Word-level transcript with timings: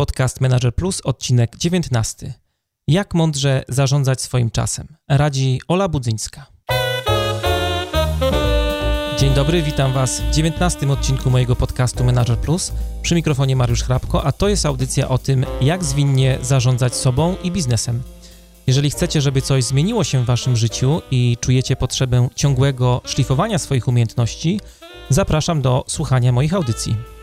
Podcast 0.00 0.40
Manager 0.40 0.74
Plus, 0.74 1.00
odcinek 1.00 1.56
19. 1.56 2.34
Jak 2.88 3.14
mądrze 3.14 3.64
zarządzać 3.68 4.20
swoim 4.20 4.50
czasem? 4.50 4.96
Radzi 5.08 5.60
Ola 5.68 5.88
Budzyńska. 5.88 6.46
Dzień 9.18 9.34
dobry, 9.34 9.62
witam 9.62 9.92
Was 9.92 10.20
w 10.20 10.30
19 10.30 10.88
odcinku 10.88 11.30
mojego 11.30 11.56
podcastu 11.56 12.04
Manager 12.04 12.38
Plus. 12.38 12.72
Przy 13.02 13.14
mikrofonie 13.14 13.56
Mariusz 13.56 13.82
Hrabko, 13.82 14.24
a 14.24 14.32
to 14.32 14.48
jest 14.48 14.66
audycja 14.66 15.08
o 15.08 15.18
tym, 15.18 15.46
jak 15.60 15.84
zwinnie 15.84 16.38
zarządzać 16.42 16.94
sobą 16.94 17.36
i 17.42 17.50
biznesem. 17.50 18.02
Jeżeli 18.66 18.90
chcecie, 18.90 19.20
żeby 19.20 19.42
coś 19.42 19.64
zmieniło 19.64 20.04
się 20.04 20.22
w 20.22 20.26
Waszym 20.26 20.56
życiu 20.56 21.02
i 21.10 21.36
czujecie 21.40 21.76
potrzebę 21.76 22.28
ciągłego 22.34 23.00
szlifowania 23.04 23.58
swoich 23.58 23.88
umiejętności, 23.88 24.60
zapraszam 25.08 25.62
do 25.62 25.84
słuchania 25.86 26.32
moich 26.32 26.54
audycji. 26.54 27.19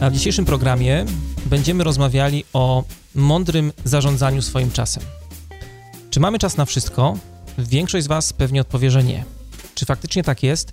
A 0.00 0.10
w 0.10 0.12
dzisiejszym 0.12 0.44
programie 0.44 1.04
będziemy 1.46 1.84
rozmawiali 1.84 2.44
o 2.52 2.84
mądrym 3.14 3.72
zarządzaniu 3.84 4.42
swoim 4.42 4.70
czasem. 4.70 5.02
Czy 6.10 6.20
mamy 6.20 6.38
czas 6.38 6.56
na 6.56 6.64
wszystko? 6.64 7.18
Większość 7.58 8.04
z 8.04 8.08
Was 8.08 8.32
pewnie 8.32 8.60
odpowie, 8.60 8.90
że 8.90 9.04
nie. 9.04 9.24
Czy 9.74 9.86
faktycznie 9.86 10.22
tak 10.22 10.42
jest? 10.42 10.72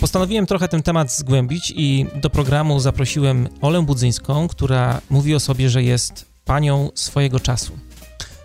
Postanowiłem 0.00 0.46
trochę 0.46 0.68
ten 0.68 0.82
temat 0.82 1.12
zgłębić 1.12 1.72
i 1.76 2.06
do 2.22 2.30
programu 2.30 2.80
zaprosiłem 2.80 3.48
Olę 3.60 3.82
Budzyńską, 3.82 4.48
która 4.48 5.00
mówi 5.10 5.34
o 5.34 5.40
sobie, 5.40 5.70
że 5.70 5.82
jest 5.82 6.24
panią 6.44 6.90
swojego 6.94 7.40
czasu. 7.40 7.72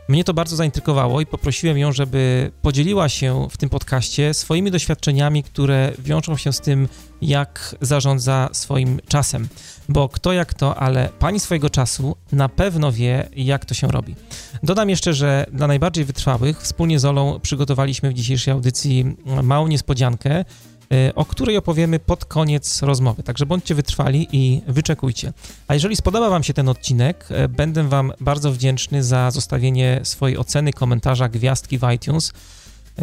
Mnie 0.07 0.23
to 0.23 0.34
bardzo 0.34 0.55
zaintrygowało 0.55 1.21
i 1.21 1.26
poprosiłem 1.26 1.77
ją, 1.77 1.91
żeby 1.91 2.51
podzieliła 2.62 3.09
się 3.09 3.48
w 3.51 3.57
tym 3.57 3.70
podcaście 3.70 4.34
swoimi 4.34 4.71
doświadczeniami, 4.71 5.43
które 5.43 5.91
wiążą 5.99 6.38
się 6.38 6.54
z 6.54 6.62
tym, 6.62 6.88
jak 7.24 7.76
zarządza 7.82 8.49
swoim 8.52 8.99
czasem. 9.07 9.48
Bo 9.90 10.10
kto 10.10 10.34
jak 10.34 10.54
to, 10.54 10.76
ale 10.76 11.10
pani 11.20 11.40
swojego 11.40 11.70
czasu 11.70 12.16
na 12.32 12.49
pewno 12.49 12.91
wie, 12.91 13.29
jak 13.35 13.66
to 13.66 13.74
się 13.74 13.88
robi. 13.88 14.16
Dodam 14.63 14.90
jeszcze, 14.90 15.13
że 15.13 15.46
dla 15.51 15.68
najbardziej 15.68 16.05
wytrwałych 16.05 16.62
wspólnie 16.62 16.99
z 16.99 17.05
Olą 17.05 17.40
przygotowaliśmy 17.40 18.10
w 18.10 18.13
dzisiejszej 18.13 18.54
audycji 18.54 19.16
małą 19.44 19.68
niespodziankę, 19.68 20.46
Y, 20.94 21.16
o 21.16 21.26
której 21.26 21.57
opowiemy 21.57 21.99
pod 21.99 22.26
koniec 22.26 22.82
rozmowy. 22.82 23.24
Także 23.24 23.46
bądźcie 23.46 23.76
wytrwali 23.76 24.27
i 24.32 24.62
wyczekujcie. 24.68 25.34
A 25.68 25.74
jeżeli 25.74 25.96
spodoba 25.96 26.29
Wam 26.29 26.44
się 26.44 26.54
ten 26.54 26.70
odcinek, 26.70 27.27
y, 27.32 27.49
będę 27.49 27.84
Wam 27.84 28.12
bardzo 28.20 28.51
wdzięczny 28.51 29.04
za 29.04 29.32
zostawienie 29.32 29.99
swojej 30.04 30.38
oceny, 30.38 30.74
komentarza, 30.74 31.29
gwiazdki 31.29 31.77
w 31.77 31.91
iTunes. 31.96 32.34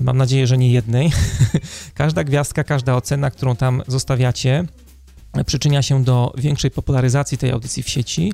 Mam 0.03 0.17
nadzieję, 0.17 0.47
że 0.47 0.59
nie 0.59 0.71
jednej. 0.73 1.13
każda 1.95 2.25
gwiazdka, 2.25 2.65
każda 2.65 2.97
ocena, 2.97 3.31
którą 3.31 3.57
tam 3.57 3.83
zostawiacie, 3.87 4.65
przyczynia 5.47 5.83
się 5.83 6.05
do 6.05 6.33
większej 6.39 6.71
popularyzacji 6.71 7.39
tej 7.39 7.51
audycji 7.51 7.83
w 7.83 7.89
sieci. 7.89 8.33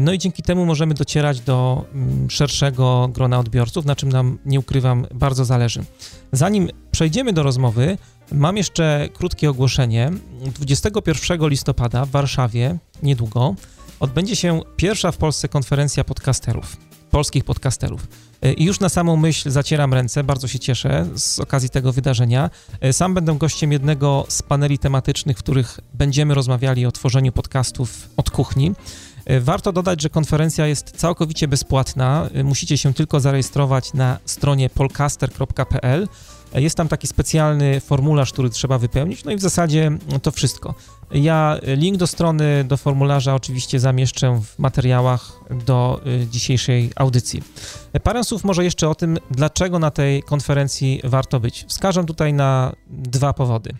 No 0.00 0.12
i 0.12 0.18
dzięki 0.18 0.42
temu 0.42 0.66
możemy 0.66 0.94
docierać 0.94 1.40
do 1.40 1.84
mm, 1.94 2.30
szerszego 2.30 3.08
grona 3.12 3.38
odbiorców, 3.38 3.84
na 3.84 3.96
czym 3.96 4.08
nam, 4.08 4.38
nie 4.46 4.60
ukrywam, 4.60 5.06
bardzo 5.14 5.44
zależy. 5.44 5.84
Zanim 6.32 6.68
przejdziemy 6.90 7.32
do 7.32 7.42
rozmowy, 7.42 7.98
Mam 8.32 8.56
jeszcze 8.56 9.08
krótkie 9.12 9.50
ogłoszenie. 9.50 10.12
21 10.54 11.48
listopada 11.48 12.04
w 12.04 12.10
Warszawie, 12.10 12.78
niedługo, 13.02 13.54
odbędzie 14.00 14.36
się 14.36 14.60
pierwsza 14.76 15.12
w 15.12 15.16
Polsce 15.16 15.48
konferencja 15.48 16.04
podcasterów, 16.04 16.76
polskich 17.10 17.44
podcasterów. 17.44 18.06
E, 18.44 18.52
I 18.52 18.64
już 18.64 18.80
na 18.80 18.88
samą 18.88 19.16
myśl 19.16 19.50
zacieram 19.50 19.94
ręce, 19.94 20.24
bardzo 20.24 20.48
się 20.48 20.58
cieszę 20.58 21.06
z 21.14 21.38
okazji 21.38 21.70
tego 21.70 21.92
wydarzenia. 21.92 22.50
E, 22.80 22.92
sam 22.92 23.14
będę 23.14 23.38
gościem 23.38 23.72
jednego 23.72 24.26
z 24.28 24.42
paneli 24.42 24.78
tematycznych, 24.78 25.36
w 25.36 25.42
których 25.42 25.80
będziemy 25.94 26.34
rozmawiali 26.34 26.86
o 26.86 26.92
tworzeniu 26.92 27.32
podcastów 27.32 28.08
od 28.16 28.30
kuchni. 28.30 28.72
E, 29.24 29.40
warto 29.40 29.72
dodać, 29.72 30.02
że 30.02 30.10
konferencja 30.10 30.66
jest 30.66 30.90
całkowicie 30.90 31.48
bezpłatna. 31.48 32.28
Musicie 32.44 32.78
się 32.78 32.94
tylko 32.94 33.20
zarejestrować 33.20 33.92
na 33.92 34.18
stronie 34.24 34.70
polcaster.pl. 34.70 36.08
Jest 36.54 36.76
tam 36.76 36.88
taki 36.88 37.06
specjalny 37.06 37.80
formularz, 37.80 38.32
który 38.32 38.50
trzeba 38.50 38.78
wypełnić, 38.78 39.24
no 39.24 39.32
i 39.32 39.36
w 39.36 39.40
zasadzie 39.40 39.98
to 40.22 40.30
wszystko. 40.30 40.74
Ja 41.12 41.58
link 41.62 41.96
do 41.96 42.06
strony, 42.06 42.64
do 42.64 42.76
formularza 42.76 43.34
oczywiście 43.34 43.80
zamieszczę 43.80 44.40
w 44.42 44.58
materiałach 44.58 45.32
do 45.64 46.00
y, 46.06 46.26
dzisiejszej 46.26 46.90
audycji. 46.96 47.42
Parę 48.02 48.24
słów 48.24 48.44
może 48.44 48.64
jeszcze 48.64 48.88
o 48.88 48.94
tym, 48.94 49.18
dlaczego 49.30 49.78
na 49.78 49.90
tej 49.90 50.22
konferencji 50.22 51.00
warto 51.04 51.40
być. 51.40 51.64
Wskażę 51.68 52.04
tutaj 52.04 52.32
na 52.32 52.72
dwa 52.88 53.32
powody. 53.32 53.70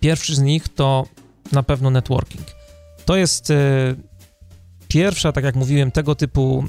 Pierwszy 0.00 0.34
z 0.34 0.40
nich 0.40 0.68
to 0.68 1.06
na 1.52 1.62
pewno 1.62 1.90
networking. 1.90 2.46
To 3.04 3.16
jest 3.16 3.52
pierwsza, 4.88 5.32
tak 5.32 5.44
jak 5.44 5.56
mówiłem, 5.56 5.90
tego 5.90 6.14
typu 6.14 6.64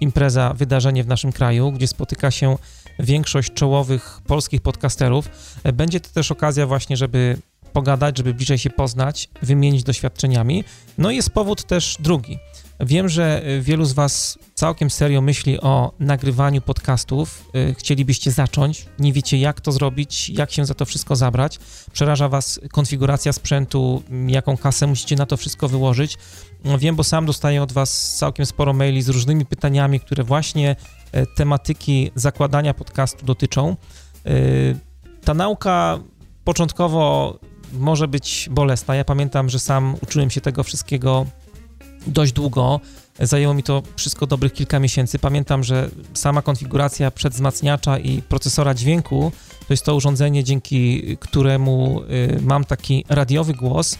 impreza, 0.00 0.54
wydarzenie 0.54 1.04
w 1.04 1.06
naszym 1.06 1.32
kraju, 1.32 1.72
gdzie 1.72 1.86
spotyka 1.86 2.30
się 2.30 2.56
większość 2.98 3.52
czołowych 3.52 4.20
polskich 4.26 4.60
podcasterów. 4.60 5.30
E, 5.64 5.72
będzie 5.72 6.00
to 6.00 6.10
też 6.10 6.30
okazja 6.30 6.66
właśnie, 6.66 6.96
żeby 6.96 7.36
pogadać, 7.76 8.18
żeby 8.18 8.34
bliżej 8.34 8.58
się 8.58 8.70
poznać, 8.70 9.28
wymienić 9.42 9.82
doświadczeniami. 9.82 10.64
No 10.98 11.10
i 11.10 11.16
jest 11.16 11.30
powód 11.30 11.64
też 11.64 11.96
drugi. 12.00 12.38
Wiem, 12.80 13.08
że 13.08 13.42
e, 13.44 13.60
wielu 13.60 13.84
z 13.84 13.92
Was 13.92 14.38
całkiem 14.54 14.90
serio 14.90 15.20
myśli 15.20 15.60
o 15.60 15.92
nagrywaniu 16.00 16.60
podcastów. 16.60 17.50
E, 17.54 17.74
chcielibyście 17.74 18.30
zacząć, 18.30 18.86
nie 18.98 19.12
wiecie 19.12 19.38
jak 19.38 19.60
to 19.60 19.72
zrobić, 19.72 20.30
jak 20.30 20.52
się 20.52 20.66
za 20.66 20.74
to 20.74 20.84
wszystko 20.84 21.16
zabrać. 21.16 21.58
Przeraża 21.92 22.28
Was 22.28 22.60
konfiguracja 22.72 23.32
sprzętu, 23.32 24.02
jaką 24.26 24.56
kasę 24.56 24.86
musicie 24.86 25.16
na 25.16 25.26
to 25.26 25.36
wszystko 25.36 25.68
wyłożyć. 25.68 26.18
Wiem, 26.78 26.96
bo 26.96 27.04
sam 27.04 27.26
dostaję 27.26 27.62
od 27.62 27.72
Was 27.72 28.16
całkiem 28.16 28.46
sporo 28.46 28.72
maili 28.72 29.02
z 29.02 29.08
różnymi 29.08 29.46
pytaniami, 29.46 30.00
które 30.00 30.24
właśnie 30.24 30.76
E, 31.12 31.26
tematyki 31.26 32.10
zakładania 32.14 32.74
podcastu 32.74 33.26
dotyczą. 33.26 33.76
E, 34.26 34.30
ta 35.24 35.34
nauka 35.34 35.98
początkowo 36.44 37.38
może 37.72 38.08
być 38.08 38.48
bolesna. 38.50 38.94
Ja 38.94 39.04
pamiętam, 39.04 39.48
że 39.48 39.58
sam 39.58 39.94
uczyłem 40.02 40.30
się 40.30 40.40
tego 40.40 40.62
wszystkiego 40.62 41.26
dość 42.06 42.32
długo. 42.32 42.80
Zajęło 43.20 43.54
mi 43.54 43.62
to 43.62 43.82
wszystko 43.96 44.26
dobrych 44.26 44.52
kilka 44.52 44.78
miesięcy. 44.78 45.18
Pamiętam, 45.18 45.64
że 45.64 45.90
sama 46.14 46.42
konfiguracja 46.42 47.10
przedwzmacniacza 47.10 47.98
i 47.98 48.22
procesora 48.22 48.74
dźwięku 48.74 49.32
to 49.66 49.72
jest 49.72 49.84
to 49.84 49.94
urządzenie, 49.94 50.44
dzięki 50.44 51.02
któremu 51.20 52.02
y, 52.02 52.40
mam 52.42 52.64
taki 52.64 53.04
radiowy 53.08 53.54
głos. 53.54 53.98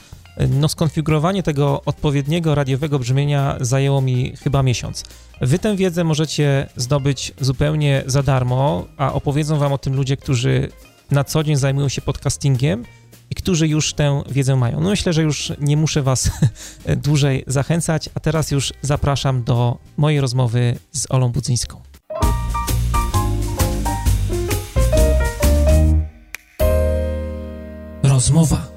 No, 0.51 0.69
skonfigurowanie 0.69 1.43
tego 1.43 1.83
odpowiedniego 1.87 2.55
radiowego 2.55 2.99
brzmienia 2.99 3.57
zajęło 3.61 4.01
mi 4.01 4.37
chyba 4.37 4.63
miesiąc. 4.63 5.05
Wy 5.41 5.59
tę 5.59 5.77
wiedzę 5.77 6.05
możecie 6.05 6.69
zdobyć 6.77 7.33
zupełnie 7.41 8.03
za 8.07 8.23
darmo, 8.23 8.85
a 8.97 9.13
opowiedzą 9.13 9.59
wam 9.59 9.73
o 9.73 9.79
tym 9.79 9.95
ludzie, 9.95 10.17
którzy 10.17 10.69
na 11.11 11.25
co 11.25 11.45
dzień 11.45 11.57
zajmują 11.57 11.89
się 11.89 12.03
podcastingiem 12.03 12.85
którzy 13.37 13.69
już 13.69 13.95
tę 13.95 14.23
wiedzę 14.31 14.57
mają. 14.57 14.81
No 14.81 14.91
myślę, 14.91 15.13
że 15.13 15.23
już 15.23 15.53
nie 15.61 15.77
muszę 15.77 16.03
was 16.03 16.31
dłużej 17.05 17.45
zachęcać, 17.47 18.11
a 18.15 18.21
teraz 18.21 18.51
już 18.51 18.73
zapraszam 18.83 19.45
do 19.45 19.79
mojej 19.97 20.21
rozmowy 20.21 20.79
z 20.93 21.07
Olą 21.11 21.29
Budzyńską. 21.29 21.83
Rozmowa 28.03 28.77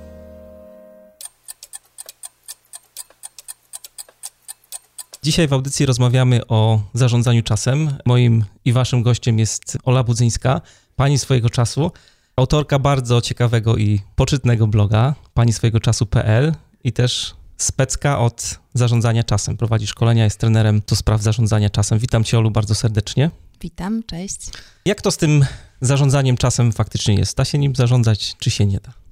Dzisiaj 5.24 5.48
w 5.48 5.53
audycji 5.53 5.86
rozmawiamy 5.86 6.48
o 6.48 6.81
zarządzaniu 6.94 7.44
czasem. 7.44 7.98
Moim 8.06 8.46
i 8.66 8.74
waszym 8.74 9.03
gościem 9.03 9.40
jest 9.40 9.78
Ola 9.84 10.03
Budzyńska, 10.03 10.62
pani 10.96 11.19
swojego 11.19 11.50
czasu, 11.50 11.92
autorka 12.39 12.80
bardzo 12.80 13.21
ciekawego 13.21 13.77
i 13.77 14.01
poczytnego 14.15 14.68
bloga 14.68 15.15
pani 15.33 15.53
swojego 15.53 15.80
czasu.pl 15.80 16.53
i 16.83 16.94
też 16.94 17.36
specka 17.57 18.19
od 18.19 18.59
zarządzania 18.74 19.24
czasem. 19.24 19.57
Prowadzi 19.57 19.88
szkolenia, 19.88 20.24
jest 20.24 20.39
trenerem 20.39 20.81
do 20.88 20.95
spraw 20.95 21.21
zarządzania 21.21 21.69
czasem. 21.69 22.00
Witam 22.00 22.24
cię 22.24 22.38
Olu 22.38 22.51
bardzo 22.51 22.75
serdecznie. 22.75 23.31
Witam, 23.62 24.03
cześć. 24.03 24.39
Jak 24.86 25.01
to 25.01 25.12
z 25.12 25.18
tym 25.18 25.45
zarządzaniem 25.81 26.38
czasem 26.38 26.71
faktycznie 26.71 27.15
jest? 27.15 27.38
Da 27.38 27.45
się 27.45 27.57
nim 27.57 27.75
zarządzać, 27.75 28.36
czy 28.39 28.51
się 28.51 28.65
nie 28.65 28.80
da? 28.80 29.08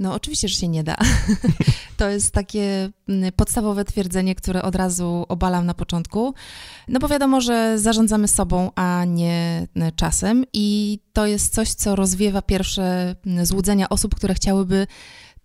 No, 0.00 0.14
oczywiście, 0.14 0.48
że 0.48 0.54
się 0.54 0.68
nie 0.68 0.84
da. 0.84 0.96
to 1.96 2.08
jest 2.08 2.34
takie 2.34 2.90
mm, 3.08 3.32
podstawowe 3.32 3.84
twierdzenie, 3.84 4.34
które 4.34 4.62
od 4.62 4.74
razu 4.74 5.26
obalam 5.28 5.66
na 5.66 5.74
początku. 5.74 6.34
No 6.88 7.00
bo 7.00 7.08
wiadomo, 7.08 7.40
że 7.40 7.78
zarządzamy 7.78 8.28
sobą, 8.28 8.70
a 8.74 9.04
nie 9.04 9.66
mm, 9.76 9.92
czasem, 9.96 10.44
i 10.52 10.98
to 11.12 11.26
jest 11.26 11.54
coś, 11.54 11.70
co 11.74 11.96
rozwiewa 11.96 12.42
pierwsze 12.42 13.16
mm, 13.26 13.46
złudzenia 13.46 13.88
osób, 13.88 14.14
które 14.14 14.34
chciałyby 14.34 14.86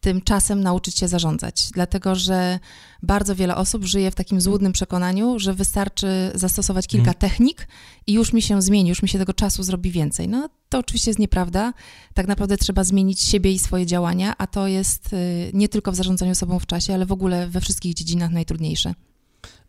tym 0.06 0.22
czasem 0.22 0.62
nauczyć 0.62 0.98
się 0.98 1.08
zarządzać, 1.08 1.70
dlatego 1.74 2.16
że 2.16 2.60
bardzo 3.04 3.36
wiele 3.36 3.56
osób 3.56 3.84
żyje 3.84 4.12
w 4.12 4.16
takim 4.16 4.42
złudnym 4.42 4.72
przekonaniu, 4.72 5.40
że 5.40 5.54
wystarczy 5.54 6.08
zastosować 6.36 6.88
kilka 6.88 7.12
mhm. 7.12 7.18
technik 7.18 7.68
i 8.08 8.14
już 8.14 8.34
mi 8.34 8.42
się 8.42 8.62
zmieni, 8.62 8.90
już 8.90 9.02
mi 9.02 9.10
się 9.10 9.20
tego 9.20 9.34
czasu 9.34 9.64
zrobi 9.64 9.92
więcej. 9.92 10.28
No 10.28 10.50
to 10.70 10.80
oczywiście 10.80 11.12
jest 11.12 11.20
nieprawda. 11.20 11.74
Tak 12.14 12.28
naprawdę 12.28 12.58
trzeba 12.58 12.84
zmienić 12.84 13.22
siebie 13.22 13.52
i 13.52 13.60
swoje 13.60 13.86
działania, 13.86 14.34
a 14.38 14.48
to 14.48 14.68
jest 14.68 15.14
y, 15.14 15.52
nie 15.54 15.70
tylko 15.70 15.92
w 15.92 15.96
zarządzaniu 15.96 16.36
sobą 16.36 16.60
w 16.60 16.66
czasie, 16.66 16.94
ale 16.94 17.06
w 17.06 17.12
ogóle 17.12 17.48
we 17.48 17.62
wszystkich 17.62 17.94
dziedzinach 17.94 18.32
najtrudniejsze. 18.32 18.94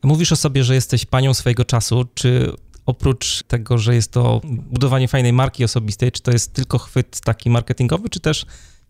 Mówisz 0.02 0.32
o 0.32 0.36
sobie, 0.36 0.64
że 0.64 0.74
jesteś 0.74 1.04
panią 1.04 1.34
swojego 1.34 1.64
czasu. 1.64 2.04
Czy 2.14 2.52
oprócz 2.86 3.42
tego, 3.42 3.78
że 3.78 3.94
jest 3.94 4.12
to 4.12 4.40
budowanie 4.44 5.08
fajnej 5.08 5.32
marki 5.32 5.64
osobistej, 5.64 6.12
czy 6.12 6.22
to 6.22 6.30
jest 6.30 6.52
tylko 6.52 6.78
chwyt 6.78 7.20
taki 7.20 7.50
marketingowy, 7.50 8.08
czy 8.08 8.20
też 8.20 8.46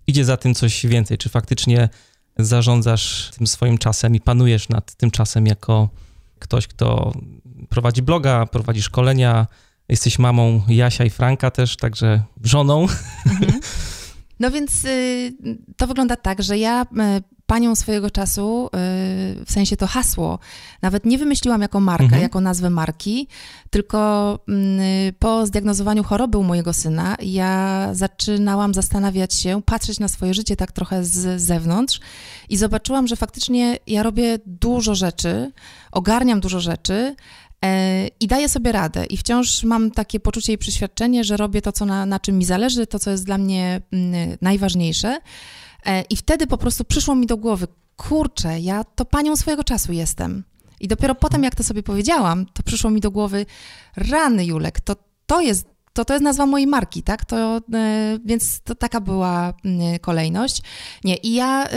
idzie 0.06 0.24
za 0.24 0.36
tym 0.36 0.54
coś 0.54 0.86
więcej? 0.86 1.18
Czy 1.18 1.28
faktycznie 1.28 1.88
zarządzasz 2.38 3.30
tym 3.38 3.46
swoim 3.46 3.78
czasem 3.78 4.14
i 4.14 4.20
panujesz 4.20 4.68
nad 4.68 4.94
tym 4.94 5.10
czasem 5.10 5.46
jako 5.46 5.88
ktoś, 6.38 6.66
kto 6.66 7.12
prowadzi 7.68 8.02
bloga, 8.02 8.46
prowadzi 8.46 8.82
szkolenia, 8.82 9.46
jesteś 9.88 10.18
mamą 10.18 10.62
Jasia 10.68 11.04
i 11.04 11.10
Franka 11.10 11.50
też, 11.50 11.76
także 11.76 12.22
żoną. 12.44 12.86
Mhm. 13.26 13.60
No 14.40 14.50
więc 14.50 14.84
y, 14.84 15.32
to 15.76 15.86
wygląda 15.86 16.16
tak, 16.16 16.42
że 16.42 16.58
ja 16.58 16.82
y, 16.82 16.86
panią 17.46 17.74
swojego 17.74 18.10
czasu, 18.10 18.66
y, 18.66 18.68
w 19.44 19.46
sensie 19.48 19.76
to 19.76 19.86
hasło, 19.86 20.38
nawet 20.82 21.06
nie 21.06 21.18
wymyśliłam 21.18 21.62
jako 21.62 21.80
markę, 21.80 22.04
mhm. 22.04 22.22
jako 22.22 22.40
nazwę 22.40 22.70
marki, 22.70 23.28
tylko 23.70 24.38
mm, 24.48 24.80
po 25.18 25.46
zdiagnozowaniu 25.46 26.04
choroby 26.04 26.38
u 26.38 26.42
mojego 26.42 26.72
syna, 26.72 27.16
ja 27.22 27.88
zaczynałam 27.92 28.74
zastanawiać 28.74 29.34
się, 29.34 29.62
patrzeć 29.62 30.00
na 30.00 30.08
swoje 30.08 30.34
życie 30.34 30.56
tak 30.56 30.72
trochę 30.72 31.04
z 31.04 31.42
zewnątrz 31.42 32.00
i 32.48 32.56
zobaczyłam, 32.56 33.06
że 33.06 33.16
faktycznie 33.16 33.78
ja 33.86 34.02
robię 34.02 34.38
dużo 34.46 34.94
rzeczy, 34.94 35.52
ogarniam 35.92 36.40
dużo 36.40 36.60
rzeczy, 36.60 37.16
i 38.20 38.26
daję 38.26 38.48
sobie 38.48 38.72
radę. 38.72 39.06
I 39.06 39.16
wciąż 39.16 39.64
mam 39.64 39.90
takie 39.90 40.20
poczucie 40.20 40.52
i 40.52 40.58
przeświadczenie, 40.58 41.24
że 41.24 41.36
robię 41.36 41.62
to, 41.62 41.72
co 41.72 41.86
na, 41.86 42.06
na 42.06 42.20
czym 42.20 42.38
mi 42.38 42.44
zależy, 42.44 42.86
to, 42.86 42.98
co 42.98 43.10
jest 43.10 43.24
dla 43.24 43.38
mnie 43.38 43.80
mm, 43.92 44.38
najważniejsze. 44.40 45.18
E, 45.86 46.02
I 46.02 46.16
wtedy 46.16 46.46
po 46.46 46.58
prostu 46.58 46.84
przyszło 46.84 47.14
mi 47.14 47.26
do 47.26 47.36
głowy, 47.36 47.66
kurczę, 47.96 48.60
ja 48.60 48.84
to 48.84 49.04
panią 49.04 49.36
swojego 49.36 49.64
czasu 49.64 49.92
jestem. 49.92 50.44
I 50.80 50.88
dopiero 50.88 51.14
potem, 51.14 51.42
jak 51.42 51.54
to 51.54 51.62
sobie 51.62 51.82
powiedziałam, 51.82 52.46
to 52.46 52.62
przyszło 52.62 52.90
mi 52.90 53.00
do 53.00 53.10
głowy, 53.10 53.46
rany 53.96 54.44
Julek, 54.44 54.80
to, 54.80 54.96
to 55.26 55.40
jest 55.40 55.76
to, 55.92 56.04
to 56.04 56.14
jest 56.14 56.24
nazwa 56.24 56.46
mojej 56.46 56.66
marki, 56.66 57.02
tak? 57.02 57.24
To, 57.24 57.56
e, 57.74 58.18
więc 58.24 58.60
to 58.60 58.74
taka 58.74 59.00
była 59.00 59.54
kolejność. 60.00 60.62
Nie, 61.04 61.16
i 61.16 61.34
ja 61.34 61.68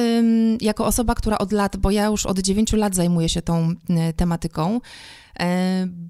jako 0.62 0.86
osoba, 0.86 1.16
która 1.16 1.38
od 1.38 1.52
lat, 1.52 1.78
bo 1.78 1.92
ja 1.92 2.06
już 2.06 2.26
od 2.26 2.40
9 2.40 2.74
lat 2.74 2.96
zajmuję 2.96 3.30
się 3.30 3.42
tą 3.42 3.74
tematyką, 4.16 4.80
E, 4.80 4.82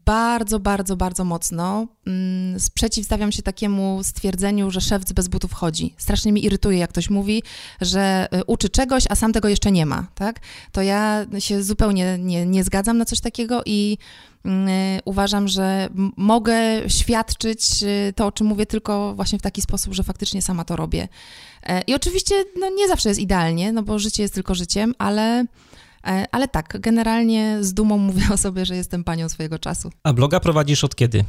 bardzo, 0.06 0.60
bardzo, 0.60 0.96
bardzo 0.96 1.26
mocno 1.26 1.88
mm, 2.08 2.60
sprzeciwstawiam 2.60 3.31
się 3.31 3.42
takiemu 3.42 4.04
stwierdzeniu, 4.04 4.72
że 4.72 4.81
szewc 4.81 5.12
bez 5.12 5.28
butów 5.28 5.54
chodzi. 5.54 5.94
Strasznie 5.98 6.31
mi 6.31 6.46
irytuje, 6.46 6.78
jak 6.78 6.90
ktoś 6.90 7.10
mówi, 7.10 7.44
że 7.81 8.28
e, 8.31 8.46
uczy 8.46 8.70
czegoś, 8.70 9.04
a 9.10 9.16
sam 9.16 9.34
tego 9.34 9.50
jeszcze 9.50 9.72
nie 9.72 9.86
ma, 9.86 10.08
tak? 10.16 10.40
To 10.72 10.81
ja 10.81 11.26
się 11.40 11.64
zupełnie 11.64 12.18
nie, 12.20 12.46
nie 12.46 12.64
zgadzam 12.64 12.98
na 12.98 13.06
coś 13.06 13.20
takiego 13.20 13.62
i 13.66 13.98
mm, 14.46 14.68
e, 14.68 15.00
uważam, 15.06 15.48
że 15.48 15.90
mogę 16.18 16.60
świadczyć 16.88 17.62
to, 18.16 18.26
o 18.26 18.31
czym 18.31 18.48
mówię, 18.48 18.66
tylko 18.66 19.16
właśnie 19.16 19.40
w 19.40 19.42
taki 19.42 19.62
sposób, 19.62 19.94
że 19.94 20.04
faktycznie 20.04 20.42
sama 20.42 20.64
to 20.64 20.76
robię. 20.76 21.08
I 21.88 21.96
oczywiście 21.96 22.36
no, 22.60 22.70
nie 22.70 22.88
zawsze 22.88 23.10
jest 23.10 23.22
idealnie, 23.22 23.72
no 23.72 23.84
bo 23.84 24.00
życie 24.00 24.24
jest 24.24 24.34
tylko 24.34 24.56
życiem, 24.56 24.96
ale 24.98 25.46
E, 25.46 25.46
ale 26.31 26.48
tak, 26.48 26.78
generalnie 26.80 27.57
z 27.62 27.74
dumą 27.74 27.98
mówię 27.98 28.24
o 28.34 28.38
sobie, 28.38 28.66
że 28.66 28.75
jestem 28.75 29.04
panią 29.04 29.30
swojego 29.30 29.60
czasu. 29.60 29.92
A 30.04 30.13
bloga 30.13 30.40
prowadzisz 30.40 30.84
od 30.84 30.96
kiedy? 30.96 31.25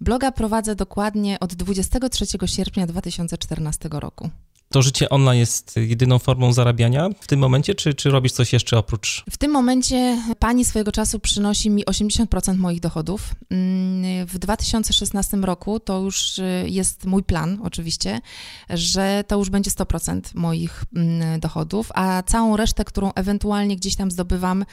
Bloga 0.00 0.32
prowadzę 0.32 0.74
dokładnie 0.74 1.40
od 1.40 1.54
23 1.54 2.24
sierpnia 2.46 2.86
2014 2.86 3.88
roku. 3.92 4.30
To 4.72 4.82
życie 4.82 5.08
online 5.08 5.38
jest 5.38 5.76
jedyną 5.76 6.18
formą 6.18 6.52
zarabiania 6.52 7.08
w 7.20 7.26
tym 7.26 7.40
momencie, 7.40 7.74
czy, 7.74 7.94
czy 7.94 8.10
robisz 8.10 8.32
coś 8.32 8.52
jeszcze 8.52 8.78
oprócz? 8.78 9.24
W 9.30 9.38
tym 9.38 9.50
momencie 9.50 10.22
pani 10.38 10.64
swojego 10.64 10.92
czasu 10.92 11.18
przynosi 11.18 11.70
mi 11.70 11.84
80% 11.84 12.56
moich 12.56 12.80
dochodów. 12.80 13.34
Mm, 13.50 14.26
w 14.26 14.38
2016 14.38 15.36
roku 15.36 15.80
to 15.80 16.00
już 16.00 16.38
y, 16.38 16.64
jest 16.66 17.06
mój 17.06 17.22
plan, 17.22 17.58
oczywiście, 17.62 18.20
że 18.70 19.24
to 19.26 19.38
już 19.38 19.50
będzie 19.50 19.70
100% 19.70 20.20
moich 20.34 20.84
mm, 20.96 21.40
dochodów, 21.40 21.88
a 21.94 22.22
całą 22.22 22.56
resztę, 22.56 22.84
którą 22.84 23.12
ewentualnie 23.12 23.76
gdzieś 23.76 23.96
tam 23.96 24.10
zdobywam, 24.10 24.64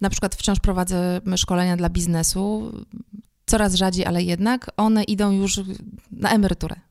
na 0.00 0.10
przykład 0.10 0.34
wciąż 0.34 0.60
prowadzę 0.60 1.20
szkolenia 1.36 1.76
dla 1.76 1.88
biznesu, 1.88 2.72
coraz 3.46 3.74
rzadziej, 3.74 4.06
ale 4.06 4.22
jednak 4.22 4.70
one 4.76 5.04
idą 5.04 5.32
już 5.32 5.60
na 6.12 6.30
emeryturę. 6.30 6.87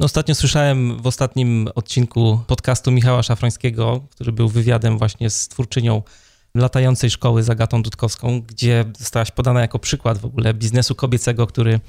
No, 0.00 0.06
ostatnio 0.06 0.34
słyszałem 0.34 1.02
w 1.02 1.06
ostatnim 1.06 1.68
odcinku 1.74 2.40
podcastu 2.46 2.90
Michała 2.90 3.22
Szafrońskiego, 3.22 4.00
który 4.10 4.32
był 4.32 4.48
wywiadem 4.48 4.98
właśnie 4.98 5.30
z 5.30 5.48
twórczynią 5.48 6.02
latającej 6.54 7.10
szkoły 7.10 7.42
Zagatą 7.42 7.82
Dudkowską, 7.82 8.40
gdzie 8.40 8.84
zostałaś 8.98 9.30
podana 9.30 9.60
jako 9.60 9.78
przykład 9.78 10.18
w 10.18 10.24
ogóle 10.24 10.54
biznesu 10.54 10.94
kobiecego, 10.94 11.46
który 11.46 11.80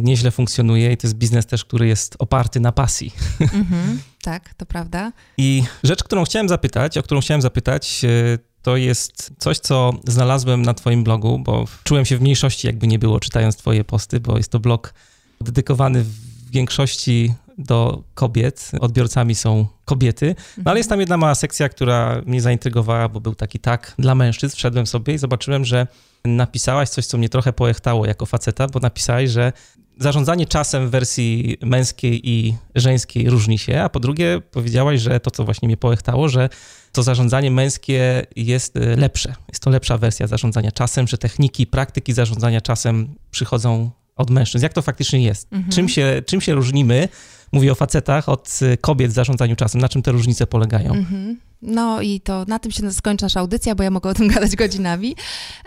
nieźle 0.00 0.30
funkcjonuje 0.30 0.92
i 0.92 0.96
to 0.96 1.06
jest 1.06 1.16
biznes 1.16 1.46
też, 1.46 1.64
który 1.64 1.86
jest 1.86 2.16
oparty 2.18 2.60
na 2.60 2.72
pasji. 2.72 3.12
Mm-hmm, 3.40 3.96
tak, 4.22 4.54
to 4.54 4.66
prawda. 4.66 5.12
I 5.38 5.62
rzecz, 5.82 6.04
którą 6.04 6.24
chciałem 6.24 6.48
zapytać, 6.48 6.98
o 6.98 7.02
którą 7.02 7.20
chciałem 7.20 7.42
zapytać, 7.42 8.04
e, 8.04 8.38
to 8.62 8.76
jest 8.76 9.32
coś, 9.38 9.58
co 9.58 9.92
znalazłem 10.04 10.62
na 10.62 10.74
twoim 10.74 11.04
blogu, 11.04 11.38
bo 11.38 11.64
czułem 11.84 12.04
się 12.04 12.16
w 12.16 12.20
mniejszości, 12.20 12.66
jakby 12.66 12.86
nie 12.86 12.98
było, 12.98 13.20
czytając 13.20 13.56
twoje 13.56 13.84
posty, 13.84 14.20
bo 14.20 14.36
jest 14.36 14.52
to 14.52 14.60
blog 14.60 14.94
dedykowany 15.40 16.04
w 16.50 16.52
większości 16.52 17.34
do 17.58 18.02
kobiet. 18.14 18.70
Odbiorcami 18.80 19.34
są 19.34 19.66
kobiety. 19.84 20.34
No 20.56 20.70
ale 20.70 20.80
jest 20.80 20.90
tam 20.90 21.00
jedna 21.00 21.16
mała 21.16 21.34
sekcja, 21.34 21.68
która 21.68 22.22
mnie 22.26 22.40
zaintrygowała, 22.40 23.08
bo 23.08 23.20
był 23.20 23.34
taki 23.34 23.58
tak 23.58 23.94
dla 23.98 24.14
mężczyzn. 24.14 24.56
Wszedłem 24.56 24.86
sobie 24.86 25.14
i 25.14 25.18
zobaczyłem, 25.18 25.64
że 25.64 25.86
napisałaś 26.24 26.88
coś, 26.88 27.06
co 27.06 27.18
mnie 27.18 27.28
trochę 27.28 27.52
pojechtało 27.52 28.06
jako 28.06 28.26
faceta, 28.26 28.66
bo 28.66 28.80
napisałaś, 28.80 29.30
że 29.30 29.52
zarządzanie 29.98 30.46
czasem 30.46 30.88
w 30.88 30.90
wersji 30.90 31.56
męskiej 31.62 32.28
i 32.28 32.56
żeńskiej 32.74 33.30
różni 33.30 33.58
się, 33.58 33.82
a 33.82 33.88
po 33.88 34.00
drugie 34.00 34.40
powiedziałaś, 34.50 35.00
że 35.00 35.20
to, 35.20 35.30
co 35.30 35.44
właśnie 35.44 35.68
mnie 35.68 35.76
pojechtało, 35.76 36.28
że 36.28 36.48
to 36.92 37.02
zarządzanie 37.02 37.50
męskie 37.50 38.26
jest 38.36 38.74
lepsze. 38.96 39.34
Jest 39.48 39.62
to 39.62 39.70
lepsza 39.70 39.98
wersja 39.98 40.26
zarządzania 40.26 40.72
czasem, 40.72 41.08
że 41.08 41.18
techniki, 41.18 41.66
praktyki 41.66 42.12
zarządzania 42.12 42.60
czasem 42.60 43.14
przychodzą 43.30 43.90
od 44.16 44.30
mężczyzn. 44.30 44.64
Jak 44.64 44.72
to 44.72 44.82
faktycznie 44.82 45.22
jest? 45.22 45.52
Mhm. 45.52 45.72
Czym, 45.72 45.88
się, 45.88 46.22
czym 46.26 46.40
się 46.40 46.54
różnimy, 46.54 47.08
mówię 47.52 47.72
o 47.72 47.74
facetach, 47.74 48.28
od 48.28 48.60
kobiet 48.80 49.10
w 49.10 49.14
zarządzaniu 49.14 49.56
czasem? 49.56 49.80
Na 49.80 49.88
czym 49.88 50.02
te 50.02 50.12
różnice 50.12 50.46
polegają? 50.46 50.92
Mhm. 50.94 51.40
No 51.62 52.00
i 52.00 52.20
to 52.20 52.44
na 52.48 52.58
tym 52.58 52.72
się 52.72 52.92
skończy 52.92 53.24
nasza 53.24 53.40
audycja, 53.40 53.74
bo 53.74 53.82
ja 53.82 53.90
mogę 53.90 54.10
o 54.10 54.14
tym 54.14 54.28
gadać 54.34 54.56
godzinami. 54.56 55.16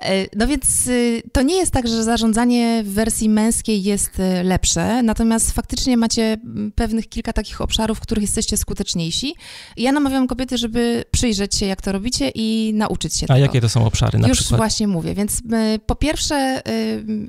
E, 0.02 0.26
no 0.36 0.48
więc 0.48 0.88
y, 0.88 1.22
to 1.32 1.42
nie 1.42 1.56
jest 1.56 1.72
tak, 1.72 1.88
że 1.88 2.04
zarządzanie 2.04 2.84
w 2.86 2.94
wersji 2.94 3.30
męskiej 3.30 3.84
jest 3.84 4.20
y, 4.20 4.44
lepsze, 4.44 5.04
natomiast 5.04 5.52
faktycznie 5.52 5.98
macie 5.98 6.38
pewnych 6.76 7.10
kilka 7.10 7.34
takich 7.34 7.62
obszarów, 7.62 7.98
w 7.98 8.02
których 8.02 8.22
jesteście 8.22 8.58
skuteczniejsi. 8.58 9.36
Ja 9.78 9.92
namawiam 9.92 10.28
kobiety, 10.28 10.58
żeby 10.58 11.04
przyjrzeć 11.12 11.56
się, 11.56 11.66
jak 11.66 11.82
to 11.82 11.92
robicie 11.92 12.32
i 12.36 12.72
nauczyć 12.76 13.18
się 13.18 13.26
A 13.26 13.28
tego. 13.28 13.40
jakie 13.40 13.62
to 13.62 13.70
są 13.70 13.86
obszary 13.86 14.20
na 14.20 14.28
Już 14.28 14.38
przykład? 14.40 14.58
właśnie 14.58 14.88
mówię. 14.88 15.14
Więc 15.14 15.40
y, 15.40 15.42
po 15.86 15.96
pierwsze, 15.96 16.62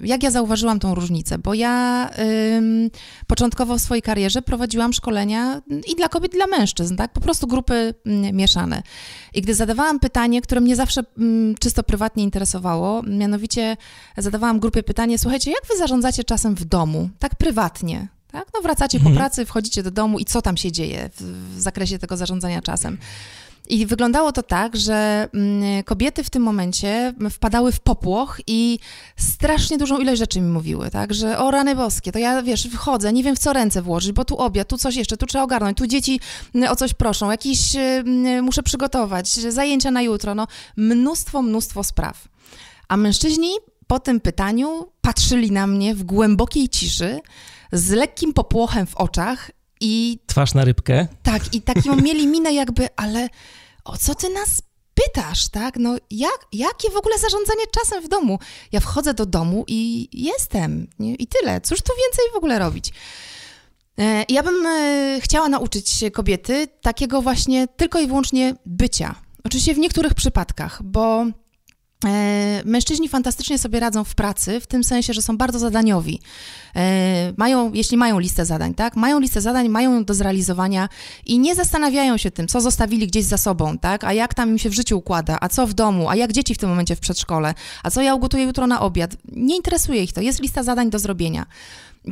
jak 0.02 0.22
ja 0.22 0.30
zauważyłam 0.30 0.78
tą 0.80 0.94
różnicę, 0.94 1.38
bo 1.38 1.54
ja 1.54 2.10
początkowo 3.26 3.78
w 3.78 3.80
swojej 3.80 4.02
karierze 4.02 4.42
prowadziłam 4.42 4.92
szkolenia 4.92 5.62
i 5.92 5.94
dla 5.96 6.08
kobiet, 6.08 6.34
i 6.34 6.36
dla 6.36 6.46
mężczyzn, 6.46 6.96
tak? 6.96 7.12
Po 7.12 7.20
prostu 7.20 7.46
grupy 7.46 7.94
mieszane 8.32 8.53
mieszane. 8.54 8.82
I 9.34 9.42
gdy 9.42 9.54
zadawałam 9.54 10.00
pytanie, 10.00 10.42
które 10.42 10.60
mnie 10.60 10.76
zawsze 10.76 11.02
mm, 11.18 11.54
czysto 11.54 11.82
prywatnie 11.82 12.24
interesowało, 12.24 13.02
mianowicie 13.02 13.76
zadawałam 14.16 14.60
grupie 14.60 14.82
pytanie, 14.82 15.18
słuchajcie, 15.18 15.50
jak 15.50 15.66
wy 15.68 15.78
zarządzacie 15.78 16.24
czasem 16.24 16.54
w 16.54 16.64
domu, 16.64 17.10
tak 17.18 17.34
prywatnie? 17.34 18.08
Tak? 18.32 18.48
No 18.54 18.60
wracacie 18.60 18.98
mhm. 18.98 19.14
po 19.14 19.20
pracy, 19.20 19.46
wchodzicie 19.46 19.82
do 19.82 19.90
domu 19.90 20.18
i 20.18 20.24
co 20.24 20.42
tam 20.42 20.56
się 20.56 20.72
dzieje 20.72 21.10
w, 21.16 21.22
w 21.56 21.60
zakresie 21.60 21.98
tego 21.98 22.16
zarządzania 22.16 22.62
czasem? 22.62 22.98
I 23.68 23.86
wyglądało 23.86 24.32
to 24.32 24.42
tak, 24.42 24.76
że 24.76 25.28
mm, 25.34 25.82
kobiety 25.82 26.24
w 26.24 26.30
tym 26.30 26.42
momencie 26.42 27.14
wpadały 27.30 27.72
w 27.72 27.80
popłoch 27.80 28.40
i 28.46 28.78
strasznie 29.16 29.78
dużą 29.78 29.98
ilość 29.98 30.18
rzeczy 30.18 30.40
mi 30.40 30.48
mówiły, 30.48 30.90
tak, 30.90 31.14
że 31.14 31.38
o 31.38 31.50
rany 31.50 31.76
boskie, 31.76 32.12
to 32.12 32.18
ja, 32.18 32.42
wiesz, 32.42 32.68
wychodzę, 32.68 33.12
nie 33.12 33.22
wiem 33.22 33.36
w 33.36 33.38
co 33.38 33.52
ręce 33.52 33.82
włożyć, 33.82 34.12
bo 34.12 34.24
tu 34.24 34.36
obiad, 34.36 34.68
tu 34.68 34.78
coś 34.78 34.96
jeszcze, 34.96 35.16
tu 35.16 35.26
trzeba 35.26 35.44
ogarnąć, 35.44 35.78
tu 35.78 35.86
dzieci 35.86 36.20
mm, 36.54 36.72
o 36.72 36.76
coś 36.76 36.94
proszą, 36.94 37.30
jakiś 37.30 37.76
mm, 37.76 38.44
muszę 38.44 38.62
przygotować, 38.62 39.28
zajęcia 39.28 39.90
na 39.90 40.02
jutro, 40.02 40.34
no 40.34 40.46
mnóstwo, 40.76 41.42
mnóstwo 41.42 41.84
spraw. 41.84 42.28
A 42.88 42.96
mężczyźni 42.96 43.50
po 43.86 44.00
tym 44.00 44.20
pytaniu 44.20 44.86
patrzyli 45.00 45.52
na 45.52 45.66
mnie 45.66 45.94
w 45.94 46.02
głębokiej 46.02 46.68
ciszy, 46.68 47.20
z 47.72 47.90
lekkim 47.90 48.32
popłochem 48.32 48.86
w 48.86 48.96
oczach 48.96 49.50
I 49.80 50.18
Twarz 50.26 50.54
na 50.54 50.64
rybkę. 50.64 51.06
Tak, 51.22 51.54
i 51.54 51.62
taką 51.62 51.96
mieli 52.06 52.26
minę 52.26 52.54
jakby, 52.54 52.88
ale 52.96 53.28
o 53.84 53.96
co 53.96 54.14
ty 54.14 54.30
nas 54.30 54.62
pytasz, 54.94 55.48
tak? 55.48 55.76
No 55.78 55.96
jak, 56.10 56.46
jakie 56.52 56.90
w 56.90 56.96
ogóle 56.96 57.18
zarządzanie 57.18 57.64
czasem 57.70 58.04
w 58.04 58.08
domu? 58.08 58.38
Ja 58.72 58.80
wchodzę 58.80 59.14
do 59.14 59.26
domu 59.26 59.64
i 59.68 60.08
jestem 60.12 60.86
nie? 60.98 61.14
i 61.14 61.26
tyle. 61.26 61.60
Cóż 61.60 61.78
tu 61.82 61.92
więcej 62.04 62.24
w 62.32 62.36
ogóle 62.36 62.58
robić? 62.58 62.92
E, 63.98 64.24
ja 64.28 64.42
bym 64.42 64.66
e, 64.66 65.20
chciała 65.20 65.48
nauczyć 65.48 66.04
kobiety 66.12 66.68
takiego 66.80 67.22
właśnie 67.22 67.68
tylko 67.68 68.00
i 68.00 68.06
wyłącznie 68.06 68.54
bycia. 68.66 69.14
Oczywiście 69.44 69.74
w 69.74 69.78
niektórych 69.78 70.14
przypadkach, 70.14 70.82
bo 70.82 71.26
E, 72.04 72.62
mężczyźni 72.64 73.08
fantastycznie 73.08 73.58
sobie 73.58 73.80
radzą 73.80 74.04
w 74.04 74.14
pracy, 74.14 74.60
w 74.60 74.66
tym 74.66 74.84
sensie, 74.84 75.12
że 75.12 75.22
są 75.22 75.36
bardzo 75.36 75.58
zadaniowi. 75.58 76.20
E, 76.76 77.32
mają, 77.36 77.72
jeśli 77.72 77.96
mają 77.96 78.18
listę 78.18 78.44
zadań, 78.44 78.74
tak? 78.74 78.96
Mają 78.96 79.20
listę 79.20 79.40
zadań, 79.40 79.68
mają 79.68 79.94
ją 79.94 80.04
do 80.04 80.14
zrealizowania 80.14 80.88
i 81.26 81.38
nie 81.38 81.54
zastanawiają 81.54 82.16
się 82.16 82.30
tym, 82.30 82.48
co 82.48 82.60
zostawili 82.60 83.06
gdzieś 83.06 83.24
za 83.24 83.36
sobą, 83.36 83.78
tak? 83.78 84.04
A 84.04 84.12
jak 84.12 84.34
tam 84.34 84.50
im 84.50 84.58
się 84.58 84.70
w 84.70 84.74
życiu 84.74 84.98
układa, 84.98 85.38
a 85.40 85.48
co 85.48 85.66
w 85.66 85.74
domu, 85.74 86.08
a 86.08 86.16
jak 86.16 86.32
dzieci 86.32 86.54
w 86.54 86.58
tym 86.58 86.68
momencie 86.68 86.96
w 86.96 87.00
przedszkole, 87.00 87.54
a 87.82 87.90
co 87.90 88.02
ja 88.02 88.14
ugotuję 88.14 88.44
jutro 88.44 88.66
na 88.66 88.80
obiad. 88.80 89.16
Nie 89.32 89.56
interesuje 89.56 90.02
ich 90.02 90.12
to, 90.12 90.20
jest 90.20 90.42
lista 90.42 90.62
zadań 90.62 90.90
do 90.90 90.98
zrobienia. 90.98 91.46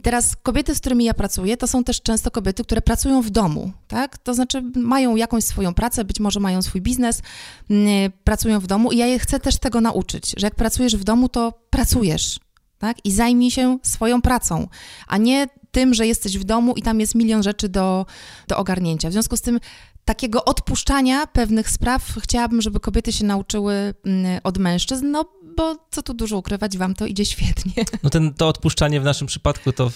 Teraz 0.02 0.36
kobiety, 0.42 0.74
z 0.74 0.80
którymi 0.80 1.04
ja 1.04 1.14
pracuję, 1.14 1.56
to 1.56 1.66
są 1.66 1.84
też 1.84 2.02
często 2.02 2.30
kobiety, 2.30 2.64
które 2.64 2.82
pracują 2.82 3.22
w 3.22 3.30
domu, 3.30 3.72
tak? 3.88 4.18
To 4.18 4.34
znaczy 4.34 4.62
mają 4.74 5.16
jakąś 5.16 5.44
swoją 5.44 5.74
pracę, 5.74 6.04
być 6.04 6.20
może 6.20 6.40
mają 6.40 6.62
swój 6.62 6.80
biznes, 6.80 7.22
mm, 7.70 8.12
pracują 8.24 8.60
w 8.60 8.66
domu 8.66 8.92
i 8.92 8.96
ja 8.96 9.06
je 9.06 9.18
chcę 9.18 9.40
też 9.40 9.58
tego 9.58 9.80
nauczyć, 9.80 10.34
że 10.36 10.46
jak 10.46 10.54
pracujesz 10.54 10.96
w 10.96 11.04
domu, 11.04 11.28
to 11.28 11.52
pracujesz, 11.70 12.38
tak? 12.82 12.96
I 13.04 13.12
zajmij 13.12 13.50
się 13.50 13.78
swoją 13.82 14.22
pracą, 14.22 14.68
a 15.06 15.18
nie 15.18 15.46
tym, 15.70 15.94
że 15.94 16.06
jesteś 16.06 16.38
w 16.38 16.44
domu 16.44 16.74
i 16.76 16.82
tam 16.82 17.00
jest 17.00 17.14
milion 17.14 17.42
rzeczy 17.42 17.68
do, 17.68 18.06
do 18.48 18.58
ogarnięcia. 18.58 19.08
W 19.08 19.12
związku 19.12 19.36
z 19.36 19.40
tym 19.40 19.60
takiego 20.04 20.44
odpuszczania 20.44 21.26
pewnych 21.26 21.70
spraw 21.70 22.02
chciałabym, 22.22 22.62
żeby 22.62 22.80
kobiety 22.80 23.12
się 23.12 23.24
nauczyły 23.24 23.94
mm, 24.04 24.40
od 24.44 24.58
mężczyzn, 24.58 25.10
no 25.10 25.24
bo 25.56 25.76
co 25.90 26.02
tu 26.02 26.14
dużo 26.14 26.38
ukrywać, 26.38 26.78
wam 26.78 26.94
to 26.94 27.06
idzie 27.06 27.24
świetnie. 27.24 27.72
No 28.02 28.10
ten, 28.10 28.34
to 28.34 28.48
odpuszczanie 28.48 29.00
w 29.00 29.04
naszym 29.04 29.26
przypadku 29.26 29.72
to 29.72 29.90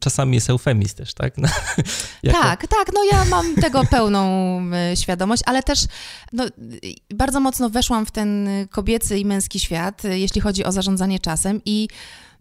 czasami 0.00 0.34
jest 0.34 0.50
eufemizm 0.50 0.96
też, 0.96 1.14
tak? 1.14 1.34
No, 1.42 1.48
jako... 2.22 2.42
Tak, 2.42 2.66
tak, 2.66 2.90
no 2.94 3.04
ja 3.12 3.24
mam 3.24 3.54
tego 3.54 3.84
pełną 3.84 4.24
e, 4.72 4.96
świadomość, 4.96 5.42
ale 5.46 5.62
też 5.62 5.86
no, 6.32 6.44
bardzo 7.14 7.40
mocno 7.40 7.70
weszłam 7.70 8.06
w 8.06 8.10
ten 8.10 8.48
kobiecy 8.70 9.18
i 9.18 9.24
męski 9.24 9.60
świat, 9.60 10.04
e, 10.04 10.18
jeśli 10.18 10.40
chodzi 10.40 10.64
o 10.64 10.72
zarządzanie 10.72 11.18
czasem 11.18 11.60
i 11.64 11.88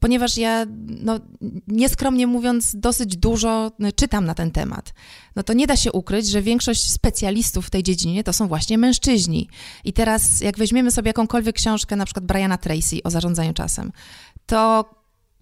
ponieważ 0.01 0.37
ja, 0.37 0.65
no, 0.87 1.19
nieskromnie 1.67 2.27
mówiąc, 2.27 2.75
dosyć 2.75 3.17
dużo 3.17 3.71
no, 3.79 3.91
czytam 3.91 4.25
na 4.25 4.33
ten 4.33 4.51
temat. 4.51 4.93
No 5.35 5.43
to 5.43 5.53
nie 5.53 5.67
da 5.67 5.75
się 5.75 5.91
ukryć, 5.91 6.27
że 6.27 6.41
większość 6.41 6.91
specjalistów 6.91 7.67
w 7.67 7.69
tej 7.69 7.83
dziedzinie 7.83 8.23
to 8.23 8.33
są 8.33 8.47
właśnie 8.47 8.77
mężczyźni. 8.77 9.49
I 9.83 9.93
teraz, 9.93 10.41
jak 10.41 10.57
weźmiemy 10.57 10.91
sobie 10.91 11.09
jakąkolwiek 11.09 11.55
książkę, 11.55 11.95
na 11.95 12.05
przykład 12.05 12.25
Briana 12.25 12.57
Tracy 12.57 13.03
o 13.03 13.09
zarządzaniu 13.09 13.53
czasem, 13.53 13.91
to 14.45 14.89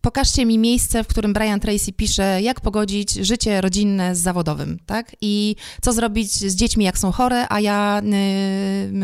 pokażcie 0.01 0.46
mi 0.46 0.58
miejsce, 0.58 1.03
w 1.03 1.08
którym 1.08 1.34
Brian 1.34 1.60
Tracy 1.60 1.94
pisze, 1.94 2.41
jak 2.41 2.62
pogodzić 2.62 3.13
życie 3.13 3.62
rodzinne 3.62 4.15
z 4.15 4.20
zawodowym, 4.20 4.79
tak? 4.86 5.15
I 5.22 5.56
co 5.82 5.94
zrobić 5.94 6.32
z 6.32 6.56
dziećmi, 6.56 6.86
jak 6.86 6.98
są 6.98 7.12
chore, 7.12 7.46
a 7.50 7.60
ja 7.60 8.01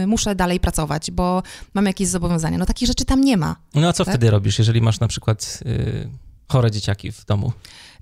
y, 0.04 0.08
muszę 0.08 0.36
dalej 0.36 0.60
pracować, 0.60 1.12
bo 1.12 1.44
mam 1.74 1.86
jakieś 1.86 2.08
zobowiązania. 2.08 2.58
No 2.58 2.66
takich 2.66 2.88
rzeczy 2.88 3.06
tam 3.06 3.22
nie 3.22 3.38
ma. 3.38 3.56
No 3.76 3.88
a 3.88 3.94
co 3.94 4.06
tak? 4.06 4.14
wtedy 4.14 4.32
robisz, 4.32 4.60
jeżeli 4.60 4.82
masz 4.82 5.00
na 5.00 5.08
przykład 5.08 5.60
y, 5.66 6.10
chore 6.48 6.72
dzieciaki 6.72 7.12
w 7.12 7.26
domu? 7.26 7.52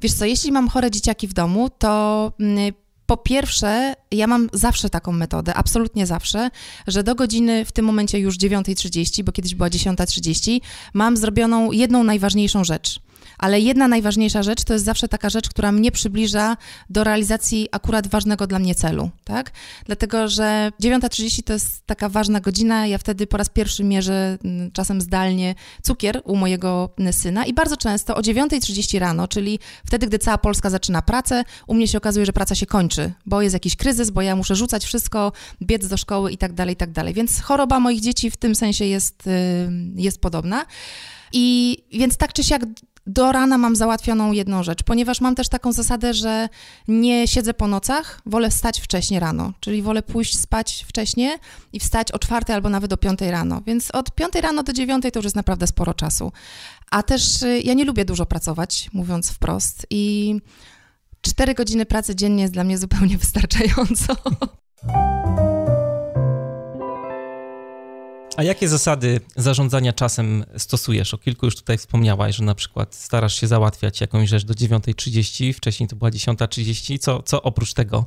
Wiesz 0.02 0.14
co, 0.14 0.26
jeśli 0.26 0.52
mam 0.52 0.70
chore 0.70 0.92
dzieciaki 0.92 1.28
w 1.28 1.34
domu, 1.34 1.70
to 1.70 2.32
y, 2.42 2.83
po 3.06 3.18
pierwsze, 3.18 3.94
ja 4.12 4.28
mam 4.28 4.50
zawsze 4.54 4.90
taką 4.90 5.12
metodę, 5.12 5.54
absolutnie 5.54 6.06
zawsze, 6.06 6.50
że 6.88 7.04
do 7.04 7.16
godziny 7.16 7.66
w 7.66 7.72
tym 7.72 7.86
momencie 7.86 8.20
już 8.20 8.38
9.30, 8.38 9.24
bo 9.24 9.32
kiedyś 9.32 9.56
była 9.56 9.70
10.30, 9.70 10.60
mam 10.94 11.18
zrobioną 11.18 11.72
jedną 11.72 12.04
najważniejszą 12.04 12.64
rzecz– 12.64 13.00
ale 13.38 13.60
jedna 13.60 13.88
najważniejsza 13.88 14.44
rzecz 14.44 14.64
to 14.64 14.74
jest 14.74 14.86
zawsze 14.86 15.08
taka 15.08 15.30
rzecz, 15.30 15.50
która 15.50 15.72
mnie 15.72 15.92
przybliża 15.92 16.58
do 16.90 17.04
realizacji 17.04 17.68
akurat 17.72 18.08
ważnego 18.08 18.48
dla 18.48 18.60
mnie 18.60 18.76
celu, 18.76 19.10
tak? 19.24 19.52
Dlatego, 19.86 20.28
że 20.28 20.72
9.30 20.82 21.44
to 21.44 21.54
jest 21.54 21.86
taka 21.86 22.10
ważna 22.10 22.40
godzina, 22.40 22.88
ja 22.88 22.98
wtedy 22.98 23.28
po 23.28 23.38
raz 23.38 23.50
pierwszy 23.50 23.84
mierzę 23.84 24.38
mm, 24.44 24.72
czasem 24.72 25.02
zdalnie 25.02 25.56
cukier 25.82 26.22
u 26.26 26.36
mojego 26.36 26.90
syna 27.12 27.46
i 27.46 27.54
bardzo 27.54 27.78
często 27.78 28.16
o 28.16 28.22
9.30 28.22 29.00
rano, 29.00 29.28
czyli 29.28 29.60
wtedy, 29.86 30.08
gdy 30.08 30.20
cała 30.20 30.38
Polska 30.38 30.70
zaczyna 30.70 31.02
pracę, 31.02 31.44
u 31.68 31.74
mnie 31.74 31.88
się 31.88 31.98
okazuje, 31.98 32.26
że 32.26 32.34
praca 32.34 32.56
się 32.56 32.66
kończy, 32.66 33.14
bo 33.26 33.42
jest 33.42 33.54
jakiś 33.54 33.76
kryzys, 33.76 34.10
bo 34.10 34.22
ja 34.22 34.36
muszę 34.36 34.56
rzucać 34.56 34.86
wszystko, 34.86 35.32
biec 35.62 35.88
do 35.88 35.98
szkoły 35.98 36.32
i 36.32 36.38
tak 36.38 36.54
dalej, 36.54 36.74
i 36.74 36.78
tak 36.78 36.92
dalej. 36.92 37.14
Więc 37.14 37.42
choroba 37.42 37.80
moich 37.80 38.02
dzieci 38.02 38.32
w 38.32 38.38
tym 38.38 38.56
sensie 38.56 38.86
jest, 38.86 39.24
jest 39.96 40.22
podobna. 40.22 40.66
I 41.34 41.78
więc 41.92 42.18
tak 42.18 42.34
czy 42.34 42.44
siak 42.44 42.62
do 43.08 43.32
rana 43.32 43.58
mam 43.58 43.76
załatwioną 43.76 44.32
jedną 44.32 44.64
rzecz, 44.64 44.84
ponieważ 44.84 45.22
mam 45.22 45.36
też 45.36 45.50
taką 45.50 45.72
zasadę, 45.72 46.14
że 46.14 46.50
nie 46.88 47.28
siedzę 47.28 47.54
po 47.54 47.68
nocach, 47.68 48.22
wolę 48.26 48.50
wstać 48.50 48.82
wcześnie 48.82 49.20
rano, 49.20 49.54
czyli 49.60 49.82
wolę 49.82 50.04
pójść 50.04 50.40
spać 50.40 50.86
wcześnie 50.88 51.38
i 51.74 51.80
wstać 51.80 52.12
o 52.12 52.20
czwartej 52.20 52.56
albo 52.56 52.70
nawet 52.70 52.94
o 52.94 52.98
piątej 52.98 53.32
rano, 53.32 53.62
więc 53.68 53.92
od 53.92 54.12
piątej 54.12 54.42
rano 54.42 54.64
do 54.64 54.74
dziewiątej 54.74 55.12
to 55.12 55.20
już 55.20 55.24
jest 55.24 55.36
naprawdę 55.36 55.68
sporo 55.68 55.94
czasu. 55.94 56.32
A 56.92 57.04
też 57.04 57.42
y, 57.42 57.62
ja 57.64 57.74
nie 57.74 57.86
lubię 57.86 58.06
dużo 58.06 58.26
pracować, 58.26 58.90
mówiąc 58.94 59.32
wprost 59.32 59.88
i 59.90 60.36
cztery 61.22 61.54
godziny 61.54 61.86
pracy 61.86 62.16
dziennie 62.16 62.42
jest 62.42 62.54
dla 62.54 62.64
mnie 62.64 62.78
zupełnie 62.78 63.18
wystarczająco. 63.18 64.16
A 68.38 68.44
jakie 68.44 68.70
zasady 68.70 69.20
zarządzania 69.36 69.94
czasem 69.94 70.46
stosujesz? 70.58 71.14
O 71.14 71.18
kilku 71.18 71.46
już 71.46 71.56
tutaj 71.56 71.78
wspomniałaś, 71.78 72.36
że 72.36 72.44
na 72.44 72.56
przykład 72.56 72.96
starasz 72.96 73.36
się 73.40 73.48
załatwiać 73.48 74.02
jakąś 74.02 74.30
rzecz 74.30 74.46
do 74.46 74.54
9.30, 74.54 75.54
wcześniej 75.54 75.90
to 75.90 75.96
była 75.96 76.12
10.30. 76.12 77.00
Co, 77.00 77.24
co 77.24 77.42
oprócz 77.42 77.74
tego 77.74 78.06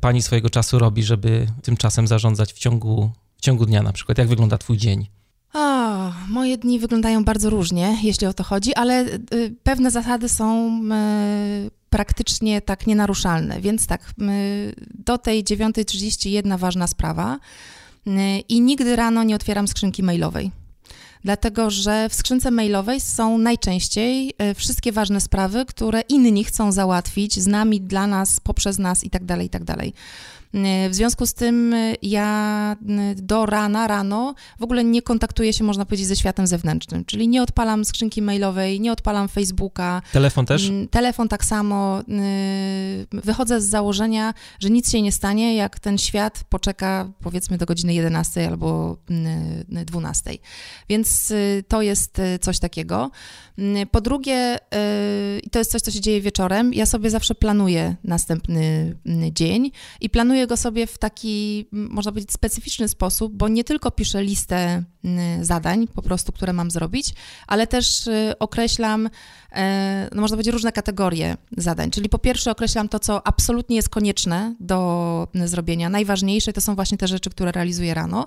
pani 0.00 0.22
swojego 0.22 0.50
czasu 0.50 0.78
robi, 0.78 1.02
żeby 1.02 1.46
tym 1.62 1.76
czasem 1.76 2.06
zarządzać 2.06 2.52
w 2.52 2.58
ciągu, 2.58 3.10
w 3.36 3.40
ciągu 3.40 3.66
dnia 3.66 3.82
na 3.82 3.92
przykład? 3.92 4.18
Jak 4.18 4.28
wygląda 4.28 4.58
twój 4.58 4.76
dzień? 4.76 5.06
O, 5.54 6.12
moje 6.28 6.58
dni 6.58 6.78
wyglądają 6.78 7.24
bardzo 7.24 7.50
różnie, 7.50 7.98
jeśli 8.02 8.26
o 8.26 8.34
to 8.34 8.44
chodzi, 8.44 8.74
ale 8.74 9.06
y, 9.34 9.54
pewne 9.62 9.90
zasady 9.90 10.28
są 10.28 10.80
y, 11.66 11.70
praktycznie 11.90 12.60
tak 12.60 12.86
nienaruszalne. 12.86 13.60
Więc 13.60 13.86
tak, 13.86 14.12
y, 14.20 14.74
do 14.94 15.18
tej 15.18 15.44
9.30 15.44 16.28
jedna 16.28 16.58
ważna 16.58 16.86
sprawa– 16.86 17.38
i 18.48 18.60
nigdy 18.60 18.96
rano 18.96 19.22
nie 19.22 19.34
otwieram 19.34 19.68
skrzynki 19.68 20.02
mailowej. 20.02 20.50
Dlatego, 21.24 21.70
że 21.70 22.08
w 22.08 22.14
skrzynce 22.14 22.50
mailowej 22.50 23.00
są 23.00 23.38
najczęściej 23.38 24.34
e, 24.38 24.54
wszystkie 24.54 24.92
ważne 24.92 25.20
sprawy, 25.20 25.64
które 25.64 26.00
inni 26.00 26.44
chcą 26.44 26.72
załatwić 26.72 27.40
z 27.40 27.46
nami, 27.46 27.80
dla 27.80 28.06
nas, 28.06 28.40
poprzez 28.40 28.78
nas 28.78 29.04
itd. 29.04 29.26
Tak 29.26 29.42
itd. 29.42 29.76
W 30.90 30.94
związku 30.94 31.26
z 31.26 31.34
tym 31.34 31.74
y, 31.74 31.96
ja 32.02 32.76
y, 33.12 33.22
do 33.22 33.46
rana, 33.46 33.86
rano 33.86 34.34
w 34.58 34.62
ogóle 34.62 34.84
nie 34.84 35.02
kontaktuję 35.02 35.52
się, 35.52 35.64
można 35.64 35.84
powiedzieć, 35.84 36.06
ze 36.06 36.16
światem 36.16 36.46
zewnętrznym, 36.46 37.04
czyli 37.04 37.28
nie 37.28 37.42
odpalam 37.42 37.84
skrzynki 37.84 38.22
mailowej, 38.22 38.80
nie 38.80 38.92
odpalam 38.92 39.28
Facebooka. 39.28 40.02
Telefon 40.12 40.46
też? 40.46 40.68
Mm, 40.68 40.88
telefon 40.88 41.28
tak 41.28 41.44
samo. 41.44 42.00
Y, 42.00 43.06
wychodzę 43.12 43.60
z 43.60 43.64
założenia, 43.64 44.34
że 44.60 44.70
nic 44.70 44.90
się 44.90 45.02
nie 45.02 45.12
stanie, 45.12 45.56
jak 45.56 45.78
ten 45.78 45.98
świat 45.98 46.44
poczeka 46.48 47.08
powiedzmy 47.22 47.58
do 47.58 47.66
godziny 47.66 47.94
11 47.94 48.48
albo 48.48 48.96
12. 49.68 50.30
Więc 50.88 51.32
to 51.68 51.82
jest 51.82 52.20
coś 52.40 52.58
takiego. 52.58 53.10
Po 53.90 54.00
drugie, 54.00 54.58
to 55.52 55.58
jest 55.58 55.70
coś, 55.70 55.82
co 55.82 55.90
się 55.90 56.00
dzieje 56.00 56.20
wieczorem. 56.20 56.74
Ja 56.74 56.86
sobie 56.86 57.10
zawsze 57.10 57.34
planuję 57.34 57.96
następny 58.04 58.96
dzień 59.32 59.70
i 60.00 60.10
planuję 60.10 60.45
go 60.46 60.56
sobie 60.56 60.86
w 60.86 60.98
taki, 60.98 61.66
można 61.72 62.12
powiedzieć, 62.12 62.32
specyficzny 62.32 62.88
sposób, 62.88 63.32
bo 63.36 63.48
nie 63.48 63.64
tylko 63.64 63.90
piszę 63.90 64.22
listę 64.22 64.82
zadań, 65.40 65.88
po 65.88 66.02
prostu, 66.02 66.32
które 66.32 66.52
mam 66.52 66.70
zrobić, 66.70 67.14
ale 67.46 67.66
też 67.66 68.06
y, 68.06 68.34
określam, 68.38 69.10
e, 69.52 70.08
no 70.14 70.20
można 70.20 70.36
powiedzieć, 70.36 70.52
różne 70.52 70.72
kategorie 70.72 71.36
zadań. 71.56 71.90
Czyli 71.90 72.08
po 72.08 72.18
pierwsze 72.18 72.50
określam 72.50 72.88
to, 72.88 72.98
co 72.98 73.26
absolutnie 73.26 73.76
jest 73.76 73.88
konieczne 73.88 74.54
do 74.60 75.28
zrobienia. 75.44 75.88
Najważniejsze 75.88 76.52
to 76.52 76.60
są 76.60 76.74
właśnie 76.74 76.98
te 76.98 77.08
rzeczy, 77.08 77.30
które 77.30 77.52
realizuję 77.52 77.94
rano. 77.94 78.26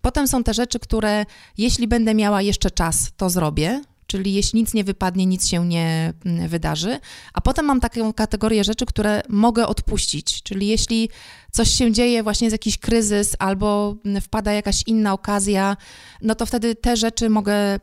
Potem 0.00 0.28
są 0.28 0.44
te 0.44 0.54
rzeczy, 0.54 0.78
które 0.78 1.26
jeśli 1.58 1.88
będę 1.88 2.14
miała 2.14 2.42
jeszcze 2.42 2.70
czas, 2.70 3.12
to 3.16 3.30
zrobię, 3.30 3.82
czyli 4.14 4.34
jeśli 4.34 4.60
nic 4.60 4.74
nie 4.74 4.84
wypadnie, 4.84 5.26
nic 5.26 5.48
się 5.48 5.66
nie 5.66 6.12
mm, 6.24 6.48
wydarzy. 6.48 7.00
A 7.32 7.40
potem 7.40 7.64
mam 7.64 7.80
taką 7.80 8.12
kategorię 8.12 8.64
rzeczy, 8.64 8.86
które 8.86 9.22
mogę 9.28 9.66
odpuścić, 9.66 10.42
czyli 10.42 10.66
jeśli 10.66 11.08
coś 11.52 11.70
się 11.70 11.92
dzieje, 11.92 12.22
właśnie 12.22 12.44
jest 12.44 12.54
jakiś 12.54 12.78
kryzys 12.78 13.36
albo 13.38 13.96
mm, 14.04 14.22
wpada 14.22 14.52
jakaś 14.52 14.82
inna 14.86 15.12
okazja, 15.12 15.76
no 16.22 16.34
to 16.34 16.46
wtedy 16.46 16.74
te 16.74 16.96
rzeczy 16.96 17.30
mogę 17.30 17.54
mm, 17.54 17.80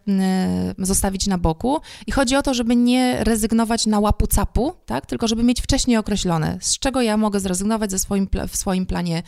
zostawić 0.78 1.28
na 1.28 1.38
boku. 1.38 1.80
I 2.08 2.12
chodzi 2.12 2.36
o 2.36 2.42
to, 2.42 2.54
żeby 2.54 2.76
nie 2.76 3.24
rezygnować 3.24 3.86
na 3.86 4.00
łapu 4.00 4.28
capu, 4.28 4.74
tak? 4.86 5.06
tylko 5.06 5.28
żeby 5.28 5.44
mieć 5.44 5.62
wcześniej 5.62 5.98
określone, 5.98 6.58
z 6.62 6.80
czego 6.80 7.02
ja 7.02 7.18
mogę 7.18 7.40
zrezygnować 7.40 7.92
ze 7.92 8.00
swoim, 8.00 8.28
w 8.48 8.58
swoim 8.58 8.86
planie 8.86 9.24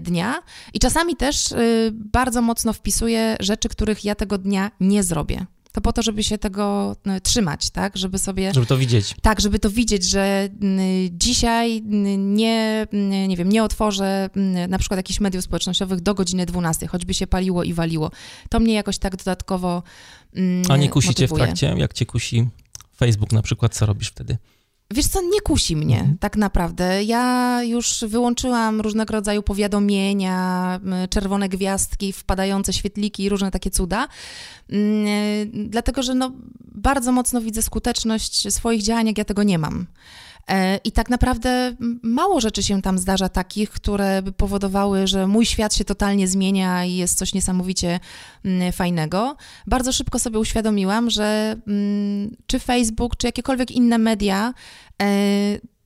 dnia. 0.00 0.42
I 0.74 0.78
czasami 0.78 1.16
też 1.16 1.52
y, 1.52 1.90
bardzo 1.92 2.42
mocno 2.42 2.72
wpisuję 2.72 3.36
rzeczy, 3.40 3.68
których 3.68 4.04
ja 4.04 4.14
tego 4.14 4.38
dnia 4.38 4.70
nie 4.80 5.02
zrobię 5.02 5.46
to 5.72 5.80
po 5.80 5.92
to, 5.92 6.02
żeby 6.02 6.24
się 6.24 6.38
tego 6.38 6.96
no, 7.04 7.20
trzymać, 7.20 7.70
tak, 7.70 7.96
żeby 7.96 8.18
sobie... 8.18 8.54
Żeby 8.54 8.66
to 8.66 8.78
widzieć. 8.78 9.14
Tak, 9.22 9.40
żeby 9.40 9.58
to 9.58 9.70
widzieć, 9.70 10.04
że 10.04 10.48
dzisiaj 11.10 11.82
nie, 12.18 12.86
nie 13.28 13.36
wiem, 13.36 13.48
nie 13.48 13.64
otworzę 13.64 14.30
na 14.68 14.78
przykład 14.78 14.98
jakichś 14.98 15.20
mediów 15.20 15.44
społecznościowych 15.44 16.00
do 16.00 16.14
godziny 16.14 16.46
12, 16.46 16.86
choćby 16.86 17.14
się 17.14 17.26
paliło 17.26 17.64
i 17.64 17.72
waliło. 17.72 18.10
To 18.50 18.60
mnie 18.60 18.74
jakoś 18.74 18.98
tak 18.98 19.16
dodatkowo 19.16 19.82
A 20.68 20.76
nie 20.76 20.88
kusi 20.88 21.14
cię 21.14 21.28
w 21.28 21.32
trakcie? 21.32 21.74
Jak 21.76 21.92
cię 21.92 22.06
kusi 22.06 22.48
Facebook 22.96 23.32
na 23.32 23.42
przykład, 23.42 23.74
co 23.74 23.86
robisz 23.86 24.08
wtedy? 24.08 24.36
Wiesz 24.94 25.06
co, 25.06 25.22
nie 25.22 25.40
kusi 25.40 25.76
mnie 25.76 25.98
mhm. 25.98 26.18
tak 26.18 26.36
naprawdę. 26.36 27.04
Ja 27.04 27.58
już 27.62 28.04
wyłączyłam 28.08 28.80
różnego 28.80 29.12
rodzaju 29.12 29.42
powiadomienia, 29.42 30.80
czerwone 31.10 31.48
gwiazdki, 31.48 32.12
wpadające 32.12 32.72
świetliki 32.72 33.24
i 33.24 33.28
różne 33.28 33.50
takie 33.50 33.70
cuda, 33.70 34.08
dlatego 35.52 36.02
że 36.02 36.14
no, 36.14 36.32
bardzo 36.60 37.12
mocno 37.12 37.40
widzę 37.40 37.62
skuteczność 37.62 38.54
swoich 38.54 38.82
działań, 38.82 39.06
jak 39.06 39.18
ja 39.18 39.24
tego 39.24 39.42
nie 39.42 39.58
mam. 39.58 39.86
E, 40.48 40.76
I 40.84 40.92
tak 40.92 41.10
naprawdę 41.10 41.76
mało 42.02 42.40
rzeczy 42.40 42.62
się 42.62 42.82
tam 42.82 42.98
zdarza 42.98 43.28
takich, 43.28 43.70
które 43.70 44.22
by 44.22 44.32
powodowały, 44.32 45.06
że 45.06 45.26
mój 45.26 45.46
świat 45.46 45.74
się 45.74 45.84
totalnie 45.84 46.28
zmienia 46.28 46.84
i 46.84 46.94
jest 46.94 47.18
coś 47.18 47.34
niesamowicie 47.34 48.00
fajnego. 48.72 49.36
Bardzo 49.66 49.92
szybko 49.92 50.18
sobie 50.18 50.38
uświadomiłam, 50.38 51.10
że 51.10 51.56
czy 52.46 52.58
Facebook, 52.58 53.16
czy 53.16 53.26
jakiekolwiek 53.26 53.70
inne 53.70 53.98
media 53.98 54.54
e, 55.02 55.06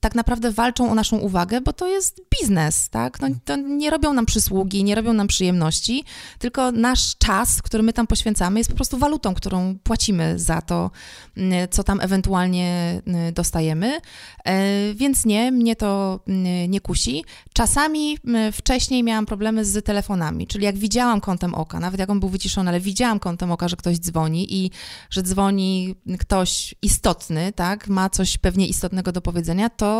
tak 0.03 0.15
naprawdę 0.15 0.51
walczą 0.51 0.91
o 0.91 0.95
naszą 0.95 1.17
uwagę, 1.17 1.61
bo 1.61 1.73
to 1.73 1.87
jest 1.87 2.21
biznes, 2.39 2.89
tak? 2.89 3.21
No, 3.21 3.27
to 3.45 3.55
nie 3.55 3.89
robią 3.89 4.13
nam 4.13 4.25
przysługi, 4.25 4.83
nie 4.83 4.95
robią 4.95 5.13
nam 5.13 5.27
przyjemności, 5.27 6.03
tylko 6.39 6.71
nasz 6.71 7.17
czas, 7.17 7.61
który 7.61 7.83
my 7.83 7.93
tam 7.93 8.07
poświęcamy, 8.07 8.59
jest 8.59 8.69
po 8.69 8.75
prostu 8.75 8.97
walutą, 8.97 9.33
którą 9.33 9.75
płacimy 9.83 10.39
za 10.39 10.61
to, 10.61 10.91
mm, 11.37 11.67
co 11.69 11.83
tam 11.83 12.01
ewentualnie 12.01 13.01
mm, 13.07 13.33
dostajemy. 13.33 13.99
E, 14.45 14.93
więc 14.93 15.25
nie, 15.25 15.51
mnie 15.51 15.75
to 15.75 16.19
mm, 16.27 16.71
nie 16.71 16.81
kusi. 16.81 17.23
Czasami 17.53 18.17
wcześniej 18.51 19.03
miałam 19.03 19.25
problemy 19.25 19.65
z 19.65 19.85
telefonami, 19.85 20.47
czyli 20.47 20.65
jak 20.65 20.77
widziałam 20.77 21.21
kątem 21.21 21.55
oka, 21.55 21.79
nawet 21.79 21.99
jak 21.99 22.09
on 22.09 22.19
był 22.19 22.29
wyciszony, 22.29 22.69
ale 22.69 22.79
widziałam 22.79 23.19
kątem 23.19 23.51
oka, 23.51 23.67
że 23.67 23.75
ktoś 23.75 23.97
dzwoni 23.99 24.53
i 24.55 24.71
że 25.09 25.23
dzwoni 25.23 25.95
ktoś 26.19 26.75
istotny, 26.81 27.53
tak? 27.55 27.87
Ma 27.87 28.09
coś 28.09 28.37
pewnie 28.37 28.67
istotnego 28.67 29.11
do 29.11 29.21
powiedzenia, 29.21 29.69
to 29.69 29.92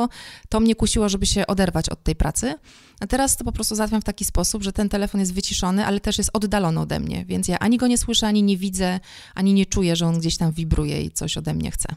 to, 0.49 0.59
mnie 0.59 0.75
kusiło, 0.75 1.09
żeby 1.09 1.25
się 1.25 1.47
oderwać 1.47 1.89
od 1.89 2.03
tej 2.03 2.15
pracy. 2.15 2.55
A 2.99 3.07
teraz 3.07 3.37
to 3.37 3.43
po 3.43 3.51
prostu 3.51 3.75
załatwiam 3.75 4.01
w 4.01 4.03
taki 4.03 4.25
sposób, 4.25 4.63
że 4.63 4.73
ten 4.73 4.89
telefon 4.89 5.19
jest 5.19 5.33
wyciszony, 5.33 5.85
ale 5.85 5.99
też 5.99 6.17
jest 6.17 6.29
oddalony 6.33 6.79
ode 6.79 6.99
mnie, 6.99 7.25
więc 7.25 7.47
ja 7.47 7.59
ani 7.59 7.77
go 7.77 7.87
nie 7.87 7.97
słyszę, 7.97 8.27
ani 8.27 8.43
nie 8.43 8.57
widzę, 8.57 8.99
ani 9.35 9.53
nie 9.53 9.65
czuję, 9.65 9.95
że 9.95 10.05
on 10.05 10.19
gdzieś 10.19 10.37
tam 10.37 10.51
wibruje 10.51 11.01
i 11.01 11.11
coś 11.11 11.37
ode 11.37 11.53
mnie 11.53 11.71
chce. 11.71 11.95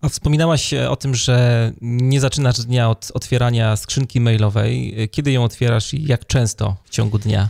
A 0.00 0.08
wspominałaś 0.08 0.74
o 0.74 0.96
tym, 0.96 1.14
że 1.14 1.72
nie 1.80 2.20
zaczynasz 2.20 2.58
dnia 2.58 2.90
od 2.90 3.10
otwierania 3.14 3.76
skrzynki 3.76 4.20
mailowej. 4.20 4.94
Kiedy 5.10 5.32
ją 5.32 5.44
otwierasz 5.44 5.94
i 5.94 6.04
jak 6.04 6.26
często 6.26 6.76
w 6.84 6.90
ciągu 6.90 7.18
dnia? 7.18 7.48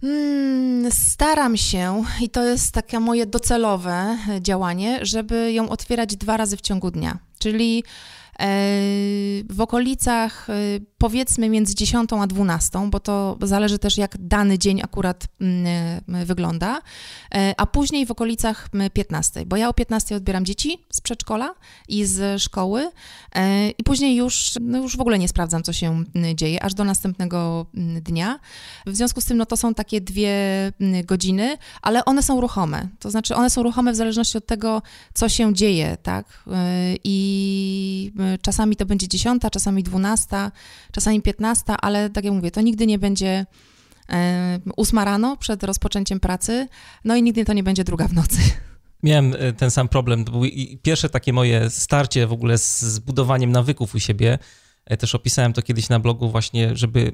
Hmm, 0.00 0.92
staram 0.92 1.56
się, 1.56 2.04
i 2.20 2.28
to 2.28 2.44
jest 2.44 2.72
takie 2.72 3.00
moje 3.00 3.26
docelowe 3.26 4.18
działanie, 4.40 4.98
żeby 5.02 5.52
ją 5.52 5.68
otwierać 5.68 6.16
dwa 6.16 6.36
razy 6.36 6.56
w 6.56 6.60
ciągu 6.60 6.90
dnia. 6.90 7.18
Czyli 7.38 7.84
w 9.50 9.60
okolicach 9.60 10.50
y, 10.50 10.84
powiedzmy 10.98 11.48
między 11.48 11.74
10 11.74 12.10
a 12.12 12.26
12, 12.26 12.90
bo 12.90 13.00
to 13.00 13.38
zależy 13.42 13.78
też 13.78 13.96
jak 13.96 14.16
dany 14.18 14.58
dzień 14.58 14.82
akurat 14.82 15.26
mm, 15.40 15.66
y, 16.22 16.24
wygląda, 16.26 16.80
e, 17.34 17.54
a 17.56 17.66
później 17.66 18.06
w 18.06 18.10
okolicach 18.10 18.68
15, 18.92 19.46
bo 19.46 19.56
ja 19.56 19.68
o 19.68 19.74
15 19.74 20.16
odbieram 20.16 20.44
dzieci 20.44 20.84
z 20.92 21.00
przedszkola 21.00 21.54
i 21.88 22.04
z 22.04 22.42
szkoły 22.42 22.90
e, 23.34 23.70
i 23.70 23.82
później 23.84 24.16
już, 24.16 24.50
no 24.60 24.78
już 24.78 24.96
w 24.96 25.00
ogóle 25.00 25.18
nie 25.18 25.28
sprawdzam, 25.28 25.62
co 25.62 25.72
się 25.72 26.04
dzieje, 26.34 26.62
aż 26.62 26.74
do 26.74 26.84
następnego 26.84 27.66
dnia. 28.00 28.38
W 28.86 28.96
związku 28.96 29.20
z 29.20 29.24
tym, 29.24 29.36
no 29.36 29.46
to 29.46 29.56
są 29.56 29.74
takie 29.74 30.00
dwie 30.00 30.32
godziny, 31.04 31.58
ale 31.82 32.04
one 32.04 32.22
są 32.22 32.40
ruchome, 32.40 32.88
to 32.98 33.10
znaczy 33.10 33.34
one 33.34 33.50
są 33.50 33.62
ruchome 33.62 33.92
w 33.92 33.96
zależności 33.96 34.38
od 34.38 34.46
tego, 34.46 34.82
co 35.14 35.28
się 35.28 35.54
dzieje, 35.54 35.96
tak, 36.02 36.44
e, 36.52 36.94
i 37.04 38.12
czasami 38.42 38.76
to 38.76 38.86
będzie 38.86 39.08
10, 39.08 39.42
czasami 39.52 39.82
12, 39.82 40.50
czasami 40.92 41.22
15, 41.22 41.64
ale 41.66 42.10
tak 42.10 42.24
jak 42.24 42.34
mówię, 42.34 42.50
to 42.50 42.60
nigdy 42.60 42.86
nie 42.86 42.98
będzie 42.98 43.46
8 44.76 44.98
e, 44.98 45.04
rano 45.04 45.36
przed 45.36 45.62
rozpoczęciem 45.62 46.20
pracy, 46.20 46.68
no 47.04 47.16
i 47.16 47.22
nigdy 47.22 47.44
to 47.44 47.52
nie 47.52 47.62
będzie 47.62 47.84
druga 47.84 48.08
w 48.08 48.12
nocy. 48.12 48.38
Miałem 49.02 49.34
e, 49.38 49.52
ten 49.52 49.70
sam 49.70 49.88
problem. 49.88 50.24
To 50.24 50.32
było 50.32 50.44
pierwsze 50.82 51.08
takie 51.08 51.32
moje 51.32 51.70
starcie 51.70 52.26
w 52.26 52.32
ogóle 52.32 52.58
z 52.58 52.80
zbudowaniem 52.80 53.52
nawyków 53.52 53.94
u 53.94 54.00
siebie. 54.00 54.38
E, 54.84 54.96
też 54.96 55.14
opisałem 55.14 55.52
to 55.52 55.62
kiedyś 55.62 55.88
na 55.88 56.00
blogu 56.00 56.30
właśnie, 56.30 56.76
żeby 56.76 57.12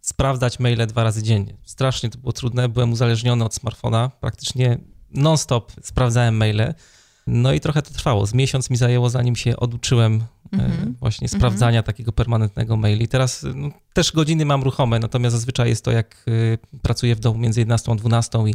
sprawdzać 0.00 0.58
maile 0.58 0.86
dwa 0.86 1.04
razy 1.04 1.22
dziennie. 1.22 1.56
Strasznie 1.64 2.10
to 2.10 2.18
było 2.18 2.32
trudne, 2.32 2.68
byłem 2.68 2.92
uzależniony 2.92 3.44
od 3.44 3.54
smartfona, 3.54 4.10
praktycznie 4.20 4.78
non-stop 5.10 5.72
sprawdzałem 5.82 6.36
maile. 6.36 6.74
No 7.26 7.52
i 7.52 7.60
trochę 7.60 7.82
to 7.82 7.94
trwało. 7.94 8.26
Z 8.26 8.34
miesiąc 8.34 8.70
mi 8.70 8.76
zajęło, 8.76 9.10
zanim 9.10 9.36
się 9.36 9.56
oduczyłem 9.56 10.20
mm-hmm. 10.52 10.92
właśnie 11.00 11.24
mhm. 11.24 11.40
sprawdzania 11.40 11.82
mm-hmm. 11.82 11.86
takiego 11.86 12.12
permanentnego 12.12 12.76
maili. 12.76 13.08
Teraz 13.08 13.46
no, 13.54 13.70
też 13.92 14.12
godziny 14.12 14.44
mam 14.44 14.62
ruchome, 14.62 14.98
natomiast 14.98 15.36
zazwyczaj 15.36 15.68
jest 15.68 15.84
to 15.84 15.90
jak 15.90 16.24
y, 16.28 16.58
pracuję 16.82 17.16
w 17.16 17.20
domu 17.20 17.38
między 17.38 17.60
11 17.60 17.92
a 17.92 17.94
12 17.94 18.38
i 18.46 18.54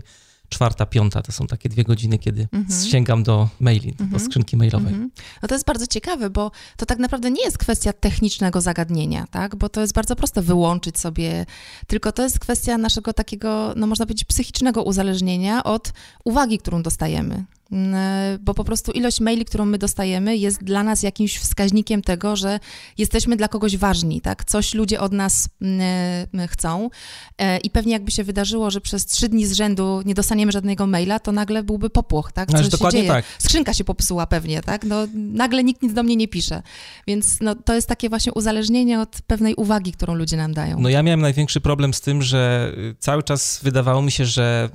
czwarta, 0.50 0.86
piąta 0.86 1.22
to 1.22 1.32
są 1.32 1.48
takie 1.48 1.70
dwie 1.70 1.84
godziny, 1.84 2.18
kiedy 2.18 2.46
mm-hmm. 2.46 2.90
sięgam 2.90 3.24
do 3.24 3.50
maili, 3.60 3.94
do 3.94 4.04
mhm. 4.04 4.24
skrzynki 4.24 4.58
mailowej. 4.58 4.94
No 5.42 5.48
to 5.48 5.56
jest 5.56 5.66
bardzo 5.66 5.88
ciekawe, 5.88 6.30
bo 6.30 6.52
to 6.78 6.86
tak 6.86 7.00
naprawdę 7.00 7.32
nie 7.32 7.44
jest 7.44 7.58
kwestia 7.58 7.94
technicznego 7.94 8.62
zagadnienia, 8.62 9.28
tak? 9.32 9.56
Bo 9.56 9.70
to 9.70 9.82
jest 9.82 9.94
bardzo 9.94 10.16
proste 10.16 10.42
wyłączyć 10.42 11.00
sobie, 11.00 11.46
tylko 11.88 12.12
to 12.12 12.24
jest 12.24 12.40
kwestia 12.40 12.78
naszego 12.78 13.14
takiego, 13.14 13.74
no 13.76 13.88
można 13.88 14.06
powiedzieć, 14.06 14.26
psychicznego 14.26 14.84
uzależnienia 14.84 15.64
od 15.64 15.94
uwagi, 16.24 16.58
którą 16.58 16.84
dostajemy. 16.84 17.46
E, 17.72 18.38
bo 18.42 18.54
po 18.54 18.64
prostu 18.64 18.92
ilość 18.92 19.20
maili, 19.20 19.46
którą 19.46 19.66
my 19.66 19.78
dostajemy, 19.78 20.38
jest 20.38 20.64
dla 20.64 20.84
nas 20.84 21.04
jakimś 21.04 21.38
wskaźnikiem 21.38 22.02
tego, 22.02 22.36
że 22.36 22.60
jesteśmy 22.98 23.36
dla 23.36 23.48
kogoś 23.48 23.78
ważni, 23.78 24.22
tak? 24.22 24.46
Coś 24.46 24.74
ludzie 24.74 25.00
od 25.00 25.14
nas 25.14 25.50
e, 25.62 26.48
chcą. 26.48 26.90
E, 27.38 27.58
I 27.58 27.70
pewnie 27.70 27.94
jakby 27.94 28.12
się 28.12 28.24
wydarzyło, 28.24 28.72
że 28.72 28.82
przez 28.82 29.06
trzy 29.06 29.30
dni 29.30 29.46
z 29.46 29.54
rzędu 29.54 30.02
nie 30.06 30.14
dostaniemy 30.14 30.52
żadnego 30.52 30.88
maila, 30.88 31.20
to 31.20 31.32
nagle 31.32 31.64
byłby 31.64 31.90
popłoch, 31.90 32.32
tak? 32.32 32.50
No, 32.52 32.64
Co 32.70 32.78
się 32.78 32.92
dzieje? 32.92 33.08
Tak. 33.08 33.26
Skrzynka 33.40 33.74
się 33.74 33.84
popsuła 33.84 34.28
pewnie, 34.28 34.62
tak? 34.62 34.84
No, 34.84 35.08
nagle 35.14 35.64
nikt 35.64 35.82
nic 35.82 35.94
do 35.94 36.04
mnie 36.04 36.16
nie 36.16 36.28
pisze. 36.28 36.62
Więc 37.08 37.38
no, 37.42 37.56
to 37.56 37.76
jest 37.76 37.88
takie 37.88 38.10
właśnie 38.10 38.34
uzależnienie 38.34 39.00
od 39.00 39.22
pewnej 39.28 39.56
uwagi, 39.56 39.92
którą 39.92 40.16
ludzie 40.16 40.38
nam 40.38 40.54
dają. 40.54 40.80
No 40.80 40.90
ja 40.90 41.04
miałem 41.04 41.22
największy 41.22 41.62
problem 41.62 41.94
z 41.94 42.02
tym, 42.02 42.22
że 42.22 42.74
cały 43.00 43.24
czas 43.24 43.60
wydawało 43.64 44.02
mi 44.02 44.12
się, 44.12 44.26
że 44.26 44.70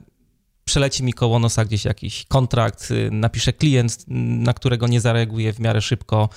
przeleci 0.64 1.05
mi 1.05 1.12
koło 1.12 1.38
nosa 1.38 1.64
gdzieś 1.64 1.85
jakiś 1.85 2.25
kontrakt, 2.29 2.90
y, 2.90 3.11
napisze 3.11 3.53
klient, 3.53 4.05
na 4.09 4.55
którego 4.55 4.87
nie 4.87 5.01
zareaguje 5.01 5.53
w 5.53 5.61
miarę 5.61 5.81
szybko, 5.81 6.29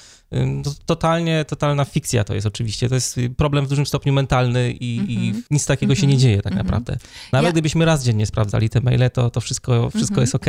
Totalnie, 0.86 1.46
totalna 1.46 1.86
fikcja 1.86 2.24
to 2.24 2.36
jest 2.36 2.48
oczywiście. 2.48 2.90
To 2.90 2.96
jest 2.96 3.20
problem 3.38 3.66
w 3.66 3.70
dużym 3.70 3.86
stopniu 3.86 4.14
mentalny 4.14 4.72
i, 4.72 4.98
mm 4.98 5.08
-hmm. 5.08 5.12
i 5.12 5.28
mhm. 5.28 5.44
nic 5.52 5.66
takiego 5.66 5.94
mm 5.94 5.98
-hmm. 5.98 6.02
się 6.02 6.08
nie 6.08 6.14
mhm. 6.14 6.22
dzieje 6.22 6.42
tak 6.42 6.54
mm 6.54 6.62
-hmm. 6.62 6.66
naprawdę. 6.66 6.98
Nawet 7.32 7.46
ja... 7.46 7.52
gdybyśmy 7.52 7.86
raz 7.86 8.04
dziennie 8.04 8.26
sprawdzali 8.26 8.70
te 8.70 8.82
maile, 8.82 9.10
to, 9.14 9.30
to 9.30 9.42
wszystko, 9.42 9.90
wszystko 9.90 10.22
mhm. 10.22 10.24
jest 10.24 10.36
ok. 10.36 10.46